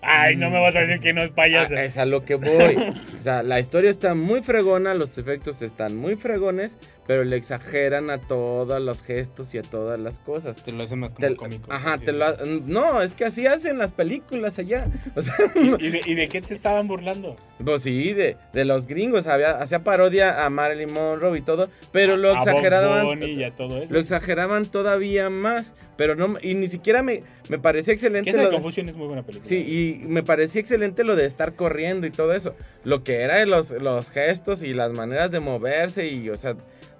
Ay, 0.00 0.36
no 0.36 0.50
me 0.50 0.58
vas 0.58 0.74
a 0.76 0.80
decir 0.80 1.00
que 1.00 1.12
no 1.12 1.22
es 1.22 1.30
payaso. 1.30 1.74
Ah, 1.76 1.84
es 1.84 1.98
a 1.98 2.04
lo 2.06 2.24
que 2.24 2.36
voy. 2.36 2.76
O 3.18 3.22
sea, 3.22 3.42
la 3.42 3.60
historia 3.60 3.90
está 3.90 4.14
muy 4.14 4.42
fregona, 4.42 4.94
los 4.94 5.18
efectos 5.18 5.62
están 5.62 5.96
muy 5.96 6.16
fregones, 6.16 6.78
pero 7.06 7.24
le 7.24 7.36
exageran 7.36 8.10
a 8.10 8.18
todos 8.18 8.80
los 8.80 9.02
gestos 9.02 9.54
y 9.54 9.58
a 9.58 9.62
todas 9.62 9.98
las 9.98 10.18
cosas. 10.18 10.62
Te 10.62 10.72
lo 10.72 10.82
hace 10.82 10.96
más 10.96 11.14
como 11.14 11.28
Te- 11.28 11.36
cómico. 11.36 11.72
ajá, 11.72 11.98
te 11.98 12.12
lo 12.12 12.24
ha- 12.26 12.36
no, 12.64 13.02
es 13.02 13.14
que 13.14 13.24
así 13.24 13.46
hacen 13.46 13.78
las 13.78 13.92
películas 13.92 14.58
allá. 14.58 14.86
O 15.16 15.20
sea, 15.20 15.34
¿Y 15.78 15.88
de, 15.90 16.00
y 16.04 16.14
de 16.14 16.28
qué 16.28 16.40
te 16.42 16.52
estaban 16.54 16.86
burlando? 16.88 17.36
pues 17.64 17.82
sí, 17.82 18.12
de, 18.12 18.36
de 18.52 18.64
los 18.66 18.86
gringos, 18.86 19.26
había, 19.26 19.52
hacía 19.52 19.82
parodia 19.82 20.44
a 20.44 20.50
Marilyn 20.50 20.92
Monroe 20.92 21.38
y 21.38 21.42
todo, 21.42 21.70
pero 21.90 22.16
lo 22.18 22.30
A 22.32 22.38
exageraban. 22.38 23.06
Bunny 23.06 23.26
y 23.32 23.44
a 23.44 23.54
todo 23.56 23.82
eso. 23.82 23.92
Lo 23.92 23.98
exageraban 23.98 24.66
todavía 24.66 25.30
más, 25.30 25.74
pero 25.96 26.16
no, 26.16 26.36
y 26.42 26.54
ni 26.54 26.68
siquiera 26.68 27.02
me, 27.02 27.22
me 27.48 27.58
parecía 27.58 27.92
Que 27.92 27.94
excelente 27.94 28.30
esa 28.30 28.42
lo 28.42 28.48
de 28.50 28.54
Confusion 28.56 28.88
es 28.90 28.94
muy 28.96 29.06
buena 29.06 29.22
película. 29.22 29.48
Sí, 29.48 29.56
y 30.02 30.06
me 30.06 30.22
parecía 30.22 30.60
excelente 30.60 31.02
lo 31.04 31.16
de 31.16 31.24
estar 31.24 31.54
corriendo 31.54 32.06
y 32.06 32.10
todo 32.10 32.34
eso. 32.34 32.54
Lo 32.84 33.02
que 33.04 33.22
era 33.22 33.44
los, 33.46 33.70
los 33.70 34.10
gestos 34.10 34.62
y 34.62 34.74
las 34.74 34.92
maneras 34.92 35.30
de 35.30 35.40
moverse 35.40 36.08
y, 36.08 36.28
o 36.28 36.36
sea, 36.36 36.56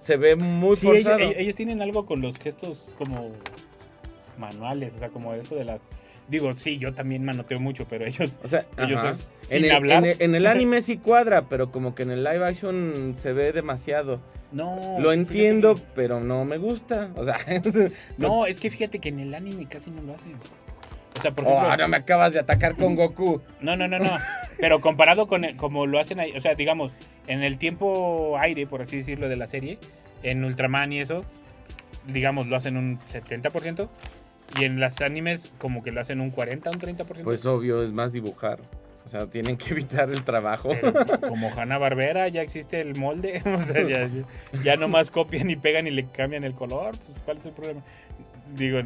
se 0.06 0.16
ve 0.16 0.36
muy 0.36 0.76
Sí, 0.76 0.86
ellos, 0.86 1.02
forzado. 1.02 1.18
ellos- 1.18 1.34
ellos 1.36 1.54
tienen 1.56 1.82
algo 1.82 2.06
con 2.06 2.20
los 2.20 2.38
gestos 2.38 2.92
como 2.96 3.32
manuales, 4.38 4.94
o 4.94 4.98
sea, 4.98 5.08
como 5.08 5.34
eso 5.34 5.56
de 5.56 5.64
las... 5.64 5.88
Digo, 6.28 6.54
sí, 6.56 6.78
yo 6.78 6.92
también 6.94 7.24
manoteo 7.24 7.58
mucho, 7.60 7.86
pero 7.88 8.04
ellos... 8.06 8.38
o 8.42 8.48
sea, 8.48 8.66
ellos 8.78 8.98
ajá. 9.00 9.10
es 9.10 9.18
en, 9.50 9.56
sin 9.62 9.64
el, 9.64 9.70
hablar. 9.72 9.98
en 9.98 10.10
el- 10.10 10.22
en 10.22 10.34
el 10.34 10.46
anime 10.46 10.82
sí 10.82 10.98
cuadra, 10.98 11.48
pero 11.48 11.72
como 11.72 11.94
que 11.94 12.02
en 12.04 12.10
el 12.12 12.22
live 12.24 12.44
action 12.44 13.12
se 13.16 13.32
ve 13.32 13.52
demasiado. 13.52 14.20
No. 14.52 14.98
Lo 15.00 15.12
entiendo, 15.12 15.74
que- 15.74 15.82
pero 15.94 16.20
no 16.20 16.44
me 16.44 16.58
gusta. 16.58 17.10
O 17.16 17.24
sea, 17.24 17.36
No, 18.18 18.46
es 18.46 18.60
que 18.60 18.70
fíjate 18.70 18.98
que 19.00 19.08
en 19.08 19.20
el 19.20 19.34
anime 19.34 19.66
casi 19.66 19.90
no 19.90 20.02
lo 20.02 20.14
hacen. 20.14 20.34
O 21.18 21.22
sea, 21.22 21.30
por 21.30 21.44
oh, 21.46 21.76
no 21.76 21.88
me 21.88 21.96
acabas 21.96 22.32
de 22.32 22.40
atacar 22.40 22.76
con 22.76 22.94
Goku. 22.94 23.40
No, 23.60 23.76
no, 23.76 23.88
no, 23.88 23.98
no. 23.98 24.10
Pero 24.58 24.80
comparado 24.80 25.26
con 25.26 25.44
el- 25.44 25.56
como 25.56 25.86
lo 25.86 25.98
hacen 25.98 26.20
ahí, 26.20 26.32
o 26.36 26.40
sea, 26.40 26.54
digamos, 26.54 26.92
en 27.26 27.42
el 27.42 27.58
tiempo 27.58 28.36
aire, 28.38 28.66
por 28.66 28.82
así 28.82 28.98
decirlo, 28.98 29.28
de 29.28 29.36
la 29.36 29.46
serie, 29.46 29.78
en 30.22 30.44
Ultraman 30.44 30.92
y 30.92 31.00
eso, 31.00 31.24
digamos, 32.06 32.46
lo 32.46 32.56
hacen 32.56 32.76
un 32.76 32.98
70%. 33.12 33.88
Y 34.60 34.64
en 34.64 34.78
las 34.78 35.00
animes, 35.00 35.52
como 35.58 35.82
que 35.82 35.90
lo 35.90 36.00
hacen 36.00 36.20
un 36.20 36.30
40, 36.30 36.70
un 36.70 36.78
30%. 36.80 37.22
Pues 37.24 37.44
obvio, 37.46 37.82
es 37.82 37.92
más 37.92 38.12
dibujar. 38.12 38.60
O 39.04 39.08
sea, 39.08 39.26
tienen 39.26 39.56
que 39.56 39.70
evitar 39.70 40.10
el 40.10 40.22
trabajo. 40.24 40.70
Pero 40.80 41.20
como 41.20 41.50
Hanna 41.56 41.78
Barbera 41.78 42.28
ya 42.28 42.42
existe 42.42 42.80
el 42.80 42.96
molde, 42.96 43.42
o 43.58 43.62
sea, 43.62 43.82
ya, 43.86 44.06
ya, 44.08 44.62
ya 44.64 44.76
nomás 44.76 45.10
copian 45.10 45.50
y 45.50 45.56
pegan 45.56 45.86
y 45.86 45.90
le 45.90 46.06
cambian 46.08 46.44
el 46.44 46.54
color, 46.54 46.96
pues 47.06 47.18
¿cuál 47.24 47.38
es 47.38 47.46
el 47.46 47.52
problema? 47.52 47.82
Digo, 48.54 48.80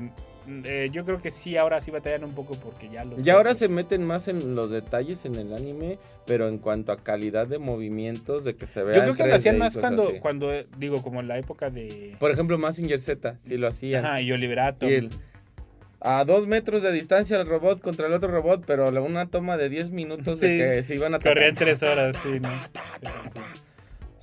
eh, 0.64 0.88
yo 0.92 1.04
creo 1.04 1.20
que 1.20 1.30
sí, 1.30 1.56
ahora 1.56 1.80
sí 1.80 1.90
batallan 1.90 2.24
un 2.24 2.34
poco 2.34 2.54
porque 2.54 2.88
ya 2.88 3.04
los... 3.04 3.24
Y 3.24 3.30
ahora 3.30 3.54
se 3.54 3.68
meten 3.68 4.04
más 4.04 4.28
en 4.28 4.54
los 4.54 4.70
detalles 4.70 5.24
en 5.24 5.34
el 5.36 5.52
anime, 5.54 5.98
pero 6.26 6.48
en 6.48 6.58
cuanto 6.58 6.92
a 6.92 6.96
calidad 6.96 7.46
de 7.46 7.58
movimientos, 7.58 8.44
de 8.44 8.54
que 8.56 8.66
se 8.66 8.82
vea 8.82 8.96
Yo 8.96 9.02
creo 9.02 9.14
que 9.16 9.22
lo 9.24 9.28
3D 9.28 9.36
hacían 9.36 9.58
más 9.58 9.76
cuando, 9.76 10.08
así. 10.08 10.18
cuando, 10.20 10.52
eh, 10.52 10.66
digo, 10.78 11.02
como 11.02 11.20
en 11.20 11.28
la 11.28 11.38
época 11.38 11.70
de... 11.70 12.16
Por 12.18 12.30
ejemplo, 12.30 12.58
Mazinger 12.58 13.00
Z, 13.00 13.36
sí 13.40 13.56
lo 13.56 13.68
hacían. 13.68 14.04
Ajá, 14.04 14.20
y 14.20 14.32
Oliverato. 14.32 14.88
Y 14.88 14.94
el- 14.94 15.10
a 16.02 16.24
dos 16.24 16.46
metros 16.46 16.80
de 16.80 16.92
distancia 16.92 17.38
el 17.38 17.46
robot 17.46 17.80
contra 17.82 18.06
el 18.06 18.14
otro 18.14 18.30
robot, 18.30 18.64
pero 18.66 18.88
una 19.04 19.26
toma 19.28 19.58
de 19.58 19.68
10 19.68 19.90
minutos 19.90 20.40
de 20.40 20.56
que 20.56 20.82
se 20.82 20.94
iban 20.94 21.14
a. 21.14 21.18
Corrían 21.18 21.54
tres 21.54 21.82
horas, 21.82 22.16
sí, 22.22 22.40
¿no? 22.40 22.48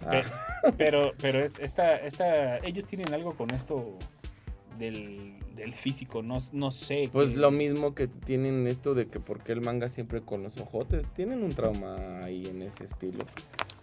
Ah, 0.05 0.21
Pe- 0.63 0.71
Pero, 0.77 1.13
pero 1.19 1.39
es- 1.43 1.53
esta, 1.59 1.91
esta, 1.93 2.57
ellos 2.59 2.85
tienen 2.85 3.13
algo 3.13 3.35
con 3.35 3.49
esto 3.51 3.97
del, 4.77 5.33
del 5.55 5.73
físico, 5.73 6.21
no, 6.21 6.37
no 6.51 6.71
sé. 6.71 7.09
Pues 7.11 7.29
qué- 7.29 7.37
lo 7.37 7.51
mismo 7.51 7.93
que 7.95 8.07
tienen 8.07 8.67
esto 8.67 8.93
de 8.93 9.07
que 9.07 9.19
por 9.19 9.43
qué 9.43 9.51
el 9.53 9.61
manga 9.61 9.89
siempre 9.89 10.21
con 10.21 10.43
los 10.43 10.57
ojotes. 10.59 11.11
Tienen 11.13 11.43
un 11.43 11.49
trauma 11.49 12.23
ahí 12.23 12.45
en 12.45 12.61
ese 12.61 12.83
estilo. 12.83 13.25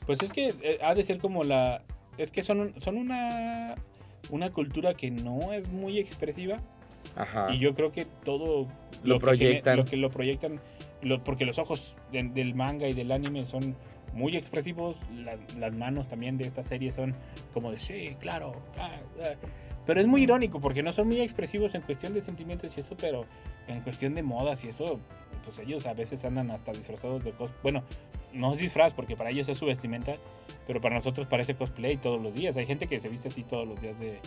Pues 0.06 0.22
es 0.22 0.32
que 0.32 0.54
eh, 0.62 0.78
ha 0.82 0.94
de 0.94 1.04
ser 1.04 1.18
como 1.18 1.44
la... 1.44 1.82
Es 2.18 2.30
que 2.30 2.42
son, 2.42 2.60
un- 2.60 2.80
son 2.80 2.96
una, 2.96 3.74
una 4.30 4.50
cultura 4.50 4.94
que 4.94 5.10
no 5.10 5.52
es 5.52 5.68
muy 5.68 5.98
expresiva 5.98 6.58
Ajá. 7.16 7.52
y 7.54 7.58
yo 7.58 7.74
creo 7.74 7.90
que 7.92 8.04
todo 8.24 8.66
Lo 9.02 9.18
que 9.18 9.26
gene- 9.26 9.36
proyectan. 9.38 9.76
lo 9.78 9.84
que 9.84 9.96
lo 9.96 10.10
proyectan, 10.10 10.60
lo- 11.02 11.24
porque 11.24 11.44
los 11.44 11.58
ojos 11.58 11.96
de- 12.12 12.22
del 12.22 12.54
manga 12.54 12.86
y 12.88 12.92
del 12.92 13.10
anime 13.12 13.44
son 13.46 13.74
muy 14.12 14.36
expresivos, 14.36 14.96
la- 15.12 15.38
las 15.58 15.74
manos 15.74 16.06
también 16.06 16.38
de 16.38 16.46
esta 16.46 16.62
serie 16.62 16.92
son 16.92 17.14
como 17.52 17.72
de 17.72 17.78
sí, 17.78 18.14
claro, 18.20 18.52
ah, 18.78 18.96
ah". 19.24 19.34
Pero 19.86 20.00
es 20.00 20.06
muy 20.06 20.22
irónico 20.22 20.60
porque 20.60 20.82
no 20.82 20.92
son 20.92 21.08
muy 21.08 21.20
expresivos 21.20 21.74
en 21.74 21.82
cuestión 21.82 22.14
de 22.14 22.20
sentimientos 22.22 22.76
y 22.76 22.80
eso, 22.80 22.96
pero 22.98 23.22
en 23.68 23.80
cuestión 23.82 24.14
de 24.14 24.22
modas 24.22 24.64
y 24.64 24.68
eso, 24.68 25.00
pues 25.44 25.58
ellos 25.58 25.86
a 25.86 25.94
veces 25.94 26.24
andan 26.24 26.50
hasta 26.50 26.72
disfrazados 26.72 27.22
de 27.24 27.32
cosas, 27.32 27.56
bueno, 27.62 27.82
no 28.32 28.52
es 28.54 28.58
disfraz 28.60 28.94
porque 28.94 29.16
para 29.16 29.30
ellos 29.30 29.48
es 29.48 29.58
su 29.58 29.66
vestimenta, 29.66 30.16
pero 30.66 30.80
para 30.80 30.94
nosotros 30.96 31.26
parece 31.26 31.54
cosplay 31.54 31.96
todos 31.98 32.20
los 32.20 32.34
días, 32.34 32.56
hay 32.56 32.66
gente 32.66 32.86
que 32.86 32.98
se 33.00 33.08
viste 33.08 33.28
así 33.28 33.42
todos 33.44 33.66
los 33.68 33.80
días 33.80 33.98
de, 34.00 34.18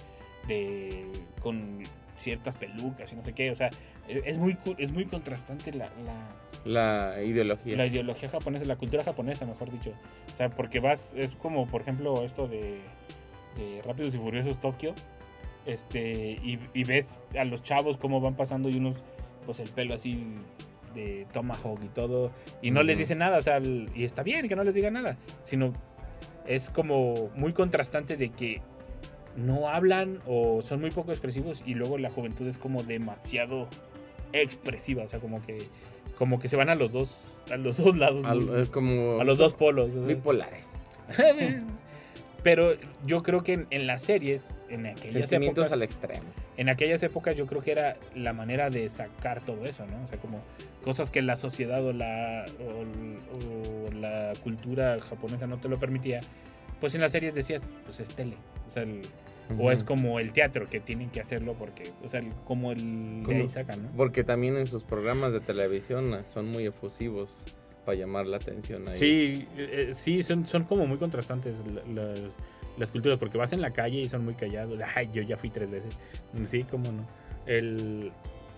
de 0.48 1.06
con 1.42 1.84
ciertas 2.18 2.56
pelucas 2.56 3.12
y 3.14 3.16
no 3.16 3.22
sé 3.24 3.34
qué, 3.34 3.52
o 3.52 3.56
sea, 3.56 3.70
es 4.08 4.22
es 4.26 4.38
muy, 4.38 4.58
es 4.78 4.92
muy 4.92 5.06
contrastante 5.06 5.72
la- 5.74 5.92
la, 6.66 7.16
La 7.16 7.24
ideología. 7.24 7.76
la 7.78 7.86
ideología 7.86 8.30
japonesa, 8.30 8.66
la 8.66 8.76
cultura 8.78 9.04
japonesa, 9.04 9.46
mejor 9.46 9.70
dicho. 9.72 9.92
O 10.34 10.38
sea, 10.38 10.50
porque 10.50 10.80
vas, 10.80 11.14
es 11.16 11.32
como, 11.36 11.68
por 11.68 11.82
ejemplo, 11.82 12.24
esto 12.24 12.48
de, 12.48 12.80
de 13.56 13.82
Rápidos 13.86 14.16
y 14.16 14.18
Furiosos 14.18 14.60
Tokio, 14.60 14.94
este, 15.68 16.32
y, 16.44 16.58
y 16.74 16.84
ves 16.86 17.22
a 17.40 17.44
los 17.46 17.62
chavos 17.62 17.98
cómo 17.98 18.20
van 18.22 18.36
pasando 18.36 18.70
y 18.70 18.78
unos, 18.78 18.98
pues 19.46 19.60
el 19.60 19.70
pelo 19.70 19.94
así 19.94 20.26
de 20.96 21.28
Tomahawk 21.34 21.80
y 21.84 21.90
todo, 21.90 22.32
y 22.62 22.72
no 22.72 22.82
les 22.82 22.98
dice 22.98 23.14
nada, 23.16 23.38
o 23.38 23.42
sea, 23.42 23.58
el- 23.58 23.90
y 23.94 24.04
está 24.04 24.24
bien 24.24 24.48
que 24.48 24.56
no 24.56 24.64
les 24.64 24.74
diga 24.74 24.90
nada, 24.90 25.18
sino 25.44 25.74
es 26.48 26.70
como 26.72 27.30
muy 27.36 27.54
contrastante 27.54 28.18
de 28.18 28.30
que 28.30 28.62
no 29.36 29.70
hablan 29.70 30.18
o 30.26 30.62
son 30.64 30.82
muy 30.82 30.90
poco 30.90 31.12
expresivos 31.12 31.62
y 31.66 31.76
luego 31.76 31.98
la 32.00 32.10
juventud 32.10 32.48
es 32.48 32.58
como 32.58 32.82
demasiado 32.82 33.68
expresiva, 34.34 35.04
o 35.04 35.08
sea, 35.08 35.20
como 35.20 35.46
que 35.46 35.68
como 36.18 36.40
que 36.40 36.50
se 36.50 36.56
van 36.56 36.70
a 36.70 36.76
los 36.76 36.92
dos 36.94 37.16
a 37.52 37.58
los 37.58 37.78
dos 37.78 37.96
lados, 37.96 38.24
muy- 38.24 38.62
eh, 38.62 38.66
como 38.72 39.20
a 39.22 39.24
los 39.24 39.38
dos 39.38 39.54
polos. 39.54 39.90
o 39.96 40.00
sea. 40.00 40.08
bipolares. 40.08 40.74
Pero 42.44 42.74
yo 43.06 43.24
creo 43.24 43.44
que 43.44 43.54
en, 43.54 43.68
en 43.70 43.88
las 43.88 44.02
series, 44.02 44.48
en 44.70 44.86
aquellas 44.86 45.14
Sentimientos 45.30 45.68
épocas, 45.68 45.72
al 45.74 45.84
extremo. 45.84 46.24
en 46.58 46.70
aquellas 46.70 47.02
épocas 47.04 47.36
yo 47.36 47.46
creo 47.48 47.62
que 47.62 47.72
era 47.72 47.98
la 48.16 48.34
manera 48.34 48.70
de 48.70 48.90
sacar 48.90 49.44
todo 49.46 49.64
eso, 49.66 49.86
¿no? 49.88 50.04
O 50.04 50.08
sea, 50.08 50.18
como 50.20 50.42
cosas 50.84 51.10
que 51.12 51.22
la 51.22 51.36
sociedad 51.36 51.84
o 51.86 51.94
la, 51.94 52.46
o, 52.60 53.88
o 53.88 53.92
la 53.94 54.34
cultura 54.44 55.00
japonesa 55.02 55.48
no 55.48 55.58
te 55.60 55.70
lo 55.70 55.80
permitía. 55.80 56.20
Pues 56.80 56.94
en 56.96 57.02
las 57.02 57.12
series 57.12 57.34
decías, 57.34 57.64
pues 57.86 58.00
es 58.00 58.10
tele. 58.16 58.36
O 58.68 58.70
sea, 58.72 58.84
el- 58.84 59.02
o 59.58 59.72
es 59.72 59.82
como 59.86 60.20
el 60.20 60.34
teatro 60.34 60.68
que 60.70 60.82
tienen 60.82 61.10
que 61.10 61.22
hacerlo 61.22 61.54
porque, 61.58 61.94
o 62.04 62.10
sea, 62.10 62.20
el- 62.20 62.34
como 62.44 62.74
el 62.74 63.20
de 63.20 63.24
Como- 63.24 63.40
ahí 63.40 63.48
sacan, 63.48 63.84
¿no? 63.84 63.90
Porque 63.96 64.26
también 64.26 64.58
en 64.58 64.68
sus 64.68 64.84
programas 64.84 65.32
de 65.32 65.40
televisión 65.40 66.14
ah, 66.14 66.26
son 66.26 66.50
muy 66.50 66.66
efusivos 66.66 67.46
para 67.86 67.98
llamar 67.98 68.28
la 68.28 68.36
atención 68.38 68.90
ahí. 68.90 68.98
Sí, 68.98 69.48
eh, 69.56 69.88
eh, 69.90 69.94
sí, 69.94 70.22
son, 70.24 70.46
son 70.46 70.66
como 70.66 70.86
muy 70.86 70.98
contrastantes 70.98 71.56
la- 71.66 71.82
las, 72.12 72.20
las 72.78 72.92
culturas, 72.92 73.18
porque 73.18 73.38
vas 73.38 73.54
en 73.54 73.62
la 73.62 73.72
calle 73.74 74.00
y 74.00 74.10
son 74.10 74.24
muy 74.26 74.34
callados. 74.36 74.80
Ay, 74.96 75.10
yo 75.14 75.22
ya 75.22 75.38
fui 75.38 75.50
tres 75.50 75.72
veces. 75.72 75.98
Sí, 76.50 76.64
cómo 76.64 76.92
no. 76.92 77.06
El, 77.46 78.12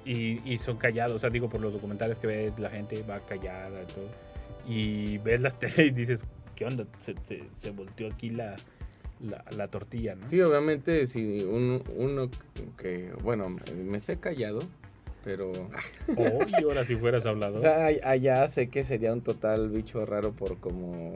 y, 0.06 0.42
y 0.52 0.58
son 0.60 0.78
callados, 0.78 1.14
o 1.16 1.20
sea, 1.20 1.30
digo, 1.30 1.50
por 1.50 1.62
los 1.62 1.74
documentales 1.74 2.18
que 2.20 2.28
ves, 2.28 2.60
la 2.60 2.70
gente 2.70 3.04
va 3.04 3.20
callada 3.20 3.84
y 3.84 3.86
todo. 3.86 4.10
Y 4.68 5.18
ves 5.20 5.42
las 5.42 5.58
tele 5.60 5.86
y 5.88 5.92
dices, 5.92 6.26
¿qué 6.56 6.66
onda? 6.66 6.86
Se, 7.00 7.16
se, 7.24 7.44
se 7.54 7.72
volteó 7.72 8.08
aquí 8.12 8.30
la, 8.32 8.56
la, 9.22 9.44
la 9.56 9.68
tortilla, 9.68 10.16
¿no? 10.16 10.26
Sí, 10.26 10.40
obviamente, 10.42 11.06
si 11.08 11.44
un- 11.44 11.84
uno 11.96 12.30
que, 12.78 13.12
bueno, 13.22 13.56
me 13.76 14.00
sé 14.00 14.18
callado, 14.20 14.60
pero... 15.24 15.52
Oh, 16.18 16.40
y 16.48 16.64
ahora 16.64 16.84
si 16.86 16.96
fueras 16.96 17.26
hablado. 17.28 17.58
O 17.58 17.60
sea, 17.60 17.86
allá 18.04 18.48
sé 18.48 18.70
que 18.70 18.84
sería 18.84 19.14
un 19.14 19.22
total 19.22 19.70
bicho 19.70 20.04
raro 20.06 20.32
por 20.32 20.58
como 20.60 21.14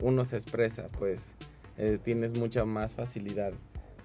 uno 0.00 0.24
se 0.24 0.36
expresa, 0.36 0.88
pues 0.98 1.30
eh, 1.78 1.98
tienes 2.02 2.38
mucha 2.38 2.64
más 2.64 2.94
facilidad. 2.94 3.52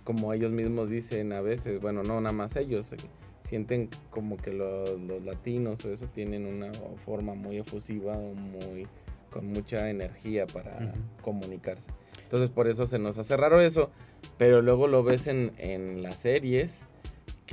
Como 0.04 0.34
ellos 0.34 0.52
mismos 0.52 0.90
dicen 0.90 1.32
a 1.34 1.42
veces, 1.42 1.80
bueno, 1.80 2.04
no 2.04 2.20
nada 2.22 2.34
más 2.34 2.56
ellos, 2.56 2.92
eh, 2.94 2.98
sienten 3.42 3.90
como 4.10 4.38
que 4.38 4.52
los, 4.54 5.00
los 5.02 5.24
latinos 5.24 5.84
o 5.86 5.92
eso 5.92 6.08
tienen 6.08 6.46
una 6.46 6.72
forma 7.06 7.34
muy 7.34 7.58
efusiva 7.58 8.18
o 8.18 8.34
muy 8.34 8.88
con 9.32 9.48
mucha 9.48 9.90
energía 9.90 10.46
para 10.46 10.94
comunicarse. 11.22 11.90
Entonces 12.24 12.50
por 12.50 12.68
eso 12.68 12.86
se 12.86 13.00
nos 13.00 13.18
hace 13.18 13.38
raro 13.38 13.62
eso, 13.62 13.90
pero 14.38 14.62
luego 14.62 14.88
lo 14.88 15.04
ves 15.04 15.28
en, 15.28 15.54
en 15.58 16.04
las 16.04 16.20
series 16.20 16.88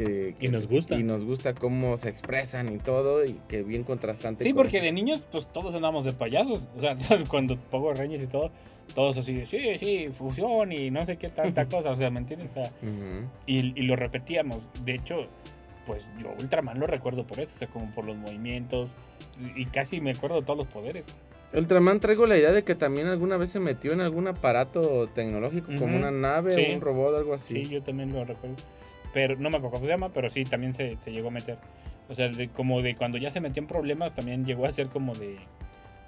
que, 0.04 0.34
que 0.38 0.46
Y 0.46 0.48
nos 0.48 0.62
se- 0.62 0.66
gusta. 0.68 0.94
y 0.96 1.02
nos 1.02 1.24
gusta 1.24 1.54
cómo 1.54 1.96
se 1.96 2.08
expresan 2.08 2.72
y 2.72 2.78
todo 2.78 3.24
y 3.24 3.32
que 3.48 3.62
bien 3.62 3.82
contrastante. 3.82 4.44
Sí, 4.44 4.50
con- 4.50 4.58
porque 4.62 4.80
de 4.80 4.92
niños, 4.92 5.22
pues 5.32 5.46
todos 5.52 5.74
andamos 5.74 6.04
de 6.04 6.12
payasos. 6.12 6.68
O 6.76 6.80
sea, 6.80 6.96
cuando 7.30 7.56
pongo 7.56 7.92
Rangers 7.92 8.22
y 8.24 8.26
todo, 8.28 8.50
todos 8.94 9.18
así 9.18 9.34
de 9.34 9.46
sí, 9.46 9.58
sí, 9.78 10.08
fusión 10.12 10.70
y 10.72 10.90
no 10.90 11.04
sé 11.04 11.16
qué 11.16 11.28
tanta 11.28 11.66
cosa. 11.68 11.90
O 11.90 11.94
sea, 11.96 12.10
¿me 12.10 12.20
entiendes? 12.20 12.50
O 12.50 12.54
sea, 12.54 12.64
Ujú. 12.82 13.28
y, 13.46 13.58
y 13.80 13.82
lo 13.86 13.96
repetíamos. 13.96 14.68
De 14.84 14.94
hecho, 14.94 15.26
pues 15.86 16.06
yo 16.22 16.28
Ultraman 16.40 16.78
lo 16.78 16.86
recuerdo 16.86 17.26
por 17.26 17.40
eso, 17.40 17.52
o 17.56 17.58
sea, 17.58 17.68
como 17.68 17.90
por 17.94 18.04
los 18.04 18.16
movimientos 18.16 18.90
y 19.56 19.62
y 19.62 19.66
casi 19.66 20.00
me 20.00 20.12
acuerdo 20.12 20.36
de 20.40 20.42
todos 20.46 20.58
los 20.58 20.66
poderes. 20.68 21.04
Ultraman 21.54 21.98
traigo 21.98 22.26
la 22.26 22.36
idea 22.36 22.52
de 22.52 22.62
que 22.62 22.74
también 22.74 23.06
alguna 23.06 23.38
vez 23.38 23.48
se 23.50 23.58
metió 23.58 23.92
en 23.92 24.02
algún 24.02 24.28
aparato 24.28 25.06
tecnológico, 25.14 25.68
como 25.78 25.86
Ujú. 25.86 25.96
una 25.96 26.10
nave 26.10 26.54
Sí. 26.54 26.66
o 26.70 26.74
un 26.76 26.80
robot, 26.82 27.16
algo 27.16 27.32
así. 27.34 27.64
Sí, 27.64 27.70
yo 27.70 27.82
también 27.82 28.12
lo 28.12 28.22
recuerdo. 28.24 28.56
Pero 29.18 29.34
no 29.34 29.50
me 29.50 29.56
acuerdo 29.56 29.74
cómo 29.78 29.84
se 29.86 29.90
llama, 29.90 30.10
pero 30.12 30.30
sí, 30.30 30.44
también 30.44 30.72
se, 30.74 30.94
se 31.00 31.10
llegó 31.10 31.26
a 31.26 31.30
meter. 31.32 31.58
O 32.08 32.14
sea, 32.14 32.28
de- 32.28 32.50
como 32.50 32.82
de 32.82 32.94
cuando 32.94 33.18
ya 33.18 33.32
se 33.32 33.40
metía 33.40 33.60
en 33.60 33.66
problemas, 33.66 34.14
también 34.14 34.44
llegó 34.44 34.64
a 34.64 34.70
ser 34.70 34.86
como 34.86 35.12
de 35.16 35.34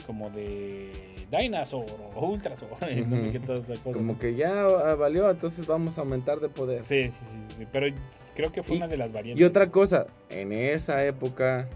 como 0.06 0.30
de 0.30 0.92
Dinosaur 1.36 1.84
o 2.14 2.26
Ultras 2.28 2.62
o 2.62 2.68
no 3.08 3.20
sé 3.20 3.30
qué 3.32 3.40
todas 3.40 3.62
esas 3.64 3.80
cosas. 3.80 3.96
Como 3.96 4.16
que 4.16 4.36
ya 4.36 4.62
ah, 4.64 4.94
valió, 4.94 5.28
entonces 5.28 5.66
vamos 5.66 5.98
a 5.98 6.02
aumentar 6.02 6.38
de 6.38 6.48
poder. 6.48 6.84
Sí, 6.84 7.10
sí, 7.10 7.18
sí, 7.32 7.38
sí, 7.48 7.54
sí, 7.58 7.66
pero 7.72 7.88
creo 8.36 8.52
que 8.52 8.62
fue 8.62 8.76
Y- 8.76 8.78
una 8.78 8.86
de 8.86 8.96
las 8.96 9.12
variantes. 9.12 9.40
Y 9.40 9.44
otra 9.44 9.72
cosa, 9.72 10.06
en 10.28 10.52
esa 10.52 11.04
época 11.04 11.68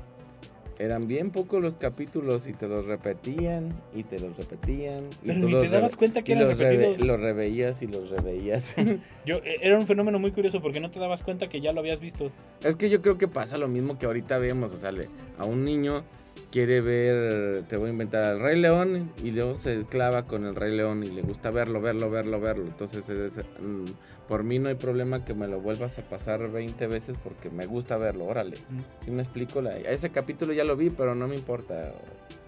eran 0.79 1.07
bien 1.07 1.31
pocos 1.31 1.63
los 1.63 1.77
capítulos 1.77 2.47
y 2.47 2.53
te 2.53 2.67
los 2.69 2.85
repetían 2.87 3.73
y 3.95 4.03
te 4.03 4.19
los 4.19 4.37
repetían. 4.37 4.99
Y 5.23 5.29
Pero 5.29 5.39
ni 5.47 5.53
los 5.53 5.63
te 5.65 5.69
dabas 5.71 5.97
cuenta 5.97 6.23
que 6.23 6.33
eran 6.33 6.49
los, 6.49 6.59
repetidos. 6.59 7.01
los 7.07 7.21
reveías 7.21 7.83
y 7.83 7.87
los 7.87 8.11
reveías. 8.11 8.75
Yo, 9.27 9.37
eh, 9.39 9.59
era 9.63 9.79
un 9.79 9.87
fenómeno 9.87 10.19
muy 10.19 10.33
curioso 10.33 10.61
porque 10.61 10.81
no 10.81 10.91
te 10.91 10.99
dabas 10.99 11.23
cuenta 11.23 11.49
que 11.49 11.61
ya 11.61 11.73
lo 11.73 11.81
habías 11.81 12.01
visto. 12.01 12.31
es 12.63 12.77
que 12.77 12.91
yo 12.91 13.01
creo 13.03 13.19
que 13.19 13.29
pasa 13.29 13.57
lo 13.59 13.69
mismo 13.69 13.99
que 13.99 14.07
ahorita 14.07 14.39
vemos, 14.39 14.73
o 14.73 14.77
sea, 14.79 14.91
le- 14.93 15.09
a 15.39 15.45
un 15.45 15.65
niño 15.65 16.05
quiere 16.51 16.81
ver, 16.81 17.65
te 17.65 17.77
voy 17.77 17.89
a 17.89 17.93
inventar 17.93 18.25
al 18.25 18.41
Rey 18.41 18.61
León 18.61 19.13
y 19.23 19.31
luego 19.33 19.55
se 19.57 19.85
clava 19.85 20.25
con 20.27 20.45
el 20.45 20.55
Rey 20.55 20.75
León 20.77 21.03
y 21.05 21.09
le 21.09 21.23
gusta 21.23 21.51
verlo, 21.51 21.81
verlo, 21.81 22.11
verlo, 22.11 22.41
verlo. 22.41 22.65
Entonces, 22.67 23.09
es- 23.09 23.39
mm, 23.61 23.85
por 24.29 24.43
mí 24.45 24.59
no 24.59 24.69
hay 24.69 24.75
problema 24.77 25.25
que 25.25 25.35
me 25.35 25.47
lo 25.49 25.61
vuelvas 25.61 25.99
a 25.99 26.03
pasar 26.03 26.51
20 26.51 26.87
veces 26.87 27.19
porque 27.23 27.51
me 27.51 27.67
gusta 27.67 27.97
verlo, 27.97 28.25
órale. 28.25 28.57
Si 29.01 29.11
me 29.11 29.23
explico, 29.23 29.61
la, 29.61 29.77
ese 29.77 30.11
capítulo 30.11 30.53
ya 30.53 30.65
lo 30.65 30.77
vi, 30.77 30.91
pero 30.91 31.15
no 31.15 31.29
me 31.29 31.35
importa. 31.35 31.93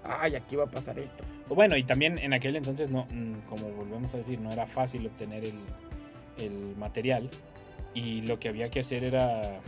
Ay, 0.05 0.37
aquí 0.37 0.55
va 0.57 0.64
a 0.64 0.70
pasar 0.70 0.99
esto. 0.99 1.24
O 1.49 1.55
Bueno, 1.55 1.76
y 1.76 1.82
también 1.82 2.18
en 2.18 2.32
aquel 2.32 2.55
entonces, 2.57 2.91
no, 2.91 3.07
mm, 3.11 3.32
como 3.49 3.68
volvemos 3.70 4.14
a 4.14 4.18
decir, 4.18 4.41
no 4.41 4.53
era 4.53 4.66
fácil 4.66 5.07
obtener 5.07 5.45
el, 5.45 5.59
el 6.39 6.76
material. 6.76 7.28
Y 7.93 8.22
lo 8.22 8.39
que 8.39 8.49
había 8.49 8.70
que 8.70 8.80
hacer 8.80 9.05
era. 9.05 9.61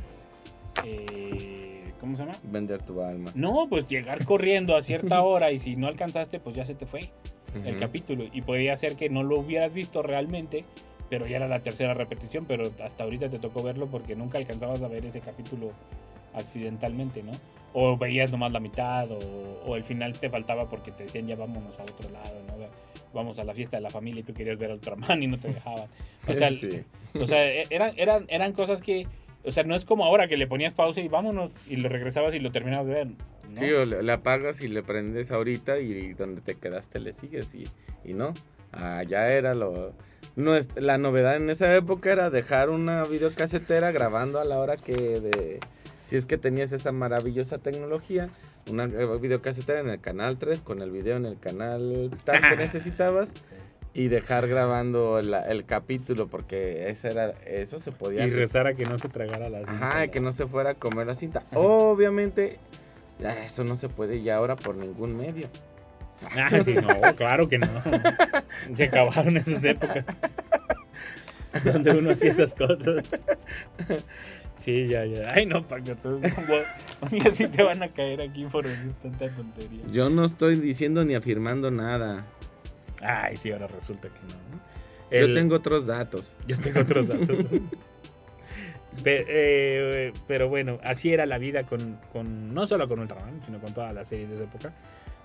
eh, 0.84 1.67
¿Cómo 2.00 2.16
se 2.16 2.24
llama? 2.24 2.38
Vender 2.44 2.82
tu 2.82 3.02
alma. 3.02 3.30
No, 3.34 3.66
pues 3.68 3.88
llegar 3.88 4.24
corriendo 4.24 4.76
a 4.76 4.82
cierta 4.82 5.22
hora 5.24 5.50
y 5.52 5.58
si 5.58 5.76
no 5.76 5.86
alcanzaste, 5.88 6.38
pues 6.40 6.54
ya 6.56 6.64
se 6.64 6.74
te 6.74 6.86
fue 6.86 7.10
el 7.64 7.78
capítulo. 7.78 8.24
Y 8.32 8.42
podía 8.42 8.76
ser 8.76 8.94
que 8.96 9.08
no 9.08 9.22
lo 9.22 9.38
hubieras 9.38 9.72
visto 9.72 10.02
realmente, 10.02 10.64
pero 11.10 11.26
ya 11.26 11.36
era 11.36 11.48
la 11.48 11.60
tercera 11.60 11.94
repetición, 11.94 12.44
pero 12.46 12.70
hasta 12.84 13.04
ahorita 13.04 13.28
te 13.30 13.38
tocó 13.38 13.62
verlo 13.62 13.86
porque 13.88 14.14
nunca 14.14 14.38
alcanzabas 14.38 14.82
a 14.82 14.88
ver 14.88 15.04
ese 15.06 15.20
capítulo 15.20 15.72
accidentalmente, 16.34 17.22
¿no? 17.22 17.32
O 17.74 17.96
veías 17.96 18.30
nomás 18.30 18.52
la 18.52 18.60
mitad, 18.60 19.10
o, 19.10 19.18
o 19.66 19.76
el 19.76 19.84
final 19.84 20.18
te 20.18 20.30
faltaba 20.30 20.68
porque 20.68 20.90
te 20.90 21.04
decían 21.04 21.26
ya 21.26 21.36
vámonos 21.36 21.78
a 21.78 21.82
otro 21.82 22.10
lado, 22.10 22.34
¿no? 22.46 22.54
Vamos 23.14 23.38
a 23.38 23.44
la 23.44 23.54
fiesta 23.54 23.78
de 23.78 23.82
la 23.82 23.90
familia 23.90 24.20
y 24.20 24.22
tú 24.22 24.34
querías 24.34 24.58
ver 24.58 24.70
a 24.70 24.74
Ultraman 24.74 25.22
y 25.22 25.26
no 25.26 25.38
te 25.38 25.48
dejaban. 25.48 25.88
O 26.26 26.34
sea, 26.34 26.50
Sí. 26.52 26.68
o 27.18 27.26
sea, 27.26 27.44
e- 27.46 27.66
eran, 27.70 27.92
eran, 27.96 28.26
eran 28.28 28.52
cosas 28.52 28.82
que, 28.82 29.06
o 29.48 29.52
sea, 29.52 29.64
no 29.64 29.74
es 29.74 29.84
como 29.84 30.04
ahora 30.04 30.28
que 30.28 30.36
le 30.36 30.46
ponías 30.46 30.74
pausa 30.74 31.00
y 31.00 31.08
vámonos 31.08 31.50
y 31.66 31.76
lo 31.76 31.88
regresabas 31.88 32.34
y 32.34 32.38
lo 32.38 32.52
terminabas 32.52 32.86
de 32.86 32.94
ver. 32.94 33.06
¿no? 33.06 33.16
Sí, 33.56 33.72
o 33.72 33.86
le, 33.86 34.02
le 34.02 34.12
apagas 34.12 34.60
y 34.60 34.68
le 34.68 34.82
prendes 34.82 35.30
ahorita 35.30 35.78
y, 35.78 36.12
donde 36.12 36.42
te 36.42 36.54
quedaste 36.54 37.00
le 37.00 37.12
sigues 37.12 37.54
y, 37.54 37.66
y 38.04 38.12
no. 38.12 38.34
Ah, 38.72 39.02
ya 39.02 39.28
era 39.28 39.54
lo... 39.54 39.94
No 40.36 40.54
es, 40.54 40.68
la 40.76 40.98
novedad 40.98 41.36
en 41.36 41.48
esa 41.48 41.74
época 41.74 42.12
era 42.12 42.30
dejar 42.30 42.68
una 42.68 43.04
videocasetera 43.04 43.90
grabando 43.90 44.38
a 44.38 44.44
la 44.44 44.58
hora 44.58 44.76
que 44.76 44.92
de... 44.92 45.60
Si 46.04 46.16
es 46.16 46.26
que 46.26 46.38
tenías 46.38 46.72
esa 46.72 46.92
maravillosa 46.92 47.58
tecnología, 47.58 48.30
una 48.70 48.84
eh, 48.84 49.18
videocasetera 49.20 49.80
en 49.80 49.88
el 49.88 50.00
canal 50.00 50.38
3 50.38 50.62
con 50.62 50.82
el 50.82 50.90
video 50.90 51.16
en 51.16 51.26
el 51.26 51.38
canal 51.38 52.10
tal 52.24 52.40
que 52.40 52.56
necesitabas 52.58 53.34
y 53.94 54.08
dejar 54.08 54.46
grabando 54.48 55.20
la- 55.22 55.42
el 55.42 55.64
capítulo 55.64 56.28
porque 56.28 56.88
ese 56.90 57.08
era, 57.10 57.32
eso 57.46 57.78
se 57.78 57.90
podía... 57.92 58.26
Y 58.26 58.30
rezar 58.30 58.66
a 58.66 58.74
que 58.74 58.84
no 58.86 58.98
se 58.98 59.08
tragara 59.08 59.48
la 59.48 59.58
cinta, 59.58 59.88
Ajá, 59.88 60.08
que 60.08 60.20
no 60.20 60.30
se 60.32 60.46
fuera 60.46 60.70
a 60.70 60.74
comer 60.74 61.06
la 61.06 61.14
cinta. 61.14 61.42
Obviamente, 61.54 62.58
ya 63.18 63.30
eso 63.44 63.64
no 63.64 63.74
se 63.76 63.88
puede 63.88 64.22
ya 64.22 64.36
ahora 64.36 64.56
por 64.56 64.76
ningún 64.76 65.16
medio. 65.16 65.48
Ah, 66.36 66.48
sí, 66.64 66.74
no, 66.74 66.88
claro 67.16 67.48
que 67.48 67.58
no. 67.58 67.68
Se 68.74 68.84
acabaron 68.84 69.36
esas 69.36 69.62
épocas. 69.62 70.04
Donde 71.64 71.92
uno 71.92 72.10
hacía 72.10 72.32
esas 72.32 72.54
cosas. 72.54 73.04
Sí, 74.58 74.88
ya, 74.88 75.04
ya. 75.06 75.32
Ay, 75.32 75.46
no, 75.46 75.62
Paco, 75.62 75.94
tú, 76.02 76.20
un 77.00 77.08
día 77.10 77.32
sí 77.32 77.46
te 77.46 77.62
van 77.62 77.82
a 77.84 77.88
caer 77.88 78.20
aquí 78.20 78.44
por 78.46 78.66
decir 78.66 78.92
tanta 79.00 79.30
tontería. 79.30 79.82
Yo 79.92 80.10
no 80.10 80.24
estoy 80.24 80.56
diciendo 80.56 81.04
ni 81.04 81.14
afirmando 81.14 81.70
nada. 81.70 82.24
Ay, 83.02 83.36
sí, 83.36 83.50
ahora 83.52 83.66
resulta 83.68 84.08
que 84.08 84.20
no. 84.22 84.34
¿no? 84.56 84.60
Yo 85.10 85.34
tengo 85.34 85.54
otros 85.56 85.86
datos. 85.86 86.36
Yo 86.46 86.58
tengo 86.58 86.80
otros 86.80 87.08
datos. 87.08 87.38
Eh, 89.04 90.12
pero 90.26 90.48
bueno, 90.48 90.78
así 90.82 91.12
era 91.12 91.24
la 91.26 91.38
vida 91.38 91.64
con, 91.64 91.98
con 92.12 92.52
no 92.52 92.66
solo 92.66 92.88
con 92.88 92.98
Ultraman, 92.98 93.40
sino 93.44 93.60
con 93.60 93.72
todas 93.72 93.94
las 93.94 94.08
series 94.08 94.30
de 94.30 94.36
esa 94.36 94.44
época. 94.44 94.72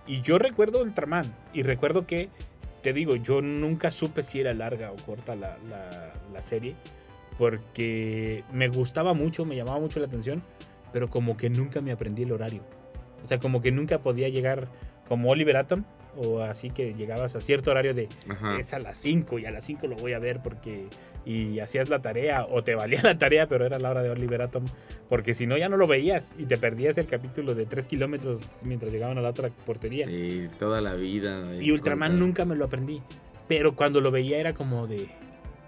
Y 0.05 0.21
yo 0.21 0.37
recuerdo 0.37 0.81
Ultraman 0.81 1.25
y 1.53 1.63
recuerdo 1.63 2.05
que, 2.05 2.29
te 2.83 2.93
digo, 2.93 3.15
yo 3.15 3.41
nunca 3.41 3.89
supe 3.89 4.23
si 4.23 4.41
era 4.41 4.53
larga 4.53 4.91
o 4.91 4.95
corta 4.97 5.35
la, 5.35 5.57
la- 5.69 6.13
la 6.31 6.41
serie, 6.41 6.75
porque 7.37 8.43
me 8.51 8.67
gustaba 8.67 9.13
mucho, 9.13 9.45
me 9.45 9.55
llamaba 9.55 9.79
mucho 9.79 9.99
la 9.99 10.05
atención, 10.05 10.43
pero 10.91 11.09
como 11.09 11.35
que 11.37 11.49
nunca 11.49 11.81
me 11.81 11.91
aprendí 11.91 12.23
el 12.23 12.31
horario. 12.31 12.61
O 13.23 13.27
sea, 13.27 13.39
como 13.39 13.61
que 13.61 13.71
nunca 13.71 13.99
podía 13.99 14.29
llegar 14.29 14.67
como 15.07 15.29
Oliver 15.29 15.57
Atom, 15.57 15.83
o 16.17 16.41
así 16.41 16.69
que 16.69 16.93
llegabas 16.93 17.35
a 17.35 17.41
cierto 17.41 17.71
horario 17.71 17.93
de, 17.93 18.07
Ajá. 18.29 18.57
es 18.59 18.73
a 18.73 18.79
las 18.79 18.97
5 18.97 19.39
y 19.39 19.45
a 19.45 19.51
las 19.51 19.65
5 19.65 19.87
lo 19.87 19.95
voy 19.95 20.13
a 20.13 20.19
ver 20.19 20.39
porque 20.43 20.87
y 21.25 21.59
hacías 21.59 21.89
la 21.89 22.01
tarea 22.01 22.45
o 22.45 22.63
te 22.63 22.75
valía 22.75 23.01
la 23.03 23.17
tarea 23.17 23.47
pero 23.47 23.65
era 23.65 23.79
la 23.79 23.89
hora 23.91 24.01
de 24.03 24.09
Oliver 24.09 24.41
Atom 24.41 24.65
porque 25.09 25.33
si 25.33 25.47
no 25.47 25.57
ya 25.57 25.69
no 25.69 25.77
lo 25.77 25.87
veías 25.87 26.35
y 26.37 26.45
te 26.45 26.57
perdías 26.57 26.97
el 26.97 27.07
capítulo 27.07 27.55
de 27.55 27.65
3 27.65 27.87
kilómetros 27.87 28.41
mientras 28.61 28.91
llegaban 28.91 29.17
a 29.17 29.21
la 29.21 29.29
otra 29.29 29.49
portería 29.65 30.05
Sí, 30.07 30.49
toda 30.59 30.81
la 30.81 30.93
vida. 30.95 31.55
y 31.61 31.71
Ultraman 31.71 32.19
nunca 32.19 32.43
me 32.45 32.55
lo 32.55 32.65
aprendí 32.65 33.01
pero 33.47 33.75
cuando 33.75 34.01
lo 34.01 34.11
veía 34.11 34.37
era 34.37 34.53
como 34.53 34.85
de 34.87 35.07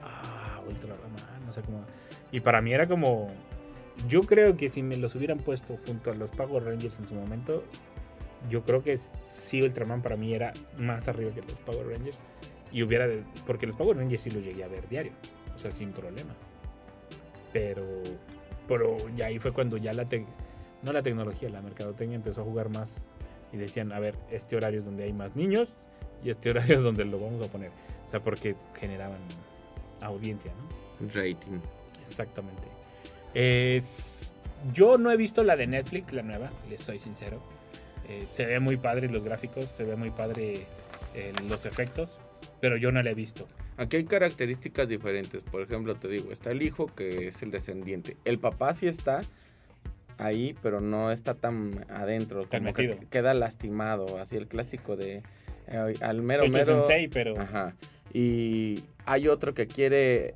ah 0.01 0.61
Ultraman 0.67 0.99
no 1.45 1.53
sé 1.53 1.61
cómo 1.61 1.83
y 2.31 2.41
para 2.41 2.61
mí 2.61 2.73
era 2.73 2.87
como 2.87 3.27
yo 4.09 4.21
creo 4.23 4.57
que 4.57 4.67
si 4.67 4.83
me 4.83 4.97
los 4.97 5.15
hubieran 5.15 5.37
puesto 5.37 5.77
junto 5.87 6.11
a 6.11 6.15
los 6.15 6.29
Power 6.31 6.63
Rangers 6.65 6.99
en 6.99 7.07
su 7.07 7.15
momento 7.15 7.63
yo 8.49 8.63
creo 8.63 8.83
que 8.83 8.97
sí 8.97 9.61
Ultraman 9.61 10.01
para 10.01 10.15
mí 10.17 10.33
era 10.33 10.53
más 10.77 11.07
arriba 11.07 11.31
que 11.31 11.41
los 11.41 11.53
Power 11.61 11.87
Rangers 11.87 12.17
y 12.71 12.83
hubiera 12.83 13.07
de- 13.07 13.23
porque 13.47 13.65
los 13.67 13.75
Power 13.75 13.97
Rangers 13.97 14.23
sí 14.23 14.31
los 14.31 14.43
llegué 14.43 14.63
a 14.63 14.67
ver 14.67 14.87
diario 14.89 15.11
o 15.55 15.57
sea 15.57 15.71
sin 15.71 15.91
problema 15.91 16.33
pero 17.53 17.85
pero 18.67 18.97
ya 19.15 19.27
ahí 19.27 19.39
fue 19.39 19.51
cuando 19.51 19.77
ya 19.77 19.93
la 19.93 20.05
tec- 20.05 20.25
no 20.83 20.91
la 20.93 21.01
tecnología 21.03 21.49
la 21.49 21.61
mercadotecnia 21.61 22.15
empezó 22.15 22.41
a 22.41 22.43
jugar 22.43 22.69
más 22.69 23.09
y 23.53 23.57
decían 23.57 23.91
a 23.91 23.99
ver 23.99 24.15
este 24.31 24.55
horario 24.55 24.79
es 24.79 24.85
donde 24.85 25.03
hay 25.03 25.13
más 25.13 25.35
niños 25.35 25.69
y 26.23 26.29
este 26.29 26.49
horario 26.49 26.75
es 26.77 26.83
donde 26.83 27.05
lo 27.05 27.19
vamos 27.19 27.45
a 27.45 27.49
poner 27.51 27.69
o 28.03 28.07
sea 28.07 28.19
porque 28.19 28.55
generaban 28.79 29.19
audiencia 30.01 30.51
no 30.99 31.09
Rating. 31.13 31.59
Exactamente. 32.07 32.63
Es, 33.33 34.31
yo 34.73 34.97
no 34.97 35.11
he 35.11 35.17
visto 35.17 35.43
la 35.43 35.55
de 35.57 35.67
Netflix, 35.67 36.13
la 36.13 36.21
nueva, 36.21 36.49
les 36.69 36.81
soy 36.81 36.99
sincero. 36.99 37.41
Eh, 38.09 38.25
se 38.29 38.45
ve 38.45 38.59
muy 38.59 38.77
padre 38.77 39.09
los 39.09 39.23
gráficos, 39.23 39.65
se 39.65 39.83
ve 39.83 39.95
muy 39.95 40.11
padre 40.11 40.65
eh, 41.15 41.31
los 41.49 41.65
efectos, 41.65 42.19
pero 42.61 42.77
yo 42.77 42.91
no 42.91 43.01
la 43.01 43.11
he 43.11 43.15
visto. 43.15 43.47
Aquí 43.77 43.97
hay 43.97 44.05
características 44.05 44.87
diferentes. 44.87 45.43
Por 45.43 45.61
ejemplo, 45.61 45.95
te 45.95 46.07
digo, 46.07 46.31
está 46.31 46.51
el 46.51 46.61
hijo 46.61 46.85
que 46.87 47.27
es 47.29 47.41
el 47.41 47.51
descendiente. 47.51 48.15
El 48.23 48.39
papá 48.39 48.73
sí 48.73 48.87
está 48.87 49.21
ahí, 50.17 50.55
pero 50.61 50.79
no 50.81 51.11
está 51.11 51.33
tan 51.33 51.85
adentro. 51.89 52.45
Tan 52.45 52.61
como 52.63 52.73
que 52.73 52.87
metido. 52.87 53.09
queda 53.09 53.33
lastimado. 53.33 54.17
Así 54.19 54.37
el 54.37 54.47
clásico 54.47 54.95
de 54.95 55.23
eh, 55.67 55.93
al 56.01 56.21
mero 56.21 56.41
Soy 56.43 56.51
tu 56.51 56.57
mero. 56.57 56.81
sensei, 56.81 57.07
pero 57.07 57.39
Ajá. 57.39 57.75
Y 58.13 58.83
hay 59.05 59.27
otro 59.27 59.53
que 59.53 59.67
quiere 59.67 60.35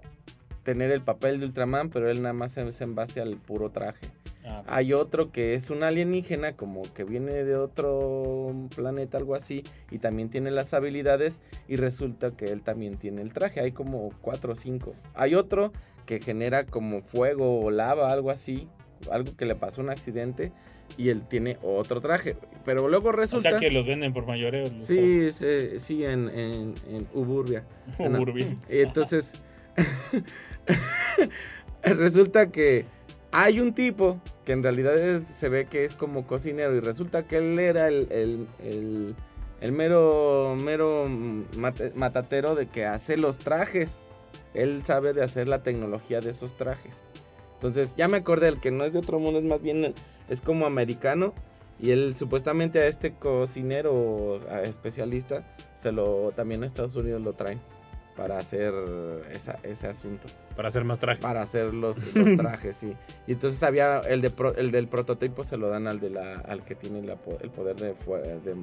tener 0.70 0.92
el 0.92 1.02
papel 1.02 1.40
de 1.40 1.48
Ultraman, 1.48 1.90
pero 1.90 2.12
él 2.12 2.22
nada 2.22 2.34
más 2.34 2.56
es 2.58 2.80
en 2.82 2.94
base 2.94 3.20
al 3.22 3.38
puro 3.38 3.72
traje. 3.72 4.06
ah, 4.46 4.62
Hay 4.68 4.94
otro 4.94 5.32
que 5.32 5.56
es 5.56 5.72
un 5.72 5.82
alienígena, 5.82 6.56
como 6.56 6.84
que 6.94 7.04
viene 7.04 7.44
de 7.44 7.56
otro 7.56 8.54
planeta, 8.76 9.18
algo 9.18 9.34
así, 9.34 9.64
y 9.90 9.98
también 9.98 10.30
tiene 10.30 10.52
las 10.52 10.76
habilidades, 10.76 11.42
y 11.68 11.76
resulta 11.76 12.30
que 12.38 12.46
él 12.46 12.62
también 12.62 12.98
tiene 12.98 13.24
el 13.24 13.34
traje. 13.34 13.62
Hay 13.62 13.72
como 13.72 14.10
cuatro 14.22 14.54
o 14.54 14.56
cinco. 14.56 14.94
Hay 15.16 15.34
otro 15.34 15.74
que 16.06 16.20
genera 16.20 16.68
como 16.68 17.02
fuego 17.02 17.62
o 17.62 17.72
lava, 17.72 18.12
algo 18.12 18.30
así, 18.30 18.68
algo 19.12 19.36
que 19.36 19.46
le 19.46 19.56
pasó 19.56 19.82
un 19.82 19.90
accidente, 19.90 20.52
y 20.98 21.10
él 21.10 21.24
tiene 21.28 21.58
otro 21.64 22.00
traje. 22.00 22.38
Pero 22.64 22.88
luego 22.90 23.10
o 23.10 23.12
resulta... 23.12 23.50
sea 23.50 23.60
que 23.60 23.72
los 23.72 23.88
venden 23.88 24.14
por 24.14 24.28
mayoreo. 24.28 24.68
Sí, 24.78 25.32
sí, 25.34 25.80
sí, 25.80 26.06
en, 26.06 26.30
en, 26.30 26.76
en 26.92 27.08
Uburbia. 27.16 27.64
Uburbia. 27.98 28.56
Y 28.70 28.82
entonces, 28.82 29.34
resulta 31.84 32.52
que 32.52 32.86
Hay 33.32 33.60
un 33.60 33.74
tipo 33.76 34.20
que 34.44 34.54
en 34.54 34.64
realidad 34.64 34.98
es- 34.98 35.24
se 35.28 35.50
ve 35.50 35.66
que 35.66 35.86
es 35.86 35.96
como 35.96 36.26
cocinero 36.26 36.76
y 36.76 36.80
resulta 36.80 37.28
que 37.28 37.38
él 37.38 37.60
era 37.60 37.88
el, 37.88 38.08
el- 38.12 39.16
el- 39.62 39.72
mero, 39.72 40.56
mero 40.60 41.08
matatero 41.94 42.56
de 42.56 42.66
que 42.66 42.86
hace 42.88 43.18
los 43.18 43.38
trajes. 43.38 44.00
Él 44.56 44.82
sabe 44.84 45.14
de 45.14 45.24
hacer 45.24 45.48
la 45.48 45.62
tecnología 45.62 46.22
de 46.22 46.32
esos 46.32 46.58
trajes. 46.58 47.04
Entonces 47.54 47.96
ya 47.98 48.08
me 48.08 48.18
acordé, 48.18 48.48
el 48.48 48.60
que 48.60 48.72
no 48.72 48.84
es 48.84 48.94
de 48.94 49.00
otro 49.00 49.20
mundo, 49.20 49.38
es 49.38 49.46
más 49.46 49.62
bien, 49.62 49.94
es 50.28 50.42
como 50.42 50.66
americano. 50.66 51.36
Y 51.80 51.92
él 51.92 52.16
supuestamente 52.16 52.80
a 52.80 52.88
este 52.88 53.14
cocinero 53.14 54.40
especialista, 54.64 55.46
se 55.76 55.92
lo 55.92 56.32
también 56.36 56.64
a 56.64 56.66
Estados 56.66 56.96
Unidos 56.96 57.22
lo 57.22 57.34
traen 57.34 57.60
para 58.20 58.38
hacer 58.38 58.74
esa- 59.32 59.58
ese 59.64 59.88
asunto 59.88 60.28
Para 60.58 60.68
hacer 60.68 60.84
más 60.84 61.00
trajes. 61.00 61.22
para 61.24 61.42
hacer 61.42 61.74
los, 61.74 61.98
los 62.16 62.36
trajes, 62.36 62.76
sí. 62.76 62.94
Y 63.28 63.32
entonces 63.32 63.64
había 63.64 64.00
el 64.02 64.20
de 64.20 64.30
pro- 64.30 64.56
el 64.58 64.72
del 64.72 64.88
prototipo 64.90 65.46
se 65.46 65.56
lo 65.56 65.70
dan 65.70 65.88
al 65.88 66.02
de 66.02 66.10
la 66.10 66.34
al 66.36 66.66
que 66.66 66.76
tiene 66.76 67.02
la 67.02 67.16
po- 67.16 67.38
el 67.42 67.50
poder 67.50 67.78
de, 67.78 67.94
de 68.44 68.56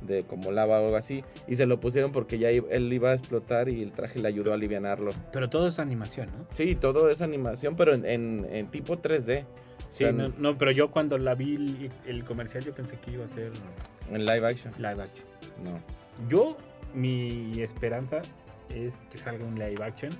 de 0.00 0.24
como 0.24 0.50
lava 0.52 0.78
o 0.80 0.84
algo 0.84 0.96
así 0.96 1.22
y 1.48 1.56
se 1.56 1.64
lo 1.66 1.80
pusieron 1.80 2.12
porque 2.12 2.38
ya 2.38 2.50
él 2.50 2.92
iba 2.92 3.10
a 3.10 3.14
explotar 3.14 3.68
y 3.68 3.82
el 3.82 3.92
traje 3.92 4.18
le 4.18 4.28
ayudó 4.28 4.52
a 4.52 4.54
alivianarlo. 4.54 5.10
Pero 5.32 5.48
todo 5.50 5.68
es 5.68 5.78
animación, 5.78 6.28
¿no? 6.28 6.46
Sí, 6.52 6.74
todo 6.74 7.08
es 7.10 7.20
animación, 7.22 7.76
pero 7.76 7.92
en, 7.94 8.04
en- 8.06 8.46
en 8.50 8.66
tipo 8.68 8.96
3D. 8.96 9.44
Sí, 9.90 10.04
O 10.04 10.08
sea, 10.08 10.12
no, 10.12 10.28
no, 10.38 10.56
pero 10.58 10.70
yo 10.70 10.90
cuando 10.90 11.16
la 11.18 11.34
vi 11.34 11.54
el, 11.56 11.90
el 12.06 12.24
comercial 12.24 12.62
yo 12.64 12.74
pensé 12.74 12.96
que 12.98 13.10
iba 13.12 13.24
a 13.24 13.28
ser 13.28 13.52
En 14.10 14.24
live 14.26 14.46
action. 14.46 14.72
live 14.78 15.02
action. 15.02 15.26
No. 15.64 15.80
Yo, 16.28 16.56
mi 16.94 17.60
esperanza 17.62 18.20
es 18.70 18.94
que 19.10 19.18
salga 19.18 19.44
un 19.44 19.58
live 19.58 19.82
action, 19.82 20.12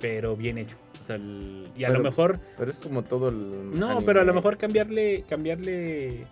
pero 0.00 0.36
bien 0.36 0.58
hecho. 0.58 0.76
O 1.00 1.04
sea, 1.04 1.16
el- 1.16 1.68
y 1.76 1.84
a 1.84 1.88
Pero- 1.88 1.98
lo 1.98 2.04
mejor 2.04 2.40
Pero 2.56 2.70
es 2.70 2.78
como 2.78 3.02
todo 3.02 3.28
el 3.28 3.78
No, 3.78 3.88
anime. 3.90 4.06
pero 4.06 4.20
a 4.20 4.24
lo 4.24 4.34
mejor 4.34 4.56
cambiarle, 4.56 5.24
cambiarle 5.28 6.26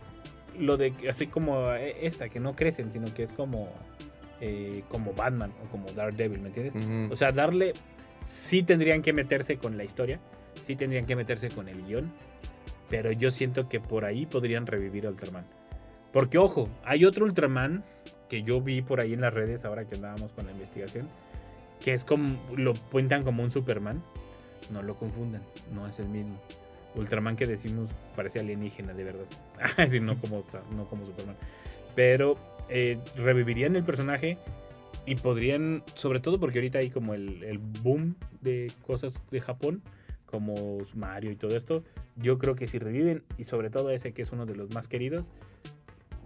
lo 0.59 0.77
de 0.77 0.93
así 1.11 1.27
como 1.27 1.73
eh, 1.73 1.97
esta, 2.03 2.29
que 2.29 2.39
no 2.41 2.55
crecen, 2.55 2.93
sino 2.93 3.13
que 3.15 3.23
es 3.23 3.33
como, 3.33 3.69
eh, 4.41 4.83
como 4.89 5.13
Batman 5.13 5.53
o 5.65 5.69
como 5.71 5.87
Daredevil, 5.93 6.41
¿me 6.41 6.49
entiendes? 6.49 7.11
O 7.11 7.17
sea, 7.17 7.33
darle, 7.33 7.73
sí 8.21 8.63
tendrían 8.63 9.03
que 9.03 9.13
meterse 9.13 9.57
con 9.57 9.77
la 9.77 9.85
historia, 9.85 10.21
sí 10.63 10.77
tendrían 10.77 11.07
que 11.07 11.17
meterse 11.17 11.49
con 11.49 11.69
el 11.69 11.83
guion, 11.85 12.13
pero 12.89 13.11
yo 13.13 13.31
siento 13.31 13.69
que 13.69 13.81
por 13.81 14.05
ahí 14.05 14.27
podrían 14.27 14.67
revivir 14.67 15.07
a 15.07 15.11
Ultraman. 15.11 15.47
Porque 16.13 16.39
ojo, 16.39 16.69
hay 16.85 17.05
otro 17.05 17.25
Ultraman 17.25 17.83
que 18.31 18.45
yo 18.45 18.63
vi 18.63 18.81
por 18.81 19.01
ahí 19.01 19.13
en 19.13 19.21
las 19.21 19.35
redes 19.35 19.65
ahora 19.65 19.85
que 19.85 19.97
andábamos 19.97 20.33
con 20.33 20.47
la 20.47 20.53
investigación, 20.53 21.09
que 21.85 21.93
es 21.93 22.05
como, 22.05 22.39
lo 22.57 22.75
pintan 22.75 23.25
como 23.25 23.43
un 23.43 23.51
Superman. 23.51 24.03
No 24.71 24.83
lo 24.83 24.95
confundan, 24.95 25.43
no 25.75 25.87
es 25.89 25.99
el 25.99 26.09
mismo. 26.09 26.41
Ultraman 26.95 27.37
que 27.37 27.47
decimos 27.47 27.91
parece 28.15 28.39
alienígena, 28.39 28.95
de 28.95 29.05
verdad. 29.05 29.27
Así, 29.77 29.99
no, 30.01 30.19
como, 30.19 30.45
no 30.77 30.89
como 30.89 31.07
Superman. 31.07 31.37
Pero 31.97 32.37
eh, 32.69 32.99
revivirían 33.17 33.75
el 33.75 33.83
personaje 33.83 34.39
y 35.07 35.17
podrían, 35.17 35.83
sobre 35.95 36.21
todo 36.21 36.39
porque 36.39 36.59
ahorita 36.59 36.79
hay 36.79 36.91
como 36.91 37.15
el, 37.15 37.43
el 37.43 37.59
boom 37.59 38.15
de 38.43 38.71
cosas 38.87 39.25
de 39.31 39.41
Japón, 39.41 39.83
como 40.25 40.79
Mario 40.95 41.33
y 41.33 41.37
todo 41.37 41.57
esto. 41.57 41.83
Yo 42.15 42.39
creo 42.39 42.55
que 42.55 42.69
si 42.69 42.79
reviven, 42.79 43.25
y 43.39 43.45
sobre 43.45 43.71
todo 43.71 43.91
ese 43.91 44.13
que 44.13 44.23
es 44.23 44.31
uno 44.31 44.47
de 44.47 44.55
los 44.55 44.73
más 44.73 44.87
queridos, 44.87 45.33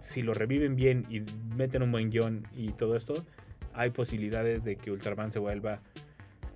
si 0.05 0.21
lo 0.21 0.35
reviven 0.35 0.75
bien 0.75 1.05
y 1.09 1.23
meten 1.55 1.81
un 1.81 1.91
buen 1.91 2.11
guion 2.11 2.47
y 2.55 2.73
todo 2.73 2.95
esto, 2.95 3.25
hay 3.73 3.89
posibilidades 3.89 4.63
de 4.63 4.75
que 4.75 4.91
Ultraman 4.91 5.31
se 5.31 5.39
vuelva 5.39 5.81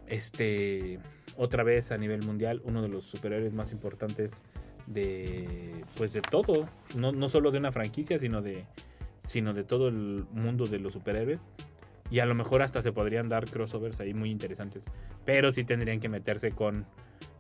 este 0.08 1.00
otra 1.36 1.64
vez 1.64 1.92
a 1.92 1.98
nivel 1.98 2.24
mundial 2.24 2.62
uno 2.64 2.82
de 2.82 2.90
los 2.90 3.06
superhéroes 3.06 3.54
más 3.54 3.72
importantes 3.72 4.44
de 4.86 5.84
pues 5.98 6.14
de 6.14 6.22
todo, 6.22 6.68
no, 6.96 7.12
no 7.12 7.28
solo 7.28 7.50
de 7.50 7.58
una 7.58 7.72
franquicia, 7.72 8.20
sino 8.20 8.44
de 8.44 8.66
sino 9.26 9.54
de 9.54 9.64
todo 9.64 9.88
el 9.88 10.26
mundo 10.32 10.68
de 10.68 10.80
los 10.80 10.94
superhéroes. 10.94 11.48
Y 12.12 12.20
a 12.20 12.26
lo 12.26 12.36
mejor 12.36 12.62
hasta 12.62 12.82
se 12.84 12.92
podrían 12.92 13.30
dar 13.30 13.50
crossovers 13.50 14.00
ahí 14.00 14.14
muy 14.14 14.32
interesantes. 14.32 14.86
Pero 15.26 15.52
sí 15.52 15.64
tendrían 15.64 16.00
que 16.00 16.10
meterse 16.10 16.52
con 16.52 16.88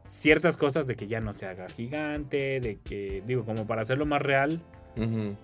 ciertas 0.06 0.58
cosas 0.58 0.86
de 0.86 0.96
que 0.96 1.08
ya 1.08 1.22
no 1.22 1.34
se 1.34 1.48
haga 1.48 1.68
gigante, 1.70 2.60
de 2.60 2.78
que, 2.78 3.24
digo, 3.26 3.46
como 3.46 3.66
para 3.66 3.82
hacerlo 3.82 4.06
más 4.06 4.22
real, 4.22 4.62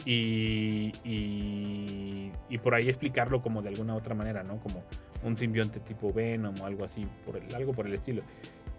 Y, 0.06 0.92
y, 1.04 2.32
y 2.50 2.58
por 2.58 2.76
ahí 2.76 2.90
explicarlo 2.90 3.42
como 3.42 3.62
de 3.62 3.70
alguna 3.70 3.96
otra 3.96 4.16
manera, 4.16 4.44
¿no? 4.44 4.58
Como 4.60 4.84
un 5.24 5.38
simbionte 5.38 5.80
tipo 5.80 6.12
Venom 6.14 6.56
o 6.62 6.66
algo 6.66 6.84
así, 6.84 7.08
por 7.26 7.38
el, 7.38 7.54
algo 7.56 7.72
por 7.72 7.88
el 7.88 7.94
estilo. 7.94 8.22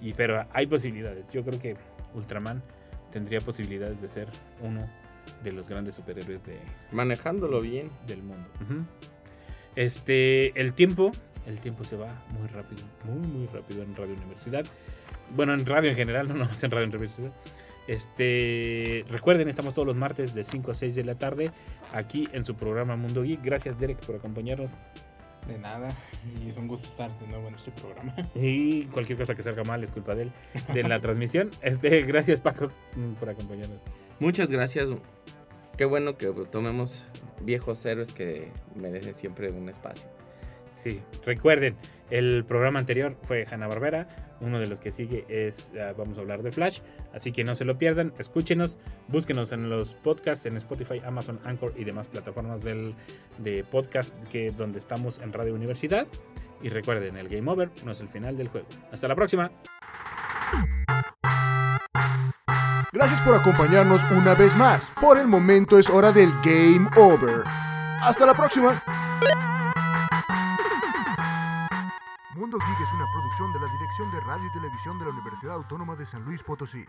Y, 0.00 0.12
pero 0.12 0.46
hay 0.52 0.66
posibilidades. 0.66 1.26
Yo 1.32 1.44
creo 1.44 1.58
que 1.58 1.76
Ultraman 2.14 2.62
tendría 3.10 3.40
posibilidades 3.40 4.00
de 4.00 4.08
ser 4.08 4.28
uno 4.60 4.88
de 5.42 5.52
los 5.52 5.68
grandes 5.68 5.94
superhéroes 5.94 6.44
de, 6.44 6.58
Manejándolo 6.92 7.60
bien. 7.60 7.90
del 8.06 8.22
mundo. 8.22 8.48
Este, 9.74 10.58
el 10.60 10.72
tiempo, 10.72 11.12
el 11.46 11.60
tiempo 11.60 11.84
se 11.84 11.96
va 11.96 12.22
muy 12.38 12.46
rápido, 12.48 12.82
muy, 13.04 13.26
muy 13.26 13.46
rápido 13.46 13.82
en 13.82 13.94
Radio 13.94 14.14
Universidad. 14.14 14.64
Bueno, 15.34 15.54
en 15.54 15.66
radio 15.66 15.90
en 15.90 15.96
general, 15.96 16.28
no 16.28 16.34
nomás 16.34 16.62
en 16.64 16.70
Radio 16.70 16.86
Universidad. 16.86 17.32
Este, 17.86 19.04
recuerden, 19.08 19.48
estamos 19.48 19.74
todos 19.74 19.86
los 19.86 19.96
martes 19.96 20.34
de 20.34 20.44
5 20.44 20.72
a 20.72 20.74
6 20.74 20.94
de 20.94 21.04
la 21.04 21.14
tarde 21.16 21.50
aquí 21.92 22.28
en 22.32 22.44
su 22.44 22.54
programa 22.54 22.96
Mundo 22.96 23.22
Geek. 23.22 23.42
Gracias, 23.42 23.78
Derek, 23.78 23.98
por 24.04 24.16
acompañarnos. 24.16 24.70
De 25.46 25.58
nada. 25.58 25.88
Y 26.44 26.48
es 26.48 26.56
un 26.56 26.66
gusto 26.66 26.88
estar 26.88 27.16
de 27.20 27.26
nuevo 27.28 27.46
en 27.48 27.54
este 27.54 27.70
programa. 27.70 28.14
Y 28.34 28.86
cualquier 28.86 29.18
cosa 29.18 29.34
que 29.34 29.42
salga 29.42 29.62
mal 29.62 29.84
es 29.84 29.90
culpa 29.90 30.14
de 30.14 30.24
él, 30.24 30.32
de 30.72 30.82
la 30.82 31.00
transmisión. 31.00 31.50
Este, 31.62 32.02
gracias, 32.02 32.40
Paco, 32.40 32.68
por 33.20 33.28
acompañarnos. 33.28 33.78
Muchas 34.18 34.50
gracias. 34.50 34.88
Qué 35.76 35.84
bueno 35.84 36.16
que 36.16 36.28
tomemos 36.50 37.06
viejos 37.42 37.84
héroes 37.84 38.12
que 38.12 38.50
merecen 38.74 39.14
siempre 39.14 39.50
un 39.50 39.68
espacio. 39.68 40.08
Sí, 40.74 41.00
recuerden, 41.24 41.76
el 42.10 42.44
programa 42.46 42.78
anterior 42.78 43.16
fue 43.22 43.46
Hanna 43.50 43.66
Barbera, 43.66 44.25
uno 44.40 44.58
de 44.58 44.66
los 44.66 44.80
que 44.80 44.92
sigue 44.92 45.24
es, 45.28 45.72
ah, 45.80 45.94
vamos 45.96 46.18
a 46.18 46.20
hablar 46.20 46.42
de 46.42 46.52
Flash, 46.52 46.80
así 47.12 47.32
que 47.32 47.44
no 47.44 47.54
se 47.54 47.64
lo 47.64 47.78
pierdan, 47.78 48.12
escúchenos, 48.18 48.78
búsquenos 49.08 49.52
en 49.52 49.70
los 49.70 49.94
podcasts, 49.94 50.46
en 50.46 50.56
Spotify, 50.56 51.00
Amazon, 51.04 51.40
Anchor 51.44 51.72
y 51.76 51.84
demás 51.84 52.08
plataformas 52.08 52.62
del, 52.62 52.94
de 53.38 53.64
podcast 53.64 54.16
que, 54.28 54.50
donde 54.50 54.78
estamos 54.78 55.18
en 55.18 55.32
Radio 55.32 55.54
Universidad. 55.54 56.06
Y 56.62 56.70
recuerden, 56.70 57.16
el 57.16 57.28
Game 57.28 57.50
Over 57.50 57.70
no 57.84 57.92
es 57.92 58.00
el 58.00 58.08
final 58.08 58.36
del 58.36 58.48
juego. 58.48 58.66
Hasta 58.90 59.08
la 59.08 59.14
próxima. 59.14 59.50
Gracias 62.92 63.20
por 63.20 63.34
acompañarnos 63.34 64.02
una 64.04 64.34
vez 64.34 64.56
más. 64.56 64.90
Por 65.00 65.18
el 65.18 65.26
momento 65.26 65.78
es 65.78 65.90
hora 65.90 66.12
del 66.12 66.32
Game 66.42 66.88
Over. 66.96 67.44
Hasta 68.00 68.24
la 68.24 68.34
próxima. 68.34 68.82
Mundo 72.46 72.64
Geek 72.64 72.80
es 72.80 72.92
una 72.92 73.10
producción 73.10 73.52
de 73.52 73.58
la 73.58 73.66
Dirección 73.66 74.08
de 74.12 74.20
Radio 74.20 74.46
y 74.46 74.52
Televisión 74.52 75.00
de 75.00 75.04
la 75.06 75.10
Universidad 75.10 75.54
Autónoma 75.56 75.96
de 75.96 76.06
San 76.06 76.22
Luis 76.24 76.40
Potosí. 76.44 76.84